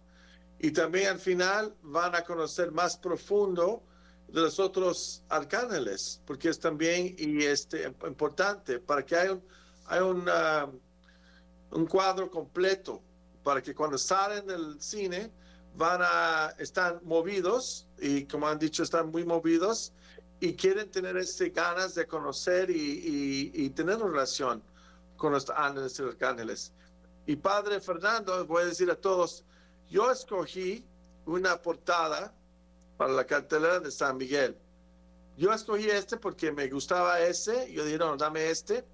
y 0.59 0.71
también 0.71 1.07
al 1.07 1.19
final 1.19 1.75
van 1.83 2.15
a 2.15 2.23
conocer 2.23 2.71
más 2.71 2.97
profundo 2.97 3.83
de 4.27 4.41
los 4.41 4.59
otros 4.59 5.23
arcángeles, 5.29 6.21
porque 6.25 6.49
es 6.49 6.59
también 6.59 7.15
y 7.17 7.43
este, 7.43 7.93
importante 8.05 8.79
para 8.79 9.05
que 9.05 9.15
haya 9.15 9.33
un, 9.33 9.43
hay 9.85 10.01
un, 10.01 10.29
un 11.71 11.85
cuadro 11.85 12.29
completo, 12.29 13.01
para 13.43 13.61
que 13.61 13.73
cuando 13.73 13.97
salen 13.97 14.45
del 14.47 14.81
cine 14.81 15.31
van 15.75 16.01
a 16.03 16.53
estar 16.57 17.01
movidos 17.03 17.87
y 17.99 18.25
como 18.25 18.47
han 18.47 18.59
dicho 18.59 18.83
están 18.83 19.11
muy 19.11 19.23
movidos 19.23 19.93
y 20.39 20.53
quieren 20.53 20.89
tener 20.91 21.17
este 21.17 21.49
ganas 21.49 21.95
de 21.95 22.05
conocer 22.07 22.69
y, 22.69 22.73
y, 22.73 23.51
y 23.53 23.69
tener 23.69 23.97
una 23.97 24.07
relación 24.07 24.61
con 25.15 25.31
los 25.33 25.49
ángeles 25.49 25.99
y 25.99 26.03
arcángeles. 26.03 26.73
Y 27.25 27.35
Padre 27.35 27.79
Fernando, 27.79 28.45
voy 28.45 28.63
a 28.63 28.65
decir 28.67 28.89
a 28.91 28.95
todos, 28.95 29.43
yo 29.89 30.11
escogí 30.11 30.85
una 31.25 31.61
portada 31.61 32.33
para 32.97 33.13
la 33.13 33.25
cartelera 33.25 33.79
de 33.79 33.91
San 33.91 34.17
Miguel. 34.17 34.57
Yo 35.37 35.53
escogí 35.53 35.89
este 35.89 36.17
porque 36.17 36.51
me 36.51 36.67
gustaba 36.67 37.19
ese. 37.19 37.71
Yo 37.71 37.85
dije, 37.85 37.97
no, 37.97 38.17
dame 38.17 38.49
este. 38.49 38.85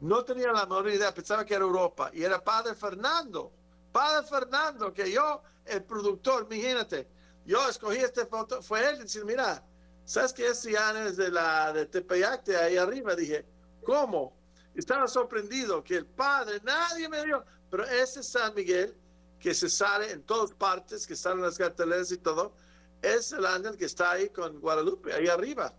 No 0.00 0.24
tenía 0.24 0.52
la 0.52 0.66
menor 0.66 0.88
idea, 0.88 1.14
pensaba 1.14 1.44
que 1.44 1.54
era 1.54 1.64
Europa. 1.64 2.10
Y 2.12 2.22
era 2.22 2.42
Padre 2.42 2.74
Fernando. 2.74 3.52
Padre 3.92 4.26
Fernando, 4.26 4.92
que 4.92 5.10
yo, 5.10 5.42
el 5.64 5.84
productor, 5.84 6.46
imagínate, 6.50 7.08
yo 7.46 7.66
escogí 7.68 7.98
este 7.98 8.26
foto. 8.26 8.60
Fue 8.62 8.86
él 8.88 8.98
decir, 8.98 9.24
mira, 9.24 9.64
¿sabes 10.04 10.32
que 10.32 10.48
ese 10.48 10.72
es 11.06 11.16
de 11.16 11.30
la 11.30 11.72
de 11.72 11.86
Tepeyac, 11.86 12.44
de 12.44 12.56
ahí 12.56 12.76
arriba? 12.76 13.14
Dije, 13.14 13.46
¿cómo? 13.84 14.36
Estaba 14.74 15.06
sorprendido 15.06 15.82
que 15.82 15.96
el 15.96 16.06
Padre, 16.06 16.60
nadie 16.62 17.08
me 17.08 17.24
dio. 17.24 17.44
Pero 17.70 17.84
ese 17.84 18.22
San 18.22 18.54
Miguel 18.54 18.94
que 19.38 19.54
se 19.54 19.68
sale 19.68 20.10
en 20.10 20.22
todas 20.22 20.52
partes, 20.52 21.06
que 21.06 21.16
salen 21.16 21.42
las 21.42 21.58
carteleras 21.58 22.10
y 22.12 22.18
todo, 22.18 22.54
es 23.02 23.32
el 23.32 23.46
ángel 23.46 23.76
que 23.76 23.84
está 23.84 24.12
ahí 24.12 24.28
con 24.30 24.60
Guadalupe, 24.60 25.12
ahí 25.12 25.28
arriba. 25.28 25.74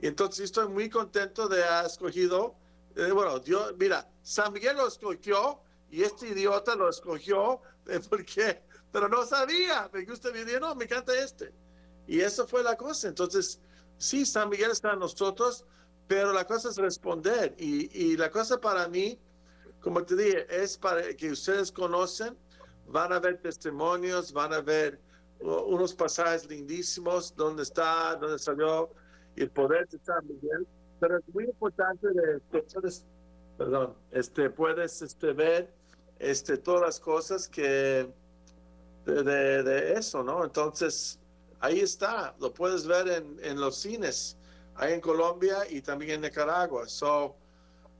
Y 0.00 0.06
entonces 0.06 0.46
estoy 0.46 0.68
muy 0.68 0.88
contento 0.88 1.48
de 1.48 1.62
haber 1.62 1.86
escogido, 1.86 2.56
eh, 2.96 3.10
bueno, 3.12 3.38
Dios, 3.38 3.74
mira, 3.78 4.08
San 4.22 4.52
Miguel 4.52 4.76
lo 4.76 4.88
escogió 4.88 5.60
y 5.90 6.02
este 6.02 6.28
idiota 6.28 6.74
lo 6.74 6.88
escogió 6.88 7.60
eh, 7.86 8.00
porque, 8.08 8.62
pero 8.92 9.08
no 9.08 9.26
sabía, 9.26 9.90
me 9.92 10.04
gusta 10.04 10.30
mi 10.32 10.40
no, 10.58 10.74
me 10.74 10.84
encanta 10.84 11.12
este. 11.14 11.52
Y 12.06 12.20
eso 12.20 12.46
fue 12.46 12.62
la 12.62 12.76
cosa. 12.76 13.08
Entonces, 13.08 13.60
sí, 13.98 14.24
San 14.24 14.48
Miguel 14.48 14.70
está 14.70 14.92
en 14.92 15.00
nosotros, 15.00 15.64
pero 16.08 16.32
la 16.32 16.46
cosa 16.46 16.70
es 16.70 16.76
responder. 16.76 17.54
Y, 17.58 17.88
y 17.96 18.16
la 18.16 18.30
cosa 18.30 18.60
para 18.60 18.88
mí, 18.88 19.18
como 19.80 20.02
te 20.04 20.16
dije, 20.16 20.46
es 20.50 20.76
para 20.76 21.14
que 21.14 21.30
ustedes 21.30 21.70
conocen 21.70 22.36
van 22.90 23.12
a 23.12 23.20
ver 23.20 23.40
testimonios, 23.40 24.32
van 24.32 24.52
a 24.52 24.60
ver 24.60 25.00
unos 25.40 25.94
pasajes 25.94 26.46
lindísimos 26.48 27.34
donde 27.34 27.62
está, 27.62 28.16
donde 28.16 28.38
salió 28.38 28.90
el 29.36 29.50
poder 29.50 29.88
de 29.88 29.98
San 30.00 30.26
Miguel. 30.26 30.66
Pero 30.98 31.18
es 31.18 31.24
muy 31.32 31.44
importante 31.44 32.08
de, 32.08 32.40
puedes, 32.50 33.04
perdón, 33.56 33.94
este, 34.10 34.50
puedes 34.50 35.00
este, 35.00 35.32
ver 35.32 35.72
este, 36.18 36.58
todas 36.58 36.82
las 36.82 37.00
cosas 37.00 37.48
que 37.48 38.12
de, 39.06 39.62
de, 39.62 39.92
eso, 39.94 40.22
¿no? 40.22 40.44
Entonces, 40.44 41.18
ahí 41.60 41.80
está, 41.80 42.34
lo 42.38 42.52
puedes 42.52 42.86
ver 42.86 43.08
en, 43.08 43.38
en 43.42 43.58
los 43.58 43.76
cines, 43.76 44.36
ahí 44.74 44.92
en 44.92 45.00
Colombia 45.00 45.58
y 45.70 45.80
también 45.80 46.10
en 46.12 46.20
Nicaragua. 46.20 46.86
So, 46.86 47.34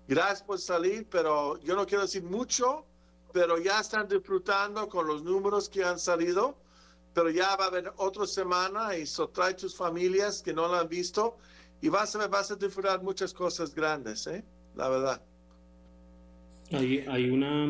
gracias 0.07 0.43
por 0.43 0.59
salir, 0.59 1.07
pero 1.09 1.59
yo 1.61 1.75
no 1.75 1.87
quiero 1.87 2.03
decir 2.03 2.23
mucho 2.23 2.85
pero 3.33 3.59
ya 3.59 3.81
están 3.81 4.09
disfrutando 4.09 4.89
con 4.89 5.07
los 5.07 5.23
números 5.23 5.69
que 5.69 5.85
han 5.85 5.99
salido, 5.99 6.57
pero 7.15 7.31
ya 7.31 7.57
va 7.57 7.65
a 7.65 7.69
haber 7.69 7.93
otra 7.97 8.27
semana 8.27 8.97
y 8.97 9.07
so 9.07 9.29
trae 9.29 9.55
tus 9.55 9.77
familias 9.77 10.43
que 10.43 10.53
no 10.53 10.69
la 10.69 10.81
han 10.81 10.89
visto 10.89 11.37
y 11.83 11.89
vas 11.89 12.15
a, 12.17 12.29
vas 12.29 12.51
a 12.51 12.57
disfrutar 12.57 13.03
muchas 13.03 13.33
cosas 13.33 13.75
grandes, 13.75 14.27
¿eh? 14.27 14.45
la 14.77 14.89
verdad. 14.89 15.23
Hay, 16.73 17.05
hay, 17.09 17.31
una, 17.31 17.65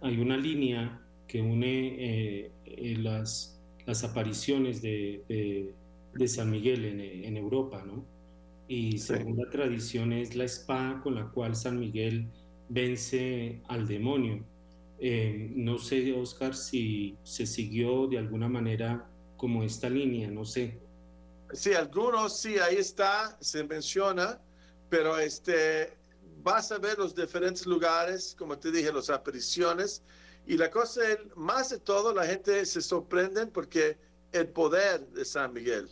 hay 0.00 0.18
una 0.18 0.36
línea 0.36 1.00
que 1.28 1.40
une 1.40 1.96
eh, 1.98 2.96
las, 2.98 3.60
las 3.86 4.02
apariciones 4.04 4.82
de, 4.82 5.72
de, 6.14 6.28
San 6.28 6.50
Miguel 6.50 6.84
en, 6.84 7.00
en, 7.00 7.36
Europa, 7.36 7.84
¿no? 7.86 8.04
Y 8.66 8.98
según 8.98 9.36
la 9.36 9.50
tradición 9.50 10.12
es 10.12 10.34
la 10.34 10.44
espada 10.44 11.00
con 11.02 11.14
la 11.14 11.28
cual 11.28 11.54
San 11.54 11.78
Miguel 11.78 12.28
vence 12.74 13.62
al 13.68 13.86
demonio. 13.86 14.44
Eh, 14.98 15.52
no 15.54 15.78
sé, 15.78 16.12
Oscar, 16.12 16.54
si 16.54 17.16
se 17.22 17.46
siguió 17.46 18.06
de 18.08 18.18
alguna 18.18 18.48
manera 18.48 19.08
como 19.36 19.62
esta 19.62 19.88
línea, 19.88 20.28
no 20.30 20.44
sé. 20.44 20.80
Sí, 21.52 21.72
algunos 21.74 22.40
sí, 22.40 22.58
ahí 22.58 22.76
está, 22.76 23.36
se 23.40 23.62
menciona, 23.64 24.40
pero 24.88 25.18
este, 25.18 25.96
vas 26.42 26.72
a 26.72 26.78
ver 26.78 26.98
los 26.98 27.14
diferentes 27.14 27.66
lugares, 27.66 28.34
como 28.36 28.58
te 28.58 28.72
dije, 28.72 28.92
las 28.92 29.10
apariciones, 29.10 30.02
y 30.46 30.56
la 30.56 30.70
cosa, 30.70 31.00
más 31.36 31.70
de 31.70 31.78
todo, 31.78 32.12
la 32.12 32.26
gente 32.26 32.66
se 32.66 32.80
sorprende 32.80 33.46
porque 33.46 33.96
el 34.32 34.48
poder 34.48 35.06
de 35.10 35.24
San 35.24 35.52
Miguel. 35.52 35.88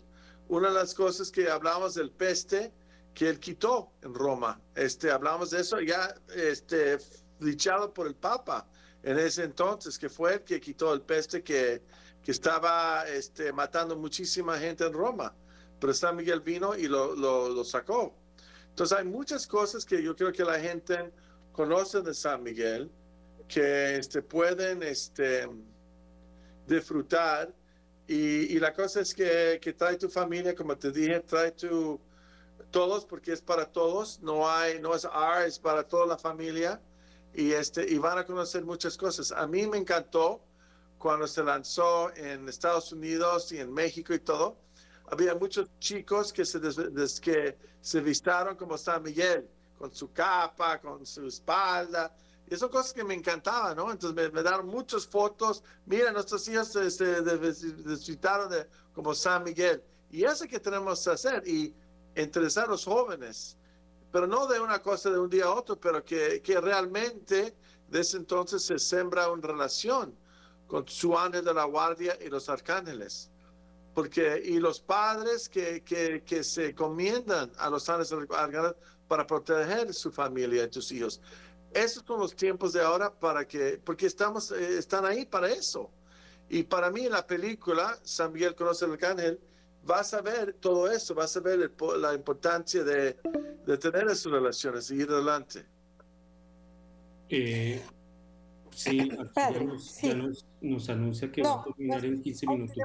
Una 0.49 0.69
de 0.69 0.75
las 0.75 0.95
cosas 0.95 1.31
que 1.31 1.49
hablamos 1.49 1.95
del 1.95 2.11
peste, 2.11 2.73
que 3.15 3.29
él 3.29 3.39
quitó 3.39 3.93
en 4.03 4.15
Roma. 4.15 4.61
Este, 4.75 5.11
hablamos 5.11 5.51
de 5.51 5.61
eso 5.61 5.81
ya 5.81 6.15
este, 6.35 6.99
dichado 7.41 7.93
por 7.93 8.07
el 8.07 8.15
Papa 8.15 8.67
en 9.03 9.19
ese 9.19 9.45
entonces, 9.45 9.99
que 9.99 10.09
fue 10.09 10.35
el 10.35 10.41
que 10.43 10.61
quitó 10.61 10.93
el 10.95 11.03
peste 11.03 11.43
que, 11.43 11.83
que 12.23 12.31
estaba 12.31 13.05
este, 13.09 13.53
matando 13.53 13.97
muchísima 13.97 14.59
gente 14.59 14.85
en 14.85 14.93
Roma. 14.93 15.35
Pero 15.81 15.93
San 15.93 16.17
Miguel 16.17 16.41
vino 16.41 16.77
y 16.77 16.87
lo, 16.87 17.15
lo, 17.17 17.65
sacó. 17.65 18.15
Entonces 18.69 18.97
hay 18.97 19.05
muchas 19.05 19.47
cosas 19.47 19.85
que 19.85 20.03
yo 20.03 20.15
creo 20.15 20.33
que 20.33 20.45
la 20.45 20.61
gente 20.61 21.13
conoce 21.51 22.01
de 22.01 22.15
San 22.15 22.43
Miguel, 22.43 22.91
que 23.49 23.97
este, 23.97 24.23
pueden 24.23 24.83
este, 24.85 25.49
disfrutar. 26.67 27.53
Y, 28.07 28.55
y 28.55 28.61
la 28.61 28.73
cosa 28.73 29.01
es 29.01 29.13
que, 29.13 29.59
que 29.61 29.73
trae 29.73 29.97
tu 29.97 30.09
familia, 30.09 30.55
como 30.55 30.79
te 30.79 30.93
dije, 30.93 31.21
trae 31.21 31.51
tu 31.51 32.01
todos 32.73 33.05
porque 33.05 33.33
es 33.33 33.41
para 33.41 33.67
todos, 33.71 34.19
no 34.21 34.51
hay, 34.51 34.81
no 34.81 34.95
es 34.95 35.05
R, 35.05 35.47
es 35.47 35.61
para 35.61 35.87
toda 35.87 36.07
la 36.07 36.19
familia 36.19 36.81
y, 37.35 37.53
este, 37.53 37.89
y 37.89 37.99
van 37.99 38.19
a 38.19 38.27
conocer 38.27 38.65
muchas 38.65 38.97
cosas. 38.97 39.31
A 39.31 39.47
mí 39.47 39.67
me 39.67 39.79
encantó 39.79 40.41
cuando 40.99 41.27
se 41.27 41.45
lanzó 41.45 42.15
en 42.17 42.49
Estados 42.49 42.93
Unidos 42.93 43.53
y 43.53 43.59
en 43.59 43.73
México 43.73 44.13
y 44.15 44.19
todo. 44.19 44.57
Había 45.07 45.35
muchos 45.35 45.69
chicos 45.79 46.33
que 46.33 46.45
se, 46.45 46.61
que 47.21 47.59
se 47.81 48.01
vistaron 48.01 48.57
como 48.57 48.79
San 48.79 49.03
Miguel, 49.03 49.49
con 49.79 49.93
su 49.95 50.13
capa, 50.13 50.81
con 50.81 51.05
su 51.05 51.27
espalda. 51.27 52.15
Y 52.49 52.57
son 52.57 52.71
cosas 52.71 52.93
que 52.93 53.05
me 53.05 53.15
encantaban, 53.15 53.77
¿no? 53.77 53.91
Entonces 53.91 54.15
me, 54.15 54.31
me 54.31 54.43
daron 54.43 54.67
muchas 54.67 55.07
fotos. 55.07 55.63
Mira, 55.87 56.13
nuestros 56.13 56.47
hijos 56.49 56.69
se, 56.69 56.91
se 56.91 57.23
disfrutaron 57.85 58.51
de 58.51 58.67
como 58.95 59.15
San 59.15 59.43
Miguel. 59.45 59.83
Y 60.11 60.25
eso 60.25 60.47
que 60.47 60.61
tenemos 60.61 61.03
que 61.03 61.11
hacer 61.11 61.43
y 61.49 61.75
interesar 62.17 62.69
los 62.69 62.85
jóvenes. 62.85 63.57
Pero 64.11 64.27
no 64.27 64.47
de 64.47 64.61
una 64.61 64.81
cosa 64.83 65.11
de 65.11 65.19
un 65.19 65.31
día 65.31 65.47
a 65.47 65.55
otro, 65.55 65.77
pero 65.77 66.05
que, 66.05 66.43
que 66.43 66.61
realmente 66.61 67.55
desde 67.89 68.19
entonces 68.19 68.63
se 68.63 68.79
sembra 68.79 69.31
una 69.31 69.47
relación 69.47 70.15
con 70.67 70.87
su 70.89 71.17
ángel 71.17 71.45
de 71.45 71.55
la 71.55 71.65
guardia 71.65 72.19
y 72.25 72.29
los 72.29 72.49
arcángeles. 72.49 73.31
Porque, 73.95 74.43
y 74.45 74.59
los 74.59 74.81
padres 74.81 75.49
que, 75.49 75.83
que, 75.83 76.23
que 76.25 76.43
se 76.43 76.75
comiendan 76.75 77.53
a 77.59 77.69
los 77.69 77.89
ángeles 77.89 78.11
la 78.11 78.25
guardia 78.25 78.77
para 79.07 79.27
proteger 79.27 79.93
su 79.93 80.11
familia 80.11 80.65
y 80.65 80.73
sus 80.73 80.91
hijos. 80.93 81.21
Esos 81.75 82.03
son 82.07 82.21
los 82.21 82.35
tiempos 82.35 82.73
de 82.73 82.81
ahora 82.81 83.13
para 83.13 83.47
que, 83.47 83.81
porque 83.85 84.07
estamos, 84.07 84.51
eh, 84.53 84.79
están 84.79 85.05
ahí 85.05 85.27
para 85.27 85.51
eso. 85.51 85.91
Y 86.49 86.63
para 86.63 86.91
mí 86.91 87.09
la 87.09 87.27
película, 87.27 87.99
San 88.03 88.33
Miguel 88.33 88.55
conoce 88.55 88.85
al 88.85 88.93
arcángel, 88.93 89.41
vas 89.85 90.15
a 90.15 90.23
ver 90.23 90.55
todo 90.55 90.91
eso, 90.91 91.15
vas 91.15 91.37
a 91.37 91.41
ver 91.41 91.73
la 91.99 92.15
importancia 92.15 92.85
de, 92.85 93.17
de, 93.67 93.79
tener 93.79 94.05
esas 94.05 94.31
relaciones 94.33 94.91
y 94.91 94.97
ir 94.97 95.11
adelante. 95.11 95.65
Eh, 97.29 97.81
sí, 98.71 99.09
Padre, 99.35 99.67
ya, 100.03 100.15
nos, 100.15 100.47
nos, 100.61 100.89
anuncia 100.89 101.33
que 101.33 101.43
va 101.43 101.61
a 101.61 101.65
terminar 101.65 102.05
en 102.05 102.23
15 102.23 102.47
minutos. 102.47 102.77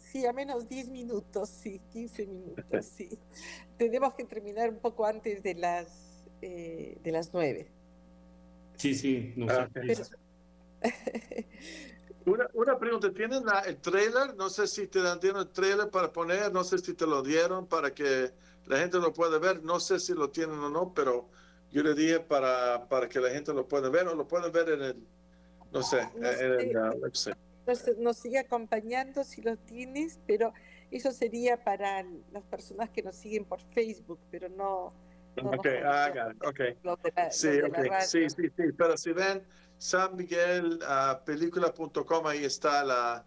sí, 0.00 0.26
a 0.26 0.32
menos 0.32 0.68
10 0.68 0.88
minutos, 0.88 1.48
sí, 1.48 1.80
15 1.92 2.26
minutos, 2.26 2.86
sí. 2.86 3.18
tenemos 3.76 4.14
que 4.14 4.24
terminar 4.24 4.70
un 4.70 4.78
poco 4.78 5.04
antes 5.06 5.42
de 5.42 5.54
las, 5.54 6.24
eh, 6.40 6.96
de 7.02 7.12
las 7.12 7.32
9. 7.32 7.70
Sí, 8.76 8.94
sí, 8.94 9.32
nos 9.36 9.50
ah, 9.50 9.68
Una, 12.26 12.48
una 12.54 12.78
pregunta, 12.78 13.12
¿tienen 13.12 13.42
el 13.66 13.76
trailer? 13.78 14.34
No 14.36 14.48
sé 14.48 14.66
si 14.66 14.86
te 14.86 15.02
dan 15.02 15.18
el 15.22 15.48
trailer 15.48 15.90
para 15.90 16.12
poner, 16.12 16.52
no 16.52 16.64
sé 16.64 16.78
si 16.78 16.94
te 16.94 17.06
lo 17.06 17.22
dieron 17.22 17.66
para 17.66 17.92
que 17.92 18.30
la 18.66 18.78
gente 18.78 18.98
lo 18.98 19.12
pueda 19.12 19.38
ver, 19.38 19.62
no 19.62 19.80
sé 19.80 19.98
si 19.98 20.14
lo 20.14 20.30
tienen 20.30 20.58
o 20.58 20.70
no, 20.70 20.92
pero 20.94 21.28
yo 21.70 21.82
le 21.82 21.94
dije 21.94 22.20
para, 22.20 22.86
para 22.88 23.08
que 23.08 23.18
la 23.18 23.30
gente 23.30 23.52
lo 23.52 23.66
pueda 23.66 23.88
ver 23.88 24.06
o 24.08 24.14
lo 24.14 24.26
pueden 24.28 24.52
ver 24.52 24.68
en 24.68 24.82
el, 24.82 25.06
no 25.72 25.82
sé, 25.82 26.08
en 26.14 26.24
el 26.24 26.76
website. 27.00 27.36
Nos, 27.98 28.16
sigue 28.16 28.38
acompañando 28.38 29.24
si 29.24 29.40
lo 29.40 29.56
tienes, 29.56 30.18
pero 30.26 30.52
eso 30.90 31.12
sería 31.12 31.62
para 31.62 32.04
las 32.32 32.44
personas 32.44 32.90
que 32.90 33.02
nos 33.02 33.16
siguen 33.16 33.44
por 33.44 33.60
Facebook, 33.60 34.18
pero 34.30 34.48
no... 34.48 34.86
ok, 35.36 35.66
ah, 35.84 36.32
ok. 36.44 36.60
sí, 37.30 37.48
sí, 38.06 38.30
sí, 38.30 38.48
sí, 38.56 38.72
pero 38.76 38.96
si 38.96 39.12
ven 39.12 39.42
San 39.82 40.14
Miguel 40.14 40.78
uh, 40.80 41.24
película.com, 41.24 42.26
ahí 42.28 42.44
está 42.44 42.84
la 42.84 43.26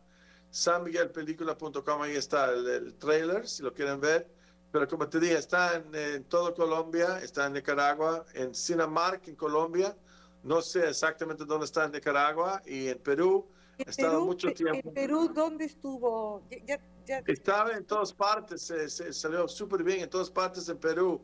San 0.49 0.86
Miguel 0.86 1.12
película.com, 1.12 2.01
ahí 2.01 2.16
está 2.16 2.49
el, 2.49 2.95
trailer, 2.95 3.45
si 3.45 3.62
lo 3.62 3.74
quieren 3.74 3.99
ver. 3.99 4.30
Pero 4.72 4.88
como 4.88 5.10
te 5.10 5.20
dije, 5.20 5.38
está 5.38 5.76
en, 5.76 5.93
en 5.93 6.24
todo 6.24 6.53
Colombia, 6.53 7.20
está 7.22 7.47
en 7.47 7.53
Nicaragua, 7.53 8.24
en 8.34 8.56
Sinamark, 8.56 9.28
en 9.28 9.36
Colombia. 9.36 9.97
No 10.43 10.62
sé 10.62 10.88
exactamente 10.88 11.43
dónde 11.43 11.66
está 11.66 11.84
en 11.84 11.91
Nicaragua 11.91 12.62
y 12.66 12.88
en 12.88 12.99
Perú. 12.99 13.45
¿En 13.78 13.89
estado 13.89 14.24
mucho 14.24 14.53
tiempo. 14.53 14.88
¿En 14.88 14.93
Perú 14.93 15.30
dónde 15.36 15.66
estuvo? 15.66 16.41
Ya, 16.66 16.80
ya... 17.06 17.22
Estaba 17.28 17.74
en 17.74 17.84
todas 17.84 18.14
partes, 18.14 18.62
se, 18.62 19.12
salió 19.12 19.49
súper 19.49 19.84
bien 19.84 20.03
en 20.03 20.10
todas 20.10 20.32
partes 20.32 20.70
en 20.70 20.78
Perú. 20.78 21.22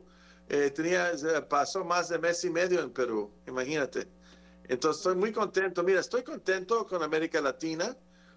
Eh, 0.50 0.70
tenía, 0.70 1.10
pasó 1.48 1.82
más 1.86 2.10
de 2.10 2.18
mes 2.18 2.44
y 2.44 2.50
medio 2.50 2.82
en 2.82 2.90
Perú, 2.90 3.30
imagínate. 3.46 4.06
Entonces 4.72 5.00
estoy 5.00 5.16
muy 5.16 5.32
contento. 5.32 5.82
Mira, 5.82 6.00
estoy 6.00 6.22
contento 6.22 6.86
con 6.86 7.02
América 7.02 7.42
Latina, 7.42 7.94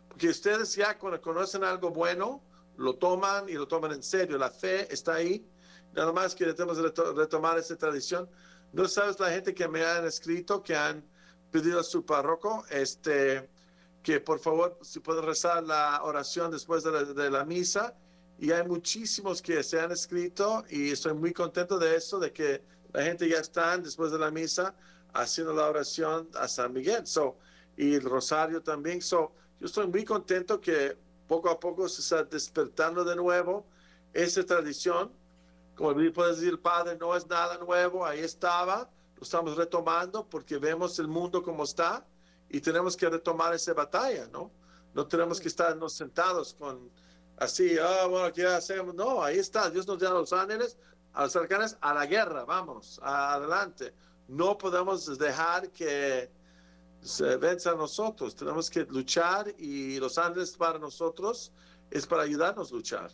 porque 0.09 0.27
ustedes 0.27 0.75
ya 0.75 0.97
cuando 0.97 1.21
conocen 1.21 1.63
algo 1.63 1.91
bueno, 1.91 2.43
lo 2.75 2.95
toman 2.95 3.47
y 3.47 3.53
lo 3.53 3.69
toman 3.69 3.93
en 3.93 4.03
serio. 4.03 4.37
La 4.37 4.49
fe 4.49 4.93
está 4.93 5.13
ahí. 5.15 5.47
Nada 5.93 6.11
más 6.11 6.35
que 6.35 6.43
tenemos 6.53 6.77
que 6.77 7.03
retomar 7.13 7.57
esa 7.57 7.77
tradición. 7.77 8.29
No 8.73 8.85
sabes 8.89 9.17
la 9.17 9.31
gente 9.31 9.53
que 9.53 9.69
me 9.69 9.85
han 9.85 10.05
escrito, 10.05 10.61
que 10.61 10.75
han 10.75 11.05
pedido 11.51 11.79
a 11.79 11.83
su 11.83 12.05
párroco, 12.05 12.65
este, 12.69 13.49
que 14.03 14.19
por 14.19 14.39
favor, 14.39 14.77
si 14.81 14.99
pueden 14.99 15.23
rezar 15.23 15.63
la 15.63 16.03
oración 16.03 16.51
después 16.51 16.83
de 16.83 16.91
la, 16.91 17.03
de 17.05 17.29
la 17.29 17.45
misa. 17.45 17.95
Y 18.37 18.51
hay 18.51 18.67
muchísimos 18.67 19.41
que 19.41 19.63
se 19.63 19.79
han 19.79 19.93
escrito 19.93 20.65
y 20.69 20.91
estoy 20.91 21.13
muy 21.13 21.31
contento 21.31 21.79
de 21.79 21.95
eso, 21.95 22.19
de 22.19 22.33
que 22.33 22.61
la 22.91 23.03
gente 23.03 23.29
ya 23.29 23.37
está 23.37 23.77
después 23.77 24.11
de 24.11 24.19
la 24.19 24.31
misa 24.31 24.75
haciendo 25.15 25.53
la 25.53 25.67
oración 25.67 26.29
a 26.35 26.47
San 26.47 26.73
Miguel. 26.73 27.07
So, 27.07 27.37
y 27.77 27.95
el 27.95 28.03
rosario 28.03 28.61
también. 28.61 29.01
So, 29.01 29.31
yo 29.59 29.65
estoy 29.65 29.87
muy 29.87 30.03
contento 30.03 30.59
que 30.59 30.97
poco 31.27 31.49
a 31.49 31.59
poco 31.59 31.89
se 31.89 32.01
está 32.01 32.23
despertando 32.23 33.03
de 33.03 33.15
nuevo 33.15 33.65
esa 34.13 34.45
tradición. 34.45 35.11
Como 35.75 35.93
puede 36.13 36.31
decir 36.31 36.49
el 36.49 36.59
Padre, 36.59 36.97
no 36.97 37.15
es 37.15 37.27
nada 37.27 37.57
nuevo, 37.57 38.05
ahí 38.05 38.19
estaba, 38.19 38.89
lo 39.17 39.23
estamos 39.23 39.57
retomando 39.57 40.25
porque 40.25 40.57
vemos 40.57 40.99
el 40.99 41.07
mundo 41.07 41.43
como 41.43 41.63
está 41.63 42.05
y 42.49 42.61
tenemos 42.61 42.95
que 42.95 43.09
retomar 43.09 43.53
esa 43.53 43.73
batalla, 43.73 44.27
¿no? 44.31 44.51
No 44.93 45.05
tenemos 45.05 45.41
que 45.41 45.49
estarnos 45.49 45.93
sentados 45.93 46.53
con 46.53 46.89
así, 47.37 47.77
ah, 47.77 48.05
bueno, 48.07 48.31
¿qué 48.31 48.45
hacemos? 48.45 48.95
No, 48.95 49.21
ahí 49.21 49.37
está, 49.37 49.69
Dios 49.69 49.85
nos 49.85 49.99
da 49.99 50.09
a 50.09 50.13
los 50.13 50.31
ángeles, 50.31 50.77
a 51.13 51.23
los 51.23 51.35
arcanes, 51.35 51.77
a 51.81 51.93
la 51.93 52.05
guerra, 52.05 52.45
vamos, 52.45 52.99
adelante. 53.03 53.93
No 54.27 54.57
podemos 54.57 55.17
dejar 55.17 55.69
que 55.69 56.29
se 57.01 57.37
venza 57.37 57.71
a 57.71 57.75
nosotros. 57.75 58.35
Tenemos 58.35 58.69
que 58.69 58.83
luchar 58.85 59.53
y 59.57 59.99
los 59.99 60.17
ángeles 60.17 60.55
para 60.57 60.79
nosotros 60.79 61.53
es 61.91 62.05
para 62.05 62.23
ayudarnos 62.23 62.71
a 62.71 62.75
luchar. 62.75 63.11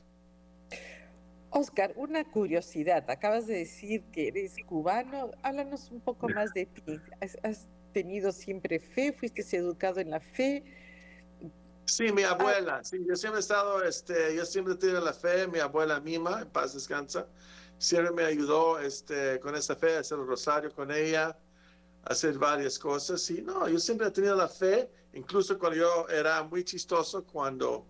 Oscar, 1.50 1.92
una 1.98 2.24
curiosidad. 2.24 3.10
Acabas 3.10 3.46
de 3.46 3.56
decir 3.56 4.04
que 4.14 4.30
eres 4.30 4.56
cubano. 4.66 5.32
Háblanos 5.44 5.92
un 5.92 6.00
poco 6.00 6.30
más 6.30 6.54
de 6.54 6.66
ti. 6.66 7.00
¿Has, 7.20 7.68
tenido 7.92 8.32
siempre 8.32 8.80
fe? 8.80 9.12
¿Fuiste 9.12 9.44
educado 9.58 10.00
en 10.00 10.12
la 10.12 10.22
fe? 10.22 10.64
Sí, 11.84 12.10
mi 12.14 12.24
ah. 12.24 12.32
abuela. 12.32 12.82
Sí, 12.86 12.98
yo 13.06 13.18
siempre 13.18 13.40
he 13.40 13.42
estado, 13.42 13.84
este, 13.84 14.34
yo 14.34 14.46
siempre 14.46 14.76
he 14.76 14.78
tenido 14.78 15.02
la 15.02 15.12
fe. 15.12 15.46
Mi 15.48 15.60
abuela 15.60 16.00
Mima, 16.00 16.40
en 16.42 16.50
paz 16.50 16.74
descansa, 16.74 17.28
siempre 17.82 18.14
me 18.14 18.24
ayudó 18.26 18.80
este, 18.80 19.40
con 19.40 19.56
esa 19.56 19.76
fe, 19.76 19.98
a 19.98 20.00
hacer 20.02 20.20
el 20.20 20.28
rosario 20.28 20.72
con 20.72 20.92
ella 20.92 21.36
hacer 22.04 22.38
varias 22.38 22.78
cosas. 22.78 23.28
Y 23.32 23.42
no, 23.42 23.68
yo 23.68 23.80
siempre 23.80 24.08
he 24.08 24.12
tenido 24.12 24.36
la 24.36 24.48
fe, 24.48 24.90
incluso 25.14 25.58
cuando 25.58 25.80
yo 25.80 26.10
era 26.10 26.44
muy 26.44 26.64
chistoso, 26.64 27.24
cuando 27.24 27.88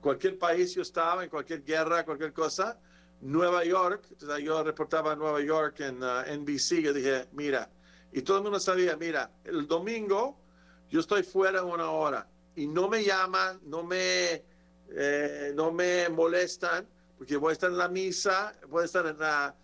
cualquier 0.00 0.38
país 0.38 0.74
yo 0.74 0.82
estaba, 0.82 1.24
en 1.24 1.30
cualquier 1.30 1.64
guerra, 1.64 2.04
cualquier 2.04 2.32
cosa, 2.32 2.78
Nueva 3.22 3.64
York, 3.64 4.06
yo 4.42 4.62
reportaba 4.62 5.16
Nueva 5.16 5.42
York 5.42 5.80
en 5.80 6.02
uh, 6.02 6.22
NBC, 6.26 6.80
yo 6.82 6.92
dije, 6.92 7.26
mira, 7.32 7.70
y 8.12 8.22
todo 8.22 8.38
el 8.38 8.42
mundo 8.42 8.60
sabía, 8.60 8.96
mira, 8.96 9.30
el 9.44 9.66
domingo 9.66 10.38
yo 10.88 11.00
estoy 11.00 11.22
fuera 11.22 11.62
una 11.62 11.90
hora 11.90 12.28
y 12.56 12.66
no 12.66 12.88
me 12.88 13.04
llaman, 13.04 13.60
no 13.64 13.84
me, 13.84 14.44
eh, 14.90 15.52
no 15.54 15.70
me 15.70 16.08
molestan, 16.08 16.88
porque 17.20 17.36
voy 17.36 17.50
a 17.50 17.52
estar 17.52 17.70
en 17.70 17.76
la 17.76 17.86
misa, 17.86 18.54
voy 18.70 18.80
a 18.80 18.84
estar 18.86 19.04
en 19.04 19.18
la 19.18 19.54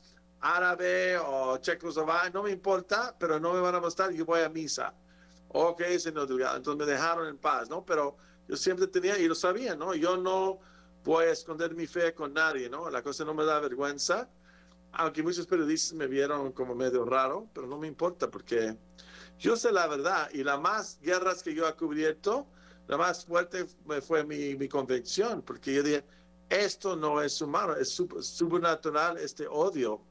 árabe 0.41 1.17
o 1.17 1.57
checoslovaco, 1.57 2.29
no 2.35 2.43
me 2.43 2.51
importa, 2.51 3.17
pero 3.19 3.41
no 3.41 3.55
me 3.55 3.61
van 3.61 3.75
a 3.75 3.81
mostrar, 3.81 4.13
yo 4.13 4.27
voy 4.27 4.43
a 4.43 4.51
misa. 4.51 4.93
Ok, 5.49 5.81
señor 5.99 6.29
Delgado, 6.29 6.59
entonces 6.59 6.87
me 6.87 6.93
dejaron 6.93 7.27
en 7.29 7.39
paz, 7.39 7.71
¿no? 7.71 7.83
Pero 7.83 8.19
yo 8.47 8.59
siempre 8.59 8.87
tenía, 8.89 9.19
y 9.19 9.27
lo 9.27 9.35
sabía, 9.35 9.75
¿no? 9.75 9.95
Yo 9.95 10.19
no 10.19 10.59
voy 11.03 11.25
a 11.25 11.31
esconder 11.31 11.75
mi 11.75 11.87
fe 11.87 12.13
con 12.13 12.35
nadie, 12.35 12.69
¿no? 12.69 12.91
La 12.91 13.03
cosa 13.03 13.25
no 13.25 13.33
me 13.33 13.47
da 13.47 13.59
vergüenza, 13.59 14.29
aunque 14.93 15.23
muchos 15.23 15.47
periodistas 15.47 15.95
me 15.95 16.09
vieron 16.09 16.53
como 16.53 16.75
medio 16.75 17.07
raro, 17.07 17.49
pero 17.55 17.67
no 17.67 17.79
me 17.79 17.87
importa 17.87 18.31
porque 18.31 18.77
yo 19.39 19.57
sé 19.57 19.73
la 19.73 19.87
verdad 19.87 20.29
y 20.31 20.45
las 20.45 20.61
más 20.61 21.01
guerras 21.01 21.43
que 21.43 21.55
yo 21.55 21.67
he 21.67 21.73
cubierto, 21.73 22.49
la 22.87 22.99
más 22.99 23.25
fuerte 23.25 23.65
fue 24.07 24.25
mi, 24.25 24.57
mi 24.57 24.69
convicción, 24.69 25.41
porque 25.41 25.73
yo 25.73 25.83
dije, 25.83 26.05
esto 26.49 26.97
no 26.97 27.21
es 27.21 27.41
humano, 27.41 27.75
es 27.75 27.91
supernatural 27.91 29.19
este 29.19 29.47
odio 29.47 30.03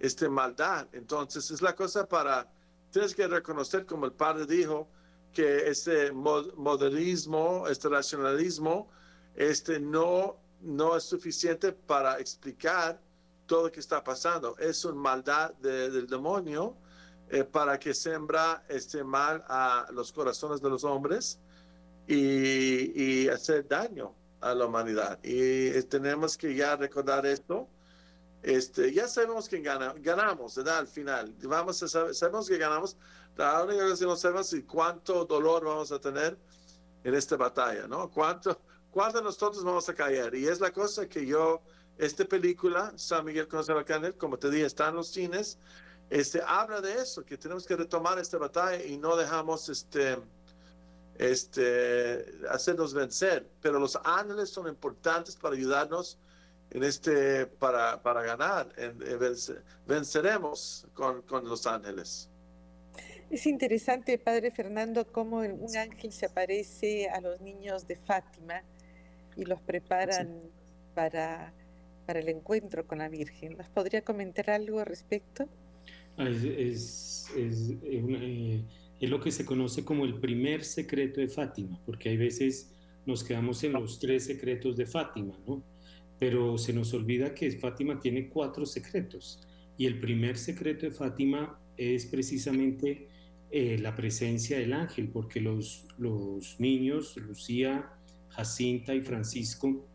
este 0.00 0.28
maldad. 0.28 0.88
Entonces 0.92 1.50
es 1.50 1.62
la 1.62 1.76
cosa 1.76 2.08
para, 2.08 2.50
tienes 2.90 3.14
que 3.14 3.28
reconocer, 3.28 3.86
como 3.86 4.06
el 4.06 4.12
padre 4.12 4.46
dijo, 4.46 4.88
que 5.32 5.68
este 5.68 6.10
modernismo, 6.10 7.68
este 7.68 7.88
racionalismo, 7.88 8.88
este 9.36 9.78
no, 9.78 10.38
no 10.60 10.96
es 10.96 11.04
suficiente 11.04 11.72
para 11.72 12.18
explicar 12.18 13.00
todo 13.46 13.64
lo 13.64 13.72
que 13.72 13.78
está 13.78 14.02
pasando. 14.02 14.56
Es 14.58 14.84
una 14.84 15.00
maldad 15.00 15.52
del 15.54 16.06
demonio 16.08 16.76
eh, 17.28 17.44
para 17.44 17.78
que 17.78 17.94
sembra 17.94 18.64
este 18.68 19.04
mal 19.04 19.44
a 19.46 19.86
los 19.92 20.10
corazones 20.10 20.60
de 20.60 20.68
los 20.68 20.82
hombres 20.82 21.38
y, 22.08 23.22
y 23.22 23.28
hacer 23.28 23.68
daño 23.68 24.14
a 24.40 24.54
la 24.54 24.66
humanidad. 24.66 25.18
Y 25.22 25.82
tenemos 25.84 26.36
que 26.36 26.54
ya 26.54 26.76
recordar 26.76 27.26
esto 27.26 27.68
este, 28.42 28.92
ya 28.92 29.06
sabemos 29.06 29.48
que 29.48 29.60
gana, 29.60 29.94
ganamos, 29.98 30.56
¿verdad? 30.56 30.78
Al 30.78 30.86
final, 30.88 31.34
vamos 31.42 31.82
a 31.82 31.88
saber, 31.88 32.14
sabemos 32.14 32.48
que 32.48 32.56
ganamos, 32.56 32.96
la 33.36 33.62
única 33.62 33.94
que 33.94 34.04
no 34.06 34.16
sabemos 34.16 34.52
es 34.52 34.64
cuánto 34.64 35.26
dolor 35.26 35.64
vamos 35.64 35.92
a 35.92 36.00
tener 36.00 36.38
en 37.04 37.14
esta 37.14 37.36
batalla, 37.36 37.86
¿no? 37.86 38.10
¿Cuánto, 38.10 38.58
cuánto 38.90 39.20
nosotros 39.20 39.62
vamos 39.62 39.88
a 39.90 39.94
caer? 39.94 40.34
Y 40.34 40.46
es 40.46 40.58
la 40.58 40.72
cosa 40.72 41.06
que 41.06 41.26
yo, 41.26 41.60
esta 41.98 42.24
película, 42.24 42.92
San 42.96 43.26
Miguel 43.26 43.46
con 43.46 43.62
Canel, 43.84 44.16
como 44.16 44.38
te 44.38 44.48
dije, 44.48 44.64
está 44.64 44.88
en 44.88 44.96
los 44.96 45.08
cines, 45.08 45.58
este, 46.08 46.40
habla 46.44 46.80
de 46.80 46.94
eso, 46.94 47.22
que 47.24 47.36
tenemos 47.36 47.66
que 47.66 47.76
retomar 47.76 48.18
esta 48.18 48.38
batalla 48.38 48.82
y 48.82 48.96
no 48.96 49.16
dejamos 49.16 49.68
este, 49.68 50.18
este, 51.20 52.24
hacernos 52.48 52.94
vencer. 52.94 53.46
Pero 53.60 53.78
los 53.78 53.98
ángeles 54.04 54.48
son 54.48 54.68
importantes 54.68 55.36
para 55.36 55.54
ayudarnos 55.54 56.18
en 56.70 56.82
este, 56.82 57.46
para, 57.46 58.02
para 58.02 58.22
ganar. 58.22 58.72
En, 58.76 58.98
venceremos 59.86 60.86
con, 60.94 61.22
con 61.22 61.46
los 61.46 61.66
ángeles. 61.66 62.28
Es 63.28 63.46
interesante, 63.46 64.18
Padre 64.18 64.50
Fernando, 64.50 65.06
cómo 65.06 65.38
un 65.38 65.76
ángel 65.76 66.10
se 66.12 66.26
aparece 66.26 67.08
a 67.10 67.20
los 67.20 67.40
niños 67.40 67.86
de 67.86 67.96
Fátima 67.96 68.62
y 69.36 69.44
los 69.44 69.60
preparan 69.60 70.40
para, 70.94 71.52
para 72.06 72.18
el 72.18 72.28
encuentro 72.28 72.86
con 72.86 72.98
la 72.98 73.08
Virgen. 73.08 73.56
¿Nos 73.58 73.68
podría 73.68 74.02
comentar 74.02 74.50
algo 74.50 74.80
al 74.80 74.86
respecto? 74.86 75.46
Ah, 76.16 76.28
es, 76.28 77.30
es, 77.36 77.70
eh, 77.84 78.64
es, 79.00 79.10
lo 79.10 79.20
que 79.20 79.30
se 79.30 79.44
conoce 79.44 79.84
como 79.84 80.04
el 80.04 80.20
primer 80.20 80.64
secreto 80.64 81.20
de 81.20 81.28
Fátima, 81.28 81.80
porque 81.86 82.10
hay 82.10 82.16
veces 82.16 82.72
nos 83.06 83.24
quedamos 83.24 83.62
en 83.64 83.72
los 83.72 83.98
tres 83.98 84.24
secretos 84.24 84.76
de 84.76 84.86
Fátima, 84.86 85.38
¿no? 85.46 85.62
Pero 86.18 86.58
se 86.58 86.72
nos 86.72 86.92
olvida 86.92 87.34
que 87.34 87.50
Fátima 87.52 87.98
tiene 87.98 88.28
cuatro 88.28 88.66
secretos. 88.66 89.40
Y 89.78 89.86
el 89.86 89.98
primer 89.98 90.36
secreto 90.36 90.84
de 90.84 90.92
Fátima 90.92 91.58
es 91.76 92.04
precisamente 92.04 93.08
eh, 93.50 93.78
la 93.78 93.96
presencia 93.96 94.58
del 94.58 94.74
ángel, 94.74 95.08
porque 95.08 95.40
los, 95.40 95.86
los 95.98 96.60
niños, 96.60 97.16
Lucía, 97.16 97.90
Jacinta 98.28 98.94
y 98.94 99.00
Francisco, 99.00 99.88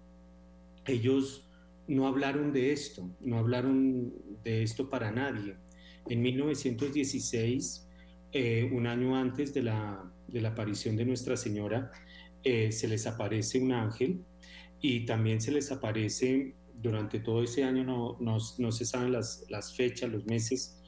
ellos 0.87 1.47
no 1.87 2.07
hablaron 2.07 2.51
de 2.51 2.71
esto, 2.71 3.09
no 3.21 3.37
hablaron 3.37 4.13
de 4.43 4.63
esto 4.63 4.89
para 4.89 5.11
nadie. 5.11 5.55
En 6.09 6.21
1916, 6.21 7.84
eh, 8.38 8.69
un 8.69 8.86
año 8.86 9.15
antes 9.15 9.53
de 9.53 9.63
la, 9.63 10.11
aparición 10.45 10.97
de 10.97 11.05
Nuestra 11.05 11.38
Señora, 11.38 11.89
eh, 12.43 12.69
se 12.73 12.89
les 12.89 13.07
aparece 13.07 13.61
un 13.61 13.71
ángel 13.71 14.25
y 14.81 15.05
también 15.05 15.39
se 15.39 15.53
les 15.53 15.71
aparece 15.71 16.53
durante 16.81 17.21
todo 17.21 17.43
ese 17.43 17.63
año, 17.63 17.86
no, 18.19 18.71
se 18.71 18.86
saben 18.86 19.13
las, 19.13 19.45
las 19.47 19.73
fechas, 19.73 20.11
los 20.11 20.25
meses, 20.25 20.81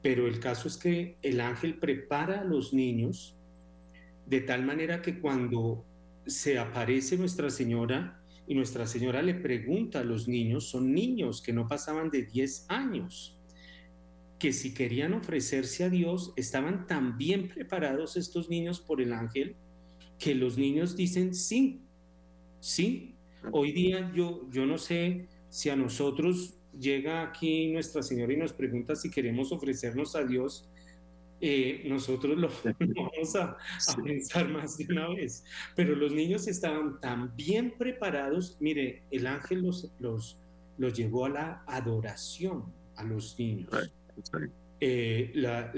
pero 0.00 0.26
el 0.26 0.40
caso 0.40 0.66
es 0.66 0.78
que 0.78 1.18
el 1.20 1.42
ángel 1.42 1.78
prepara 1.78 2.40
a 2.40 2.44
los 2.44 2.72
niños 2.72 3.36
de 4.24 4.40
tal 4.40 4.64
manera 4.64 5.02
que 5.02 5.20
cuando 5.20 5.84
se 6.24 6.58
aparece 6.58 7.18
Nuestra 7.18 7.50
Señora 7.50 8.18
y 8.46 8.54
Nuestra 8.54 8.86
Señora 8.86 9.20
le 9.20 9.34
pregunta 9.34 10.00
a 10.00 10.04
los 10.04 10.26
niños, 10.26 10.70
son 10.70 10.94
niños 10.94 11.42
que 11.42 11.52
no 11.52 11.68
pasaban 11.68 12.08
de 12.08 12.22
10 12.22 12.64
años, 12.70 13.38
que 14.38 14.52
si 14.52 14.74
querían 14.74 15.14
ofrecerse 15.14 15.84
a 15.84 15.90
Dios, 15.90 16.32
estaban 16.36 16.86
tan 16.86 17.16
bien 17.16 17.48
preparados 17.48 18.16
estos 18.16 18.48
niños 18.48 18.80
por 18.80 19.00
el 19.00 19.12
ángel, 19.12 19.56
que 20.18 20.34
los 20.34 20.58
niños 20.58 20.96
dicen 20.96 21.34
sí, 21.34 21.80
sí. 22.60 23.14
Hoy 23.52 23.72
día 23.72 24.10
yo, 24.14 24.48
yo 24.50 24.66
no 24.66 24.78
sé 24.78 25.28
si 25.50 25.70
a 25.70 25.76
nosotros 25.76 26.54
llega 26.78 27.22
aquí 27.22 27.68
Nuestra 27.68 28.02
Señora 28.02 28.32
y 28.32 28.36
nos 28.36 28.52
pregunta 28.52 28.96
si 28.96 29.10
queremos 29.10 29.52
ofrecernos 29.52 30.16
a 30.16 30.24
Dios, 30.24 30.68
eh, 31.40 31.84
nosotros 31.86 32.38
lo 32.38 32.48
vamos 32.96 33.36
a, 33.36 33.56
pensar 34.02 34.48
más 34.48 34.78
de 34.78 34.86
una 34.88 35.08
vez. 35.08 35.44
Pero 35.76 35.94
los 35.94 36.12
niños 36.12 36.48
estaban 36.48 36.98
tan 37.00 37.36
bien 37.36 37.74
preparados, 37.76 38.56
mire, 38.60 39.02
el 39.10 39.26
ángel 39.26 39.62
los, 39.62 39.90
los, 39.98 40.38
los 40.78 40.96
llevó 40.96 41.26
a 41.26 41.28
la 41.28 41.64
adoración 41.66 42.64
a 42.96 43.04
los 43.04 43.38
niños. 43.38 43.68
Eh, 44.80 45.32
la, 45.34 45.72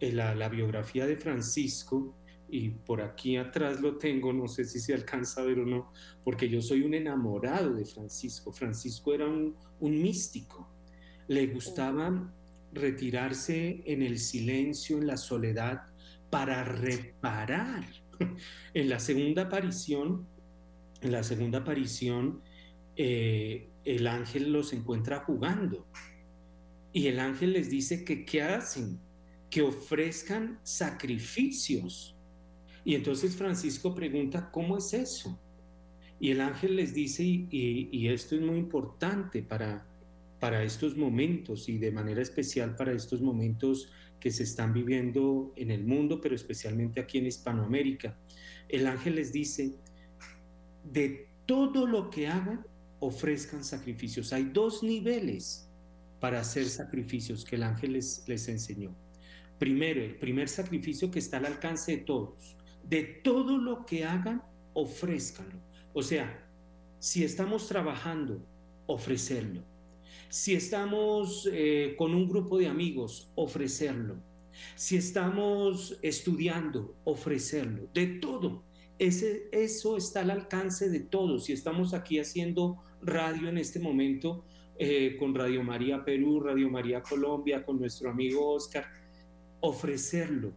eh, 0.00 0.12
la, 0.12 0.34
la, 0.34 0.48
biografía 0.48 1.06
de 1.06 1.16
Francisco 1.16 2.16
y 2.48 2.70
por 2.70 3.00
aquí 3.02 3.36
atrás 3.36 3.80
lo 3.80 3.98
tengo, 3.98 4.32
no 4.32 4.48
sé 4.48 4.64
si 4.64 4.80
se 4.80 4.94
alcanza 4.94 5.42
a 5.42 5.44
ver 5.44 5.60
o 5.60 5.66
no, 5.66 5.92
porque 6.24 6.48
yo 6.48 6.60
soy 6.60 6.82
un 6.82 6.94
enamorado 6.94 7.74
de 7.74 7.84
Francisco. 7.84 8.52
Francisco 8.52 9.14
era 9.14 9.26
un, 9.26 9.54
un 9.78 10.02
místico, 10.02 10.68
le 11.28 11.46
gustaba 11.46 12.32
retirarse 12.72 13.82
en 13.84 14.02
el 14.02 14.18
silencio, 14.18 14.98
en 14.98 15.06
la 15.06 15.16
soledad, 15.16 15.82
para 16.30 16.64
reparar. 16.64 17.84
En 18.74 18.90
la 18.90 19.00
segunda 19.00 19.44
aparición, 19.44 20.26
en 21.00 21.12
la 21.12 21.22
segunda 21.22 21.60
aparición, 21.60 22.42
eh, 22.94 23.70
el 23.86 24.06
ángel 24.06 24.52
los 24.52 24.74
encuentra 24.74 25.20
jugando 25.20 25.86
y 26.92 27.06
el 27.06 27.20
ángel 27.20 27.52
les 27.52 27.70
dice 27.70 28.04
que 28.04 28.24
qué 28.24 28.42
hacen, 28.42 28.98
que 29.48 29.62
ofrezcan 29.62 30.58
sacrificios 30.62 32.16
y 32.84 32.94
entonces 32.94 33.36
Francisco 33.36 33.94
pregunta, 33.94 34.50
¿cómo 34.50 34.78
es 34.78 34.92
eso? 34.94 35.38
Y 36.18 36.30
el 36.30 36.40
ángel 36.40 36.76
les 36.76 36.94
dice, 36.94 37.22
y, 37.24 38.08
esto 38.08 38.34
es 38.34 38.42
muy 38.42 38.58
importante 38.58 39.42
para, 39.42 39.86
para 40.38 40.62
estos 40.62 40.96
momentos 40.96 41.68
y 41.68 41.78
de 41.78 41.90
manera 41.90 42.20
especial 42.20 42.76
para 42.76 42.92
estos 42.92 43.20
momentos 43.20 43.90
que 44.18 44.30
se 44.30 44.42
están 44.42 44.72
viviendo 44.72 45.52
en 45.56 45.70
el 45.70 45.84
mundo, 45.84 46.20
pero 46.20 46.34
especialmente 46.34 47.00
aquí 47.00 47.18
en 47.18 47.26
Hispanoamérica. 47.26 48.18
El 48.68 48.86
ángel 48.86 49.14
les 49.14 49.32
dice, 49.32 49.76
de 50.84 51.28
todo 51.46 51.86
lo 51.86 52.10
que 52.10 52.28
hagan, 52.28 52.66
ofrezcan 53.00 53.64
sacrificios. 53.64 54.32
Hay 54.34 54.44
dos 54.44 54.82
niveles 54.82 55.69
para 56.20 56.40
hacer 56.40 56.68
sacrificios 56.68 57.44
que 57.44 57.56
el 57.56 57.62
ángel 57.62 57.94
les, 57.94 58.22
les 58.26 58.48
enseñó. 58.48 58.94
Primero, 59.58 60.02
el 60.02 60.16
primer 60.16 60.48
sacrificio 60.48 61.10
que 61.10 61.18
está 61.18 61.38
al 61.38 61.46
alcance 61.46 61.96
de 61.96 62.02
todos, 62.02 62.56
de 62.84 63.02
todo 63.02 63.58
lo 63.58 63.84
que 63.84 64.04
hagan, 64.04 64.42
ofrézcanlo. 64.74 65.58
O 65.92 66.02
sea, 66.02 66.46
si 66.98 67.24
estamos 67.24 67.66
trabajando, 67.66 68.42
ofrecerlo. 68.86 69.62
Si 70.28 70.54
estamos 70.54 71.48
eh, 71.52 71.94
con 71.98 72.14
un 72.14 72.28
grupo 72.28 72.58
de 72.58 72.68
amigos, 72.68 73.32
ofrecerlo. 73.34 74.16
Si 74.76 74.96
estamos 74.96 75.98
estudiando, 76.02 76.94
ofrecerlo. 77.04 77.88
De 77.94 78.06
todo. 78.06 78.62
Ese, 78.98 79.48
eso 79.50 79.96
está 79.96 80.20
al 80.20 80.30
alcance 80.30 80.88
de 80.88 81.00
todos. 81.00 81.46
Si 81.46 81.52
estamos 81.52 81.94
aquí 81.94 82.18
haciendo 82.18 82.78
radio 83.02 83.48
en 83.48 83.58
este 83.58 83.80
momento, 83.80 84.44
eh, 84.82 85.14
con 85.18 85.34
Radio 85.34 85.62
María 85.62 86.02
Perú, 86.02 86.40
Radio 86.40 86.70
María 86.70 87.02
Colombia, 87.02 87.62
con 87.62 87.78
nuestro 87.78 88.08
amigo 88.08 88.54
Oscar, 88.54 88.86
ofrecerlo 89.60 90.54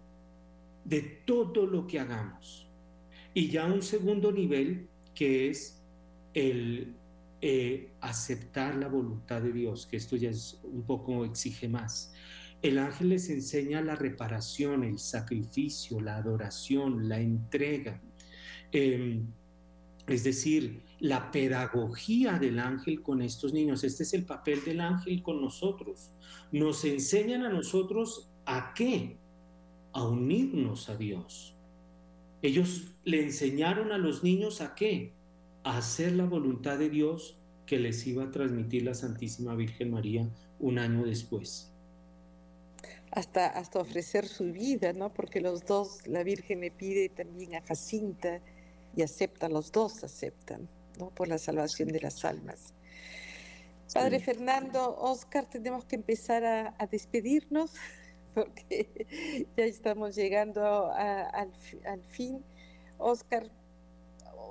de 0.85 1.01
todo 1.25 1.65
lo 1.65 1.85
que 1.85 1.99
hagamos. 1.99 2.65
Y 3.33 3.49
ya 3.49 3.65
un 3.65 3.81
segundo 3.81 4.31
nivel 4.31 4.87
que 5.13 5.49
es 5.49 5.83
el 6.33 6.95
eh, 7.41 7.91
aceptar 7.99 8.75
la 8.75 8.87
voluntad 8.87 9.41
de 9.41 9.51
Dios, 9.51 9.85
que 9.87 9.97
esto 9.97 10.15
ya 10.15 10.29
es 10.29 10.57
un 10.63 10.83
poco 10.83 11.25
exige 11.25 11.67
más. 11.67 12.13
El 12.61 12.77
ángel 12.77 13.09
les 13.09 13.29
enseña 13.29 13.81
la 13.81 13.97
reparación, 13.97 14.85
el 14.85 14.99
sacrificio, 14.99 15.99
la 15.99 16.15
adoración, 16.15 17.09
la 17.09 17.19
entrega. 17.19 18.01
Em, 18.71 19.25
es 20.07 20.23
decir, 20.23 20.81
la 21.03 21.31
pedagogía 21.31 22.39
del 22.39 22.59
ángel 22.59 23.01
con 23.01 23.21
estos 23.21 23.51
niños. 23.51 23.83
Este 23.83 24.03
es 24.03 24.13
el 24.13 24.23
papel 24.25 24.63
del 24.63 24.79
ángel 24.79 25.21
con 25.21 25.41
nosotros. 25.41 26.11
Nos 26.51 26.85
enseñan 26.85 27.43
a 27.43 27.49
nosotros 27.49 28.29
a 28.45 28.73
qué? 28.73 29.17
a 29.93 30.07
unirnos 30.07 30.89
a 30.89 30.97
Dios. 30.97 31.55
Ellos 32.41 32.95
le 33.05 33.23
enseñaron 33.23 33.91
a 33.91 33.97
los 33.97 34.23
niños 34.23 34.59
a 34.59 34.75
qué? 34.75 35.13
A 35.63 35.77
hacer 35.77 36.13
la 36.13 36.25
voluntad 36.25 36.77
de 36.77 36.89
Dios 36.89 37.37
que 37.65 37.79
les 37.79 38.05
iba 38.05 38.23
a 38.23 38.31
transmitir 38.31 38.83
la 38.83 38.95
Santísima 38.95 39.55
Virgen 39.55 39.91
María 39.91 40.27
un 40.59 40.79
año 40.79 41.05
después. 41.05 41.71
Hasta, 43.11 43.45
hasta 43.45 43.79
ofrecer 43.79 44.27
su 44.27 44.51
vida, 44.51 44.91
¿no? 44.93 45.13
Porque 45.13 45.39
los 45.39 45.65
dos, 45.65 46.07
la 46.07 46.23
Virgen 46.23 46.61
le 46.61 46.71
pide 46.71 47.09
también 47.09 47.55
a 47.55 47.61
Jacinta 47.61 48.41
y 48.95 49.03
acepta, 49.03 49.47
los 49.47 49.71
dos 49.71 50.03
aceptan, 50.03 50.67
¿no? 50.99 51.09
Por 51.09 51.27
la 51.27 51.37
salvación 51.37 51.89
de 51.89 51.99
las 52.01 52.23
almas. 52.25 52.73
Padre 53.93 54.19
Fernando, 54.19 54.95
Oscar, 54.97 55.45
tenemos 55.45 55.85
que 55.85 55.95
empezar 55.95 56.43
a, 56.43 56.75
a 56.79 56.87
despedirnos. 56.87 57.71
porque 58.33 59.47
ya 59.57 59.65
estamos 59.65 60.15
llegando 60.15 60.91
al, 60.91 61.51
fin. 62.09 62.43
Oscar, 62.97 63.49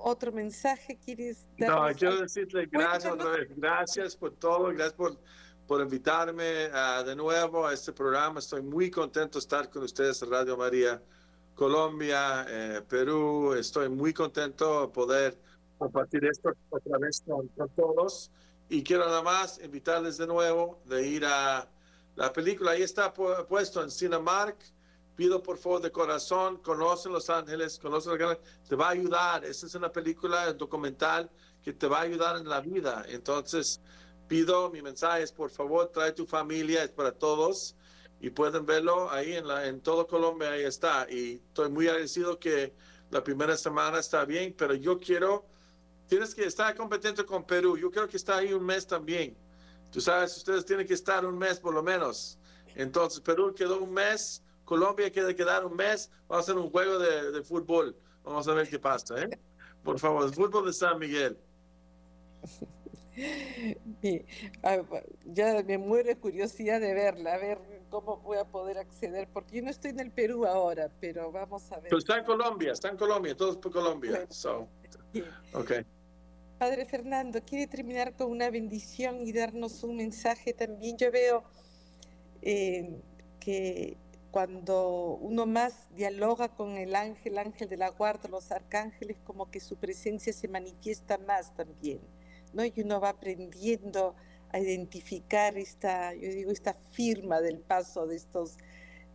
otro 0.04 0.32
mensaje 0.32 0.98
quieres 1.04 1.46
dar? 1.58 1.70
No, 1.70 1.96
quiero 1.96 2.20
decirle 2.20 2.66
gracias 2.70 3.12
otra 3.12 3.30
vez. 3.30 3.48
Gracias 3.56 4.16
por 4.16 4.32
todo, 4.32 4.68
gracias 4.68 4.94
por, 4.94 5.18
por 5.66 5.80
invitarme 5.80 6.66
uh, 6.66 7.04
de 7.04 7.16
nuevo 7.16 7.66
a 7.66 7.72
este 7.72 7.92
programa. 7.92 8.40
Estoy 8.40 8.62
muy 8.62 8.90
contento 8.90 9.38
de 9.38 9.40
estar 9.40 9.70
con 9.70 9.82
ustedes 9.82 10.22
en 10.22 10.30
Radio 10.30 10.56
María 10.56 11.00
Colombia, 11.54 12.46
eh, 12.48 12.82
Perú. 12.88 13.54
Estoy 13.54 13.88
muy 13.88 14.12
contento 14.12 14.82
de 14.82 14.88
poder 14.88 15.38
compartir 15.82 16.24
esto 16.24 16.52
otra 16.70 16.98
vez 16.98 17.22
con, 17.26 17.48
con 17.48 17.68
todos. 17.70 18.30
Y 18.68 18.82
quiero 18.82 19.04
nada 19.04 19.22
más 19.22 19.60
invitarles 19.62 20.16
de 20.16 20.26
nuevo 20.26 20.80
de 20.86 21.06
ir 21.06 21.24
a 21.24 21.68
la 22.16 22.32
película. 22.32 22.72
Ahí 22.72 22.82
está 22.82 23.12
puesto 23.12 23.82
en 23.82 23.90
Cinemark 23.90 24.56
pido 25.14 25.42
por 25.42 25.58
favor 25.58 25.80
de 25.80 25.90
corazón, 25.90 26.58
conocen 26.58 27.12
Los 27.12 27.28
Ángeles, 27.30 27.78
conocen 27.78 28.12
Los 28.12 28.20
Ángeles, 28.20 28.38
te 28.68 28.76
va 28.76 28.88
a 28.88 28.90
ayudar. 28.90 29.44
Esta 29.44 29.66
es 29.66 29.74
una 29.74 29.90
película 29.92 30.52
documental 30.52 31.30
que 31.62 31.72
te 31.72 31.86
va 31.86 31.98
a 31.98 32.02
ayudar 32.02 32.36
en 32.36 32.48
la 32.48 32.60
vida. 32.60 33.04
Entonces, 33.08 33.80
pido 34.26 34.70
mi 34.70 34.82
mensaje 34.82 35.22
es, 35.22 35.32
por 35.32 35.50
favor, 35.50 35.90
trae 35.92 36.12
tu 36.12 36.26
familia, 36.26 36.82
es 36.82 36.90
para 36.90 37.12
todos. 37.12 37.76
Y 38.20 38.30
pueden 38.30 38.64
verlo 38.64 39.10
ahí 39.10 39.34
en, 39.34 39.48
la, 39.48 39.66
en 39.66 39.80
todo 39.80 40.06
Colombia, 40.06 40.52
ahí 40.52 40.62
está. 40.62 41.06
Y 41.10 41.42
estoy 41.48 41.70
muy 41.70 41.88
agradecido 41.88 42.38
que 42.38 42.72
la 43.10 43.22
primera 43.22 43.56
semana 43.56 43.98
está 43.98 44.24
bien, 44.24 44.54
pero 44.56 44.74
yo 44.74 44.98
quiero, 44.98 45.44
tienes 46.12 46.34
que 46.34 46.44
estar 46.44 46.74
competente 46.74 47.24
con 47.24 47.42
Perú. 47.42 47.78
Yo 47.78 47.90
creo 47.90 48.06
que 48.06 48.18
está 48.18 48.36
ahí 48.36 48.52
un 48.52 48.62
mes 48.62 48.86
también. 48.86 49.34
Tú 49.90 49.98
sabes, 49.98 50.36
ustedes 50.36 50.66
tienen 50.66 50.86
que 50.86 50.92
estar 50.92 51.24
un 51.24 51.38
mes 51.38 51.58
por 51.58 51.72
lo 51.72 51.82
menos. 51.82 52.38
Entonces, 52.74 53.18
Perú 53.20 53.54
quedó 53.54 53.82
un 53.82 53.94
mes 53.94 54.42
Colombia 54.64 55.10
quiere 55.10 55.34
quedar 55.34 55.64
un 55.64 55.74
mes, 55.74 56.10
vamos 56.28 56.48
a 56.48 56.50
hacer 56.50 56.62
un 56.62 56.70
juego 56.70 56.98
de, 56.98 57.42
fútbol. 57.42 57.96
Vamos 58.24 58.46
a 58.46 58.52
ver 58.52 58.68
qué 58.68 58.78
pasa, 58.78 59.22
¿eh? 59.22 59.38
Por 59.82 59.98
favor, 59.98 60.26
el 60.26 60.34
fútbol 60.34 60.66
de 60.66 60.74
San 60.74 60.98
Miguel. 60.98 61.38
ya 65.24 65.62
me 65.62 65.78
muere 65.78 66.16
curiosidad 66.16 66.80
de 66.80 66.94
verla, 66.94 67.34
a 67.34 67.38
ver 67.38 67.58
cómo 67.90 68.18
voy 68.18 68.38
a 68.38 68.44
poder 68.44 68.78
acceder, 68.78 69.28
porque 69.32 69.56
yo 69.56 69.62
no 69.62 69.70
estoy 69.70 69.90
en 69.90 70.00
el 70.00 70.10
Perú 70.10 70.46
ahora, 70.46 70.90
pero 71.00 71.32
vamos 71.32 71.70
a 71.72 71.76
ver. 71.76 71.84
Pero 71.84 71.98
está 71.98 72.18
en 72.18 72.24
Colombia, 72.24 72.72
está 72.72 72.88
en 72.88 72.96
Colombia, 72.96 73.36
todos 73.36 73.56
por 73.56 73.72
Colombia. 73.72 74.26
okay. 75.52 75.84
Padre 76.62 76.84
Fernando, 76.84 77.40
quiere 77.42 77.66
terminar 77.66 78.14
con 78.14 78.30
una 78.30 78.48
bendición 78.48 79.20
y 79.26 79.32
darnos 79.32 79.82
un 79.82 79.96
mensaje 79.96 80.52
también. 80.52 80.96
Yo 80.96 81.10
veo 81.10 81.42
eh, 82.40 83.00
que 83.40 83.96
cuando 84.30 85.18
uno 85.20 85.44
más 85.44 85.92
dialoga 85.96 86.50
con 86.50 86.76
el 86.76 86.94
ángel, 86.94 87.38
ángel 87.38 87.68
de 87.68 87.76
la 87.76 87.88
guarda, 87.88 88.28
los 88.28 88.52
arcángeles, 88.52 89.16
como 89.24 89.50
que 89.50 89.58
su 89.58 89.74
presencia 89.74 90.32
se 90.32 90.46
manifiesta 90.46 91.18
más 91.18 91.52
también, 91.56 91.98
¿no? 92.52 92.64
Y 92.64 92.72
uno 92.76 93.00
va 93.00 93.08
aprendiendo 93.08 94.14
a 94.52 94.60
identificar 94.60 95.58
esta, 95.58 96.14
yo 96.14 96.28
digo, 96.28 96.52
esta 96.52 96.74
firma 96.92 97.40
del 97.40 97.58
paso 97.58 98.06
de 98.06 98.14
estos, 98.14 98.56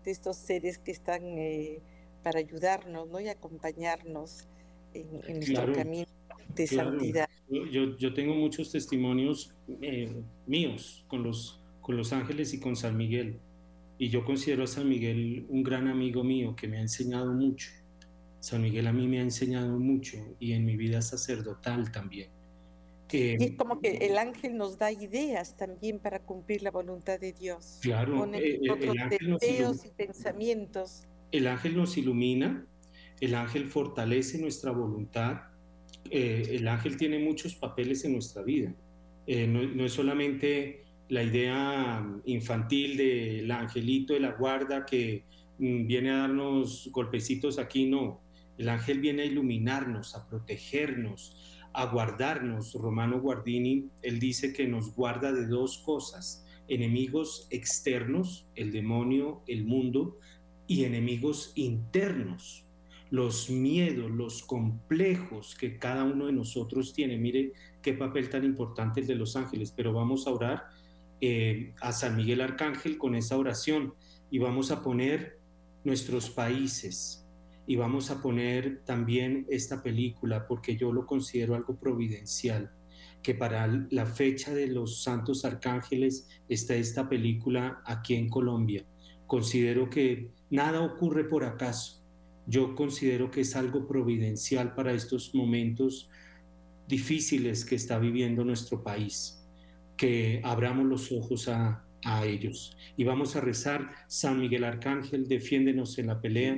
de 0.03 0.11
estos 0.11 0.35
seres 0.35 0.79
que 0.79 0.91
están 0.91 1.23
eh, 1.37 1.79
para 2.23 2.39
ayudarnos, 2.39 3.07
¿no? 3.07 3.21
Y 3.21 3.29
acompañarnos 3.29 4.49
en, 4.93 5.37
nuestro 5.37 5.71
camino 5.71 6.07
de 6.53 6.67
santidad. 6.67 7.29
Yo, 7.49 7.97
yo, 7.97 8.13
tengo 8.13 8.35
muchos 8.35 8.71
testimonios 8.71 9.55
eh, 9.81 10.13
míos 10.45 11.05
con 11.07 11.23
los, 11.23 11.61
con 11.81 11.95
los 11.95 12.11
ángeles 12.11 12.53
y 12.53 12.59
con 12.59 12.75
San 12.75 12.97
Miguel 12.97 13.39
y 13.97 14.09
yo 14.09 14.23
considero 14.23 14.63
a 14.63 14.67
San 14.67 14.87
Miguel 14.87 15.45
un 15.49 15.63
gran 15.63 15.87
amigo 15.87 16.23
mío 16.23 16.55
que 16.55 16.67
me 16.67 16.77
ha 16.77 16.81
enseñado 16.81 17.33
mucho. 17.33 17.69
San 18.39 18.61
Miguel 18.61 18.87
a 18.87 18.93
mí 18.93 19.07
me 19.07 19.19
ha 19.19 19.23
enseñado 19.23 19.79
mucho 19.79 20.17
y 20.39 20.53
en 20.53 20.65
mi 20.65 20.77
vida 20.77 21.01
sacerdotal 21.01 21.91
también. 21.91 22.29
y 23.11 23.43
es 23.43 23.51
como 23.57 23.79
que 23.79 23.97
el 23.97 24.17
ángel 24.17 24.55
nos 24.57 24.77
da 24.77 24.91
ideas 24.91 25.55
también 25.57 25.99
para 25.99 26.19
cumplir 26.19 26.61
la 26.61 26.71
voluntad 26.71 27.19
de 27.19 27.33
Dios. 27.33 27.79
Claro, 27.81 28.25
eh, 28.33 28.59
eh, 28.61 28.69
otros 28.69 28.95
deseos 29.09 29.85
y 29.85 29.89
pensamientos. 29.89 31.03
El 31.31 31.47
ángel 31.47 31.75
nos 31.75 31.97
ilumina, 31.97 32.67
el 33.19 33.33
ángel 33.33 33.65
fortalece 33.67 34.37
nuestra 34.37 34.71
voluntad. 34.71 35.41
Eh, 36.11 36.43
el 36.51 36.67
ángel 36.67 36.97
tiene 36.97 37.19
muchos 37.19 37.55
papeles 37.55 38.03
en 38.05 38.13
nuestra 38.13 38.43
vida. 38.43 38.73
no, 39.27 39.63
no, 39.63 39.85
es 39.85 39.93
solamente 39.93 40.85
la 41.09 41.23
idea 41.23 42.05
infantil 42.25 42.97
del 42.97 43.51
angelito 43.51 44.13
de 44.13 44.19
la 44.19 44.31
guarda 44.31 44.85
que 44.85 45.23
mm, 45.59 45.87
viene 45.87 46.11
a 46.11 46.17
darnos 46.17 46.89
golpecitos 46.91 47.59
aquí, 47.59 47.85
no. 47.85 48.21
El 48.57 48.69
ángel 48.69 48.99
viene 48.99 49.23
a 49.23 49.25
iluminarnos, 49.25 50.15
a 50.15 50.27
protegernos, 50.27 51.37
a 51.73 51.85
guardarnos. 51.85 52.73
Romano 52.73 53.21
Guardini, 53.21 53.89
él 54.01 54.19
dice 54.19 54.51
que 54.51 54.67
nos 54.67 54.95
guarda 54.95 55.31
de 55.31 55.45
dos 55.45 55.77
cosas, 55.79 56.45
enemigos 56.67 57.47
externos, 57.51 58.47
el 58.55 58.71
demonio, 58.71 59.43
el 59.47 59.63
mundo, 59.65 60.17
y 60.67 60.83
enemigos 60.83 61.53
internos, 61.55 62.66
los 63.09 63.49
miedos, 63.49 64.11
los 64.11 64.43
complejos 64.43 65.55
que 65.55 65.77
cada 65.77 66.03
uno 66.03 66.27
de 66.27 66.33
nosotros 66.33 66.93
tiene. 66.93 67.17
Mire 67.17 67.53
qué 67.81 67.93
papel 67.93 68.29
tan 68.29 68.43
importante 68.43 69.01
el 69.01 69.07
de 69.07 69.15
los 69.15 69.35
ángeles, 69.35 69.73
pero 69.75 69.93
vamos 69.93 70.27
a 70.27 70.31
orar 70.31 70.63
eh, 71.21 71.73
a 71.81 71.91
San 71.91 72.15
Miguel 72.15 72.41
Arcángel 72.41 72.97
con 72.97 73.15
esa 73.15 73.37
oración 73.37 73.93
y 74.29 74.39
vamos 74.39 74.71
a 74.71 74.83
poner 74.83 75.39
nuestros 75.83 76.29
países 76.29 77.25
y 77.65 77.75
vamos 77.75 78.11
a 78.11 78.21
poner 78.21 78.83
también 78.85 79.45
esta 79.49 79.81
película 79.81 80.47
porque 80.47 80.77
yo 80.77 80.91
lo 80.91 81.05
considero 81.05 81.55
algo 81.55 81.77
providencial 81.77 82.71
que 83.21 83.35
para 83.35 83.67
la 83.89 84.05
fecha 84.05 84.53
de 84.53 84.67
los 84.67 85.03
santos 85.03 85.43
arcángeles 85.43 86.27
está 86.47 86.75
esta 86.75 87.09
película 87.09 87.81
aquí 87.85 88.15
en 88.15 88.29
Colombia. 88.29 88.85
Considero 89.25 89.89
que 89.89 90.31
nada 90.49 90.81
ocurre 90.81 91.25
por 91.25 91.43
acaso. 91.43 91.96
Yo 92.47 92.75
considero 92.75 93.29
que 93.29 93.41
es 93.41 93.55
algo 93.55 93.87
providencial 93.87 94.73
para 94.73 94.93
estos 94.93 95.35
momentos 95.35 96.09
difíciles 96.87 97.65
que 97.65 97.75
está 97.75 97.99
viviendo 97.99 98.43
nuestro 98.43 98.81
país 98.81 99.37
que 99.97 100.39
abramos 100.43 100.85
los 100.85 101.11
ojos 101.11 101.49
a, 101.49 101.83
ellos. 102.23 102.77
Y 102.95 103.03
vamos 103.03 103.35
a 103.35 103.41
rezar, 103.41 103.85
San 104.07 104.39
Miguel 104.39 104.63
Arcángel, 104.63 105.27
defiéndenos 105.27 105.97
en 105.97 106.07
la 106.07 106.21
pelea, 106.21 106.57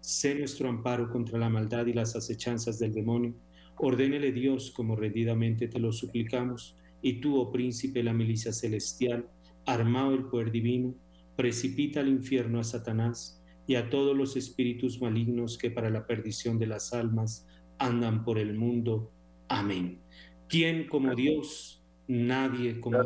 sé 0.00 0.34
nuestro 0.34 0.68
amparo 0.68 1.08
contra 1.08 1.38
la 1.38 1.48
maldad 1.48 1.86
y 1.86 1.94
las 1.94 2.14
acechanzas 2.16 2.78
del 2.78 2.92
demonio. 2.92 3.34
Ordénele 3.78 4.30
Dios 4.30 4.72
como 4.72 4.94
rendidamente 4.94 5.68
te 5.68 5.78
lo 5.78 5.90
suplicamos, 5.90 6.76
y 7.00 7.14
tú, 7.20 7.38
oh 7.38 7.50
príncipe 7.50 8.00
de 8.00 8.04
la 8.04 8.12
milicia 8.12 8.52
celestial, 8.52 9.26
armado 9.64 10.12
el 10.12 10.24
poder 10.24 10.50
divino, 10.50 10.94
precipita 11.34 12.00
al 12.00 12.08
infierno 12.08 12.60
a 12.60 12.64
Satanás 12.64 13.42
y 13.66 13.76
a 13.76 13.88
todos 13.88 14.16
los 14.16 14.36
espíritus 14.36 15.00
malignos 15.00 15.58
que 15.58 15.70
para 15.70 15.90
la 15.90 16.06
perdición 16.06 16.58
de 16.58 16.66
las 16.66 16.92
almas 16.92 17.46
andan 17.78 18.24
por 18.24 18.38
el 18.38 18.54
mundo. 18.54 19.10
Amén. 19.48 20.00
¿Quién 20.48 20.86
como 20.88 21.14
Dios? 21.14 21.80
nadie 22.06 22.80
como 22.80 23.02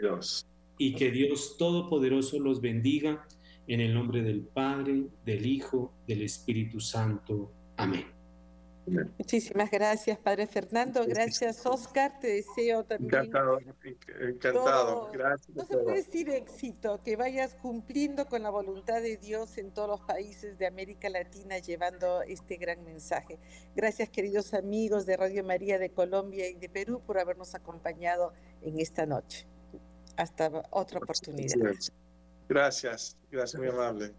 Dios. 0.00 0.46
Y 0.78 0.94
que 0.94 1.10
Dios 1.10 1.56
Todopoderoso 1.56 2.38
los 2.40 2.60
bendiga 2.60 3.26
en 3.66 3.80
el 3.80 3.94
nombre 3.94 4.22
del 4.22 4.42
Padre, 4.42 5.06
del 5.24 5.46
Hijo, 5.46 5.94
del 6.06 6.22
Espíritu 6.22 6.80
Santo. 6.80 7.52
Amén. 7.76 8.13
Muchísimas 8.86 9.70
gracias, 9.70 10.18
Padre 10.18 10.46
Fernando. 10.46 11.04
Gracias, 11.06 11.64
Oscar. 11.64 12.18
Te 12.20 12.28
deseo 12.28 12.84
también. 12.84 13.14
Encantado, 13.14 13.58
encantado. 14.20 15.10
gracias. 15.12 15.56
No 15.56 15.64
se 15.64 15.78
puede 15.78 15.96
decir 15.96 16.28
éxito, 16.28 17.00
que 17.02 17.16
vayas 17.16 17.54
cumpliendo 17.54 18.26
con 18.26 18.42
la 18.42 18.50
voluntad 18.50 19.00
de 19.00 19.16
Dios 19.16 19.56
en 19.58 19.72
todos 19.72 19.88
los 19.88 20.00
países 20.02 20.58
de 20.58 20.66
América 20.66 21.08
Latina, 21.08 21.58
llevando 21.58 22.22
este 22.22 22.56
gran 22.56 22.84
mensaje. 22.84 23.38
Gracias, 23.74 24.10
queridos 24.10 24.52
amigos 24.54 25.06
de 25.06 25.16
Radio 25.16 25.44
María 25.44 25.78
de 25.78 25.90
Colombia 25.90 26.48
y 26.48 26.54
de 26.54 26.68
Perú, 26.68 27.00
por 27.06 27.18
habernos 27.18 27.54
acompañado 27.54 28.32
en 28.62 28.78
esta 28.80 29.06
noche. 29.06 29.46
Hasta 30.16 30.50
otra 30.70 30.98
oportunidad. 30.98 31.56
Gracias, 32.48 33.16
gracias, 33.30 33.60
muy 33.60 33.68
amable. 33.68 34.14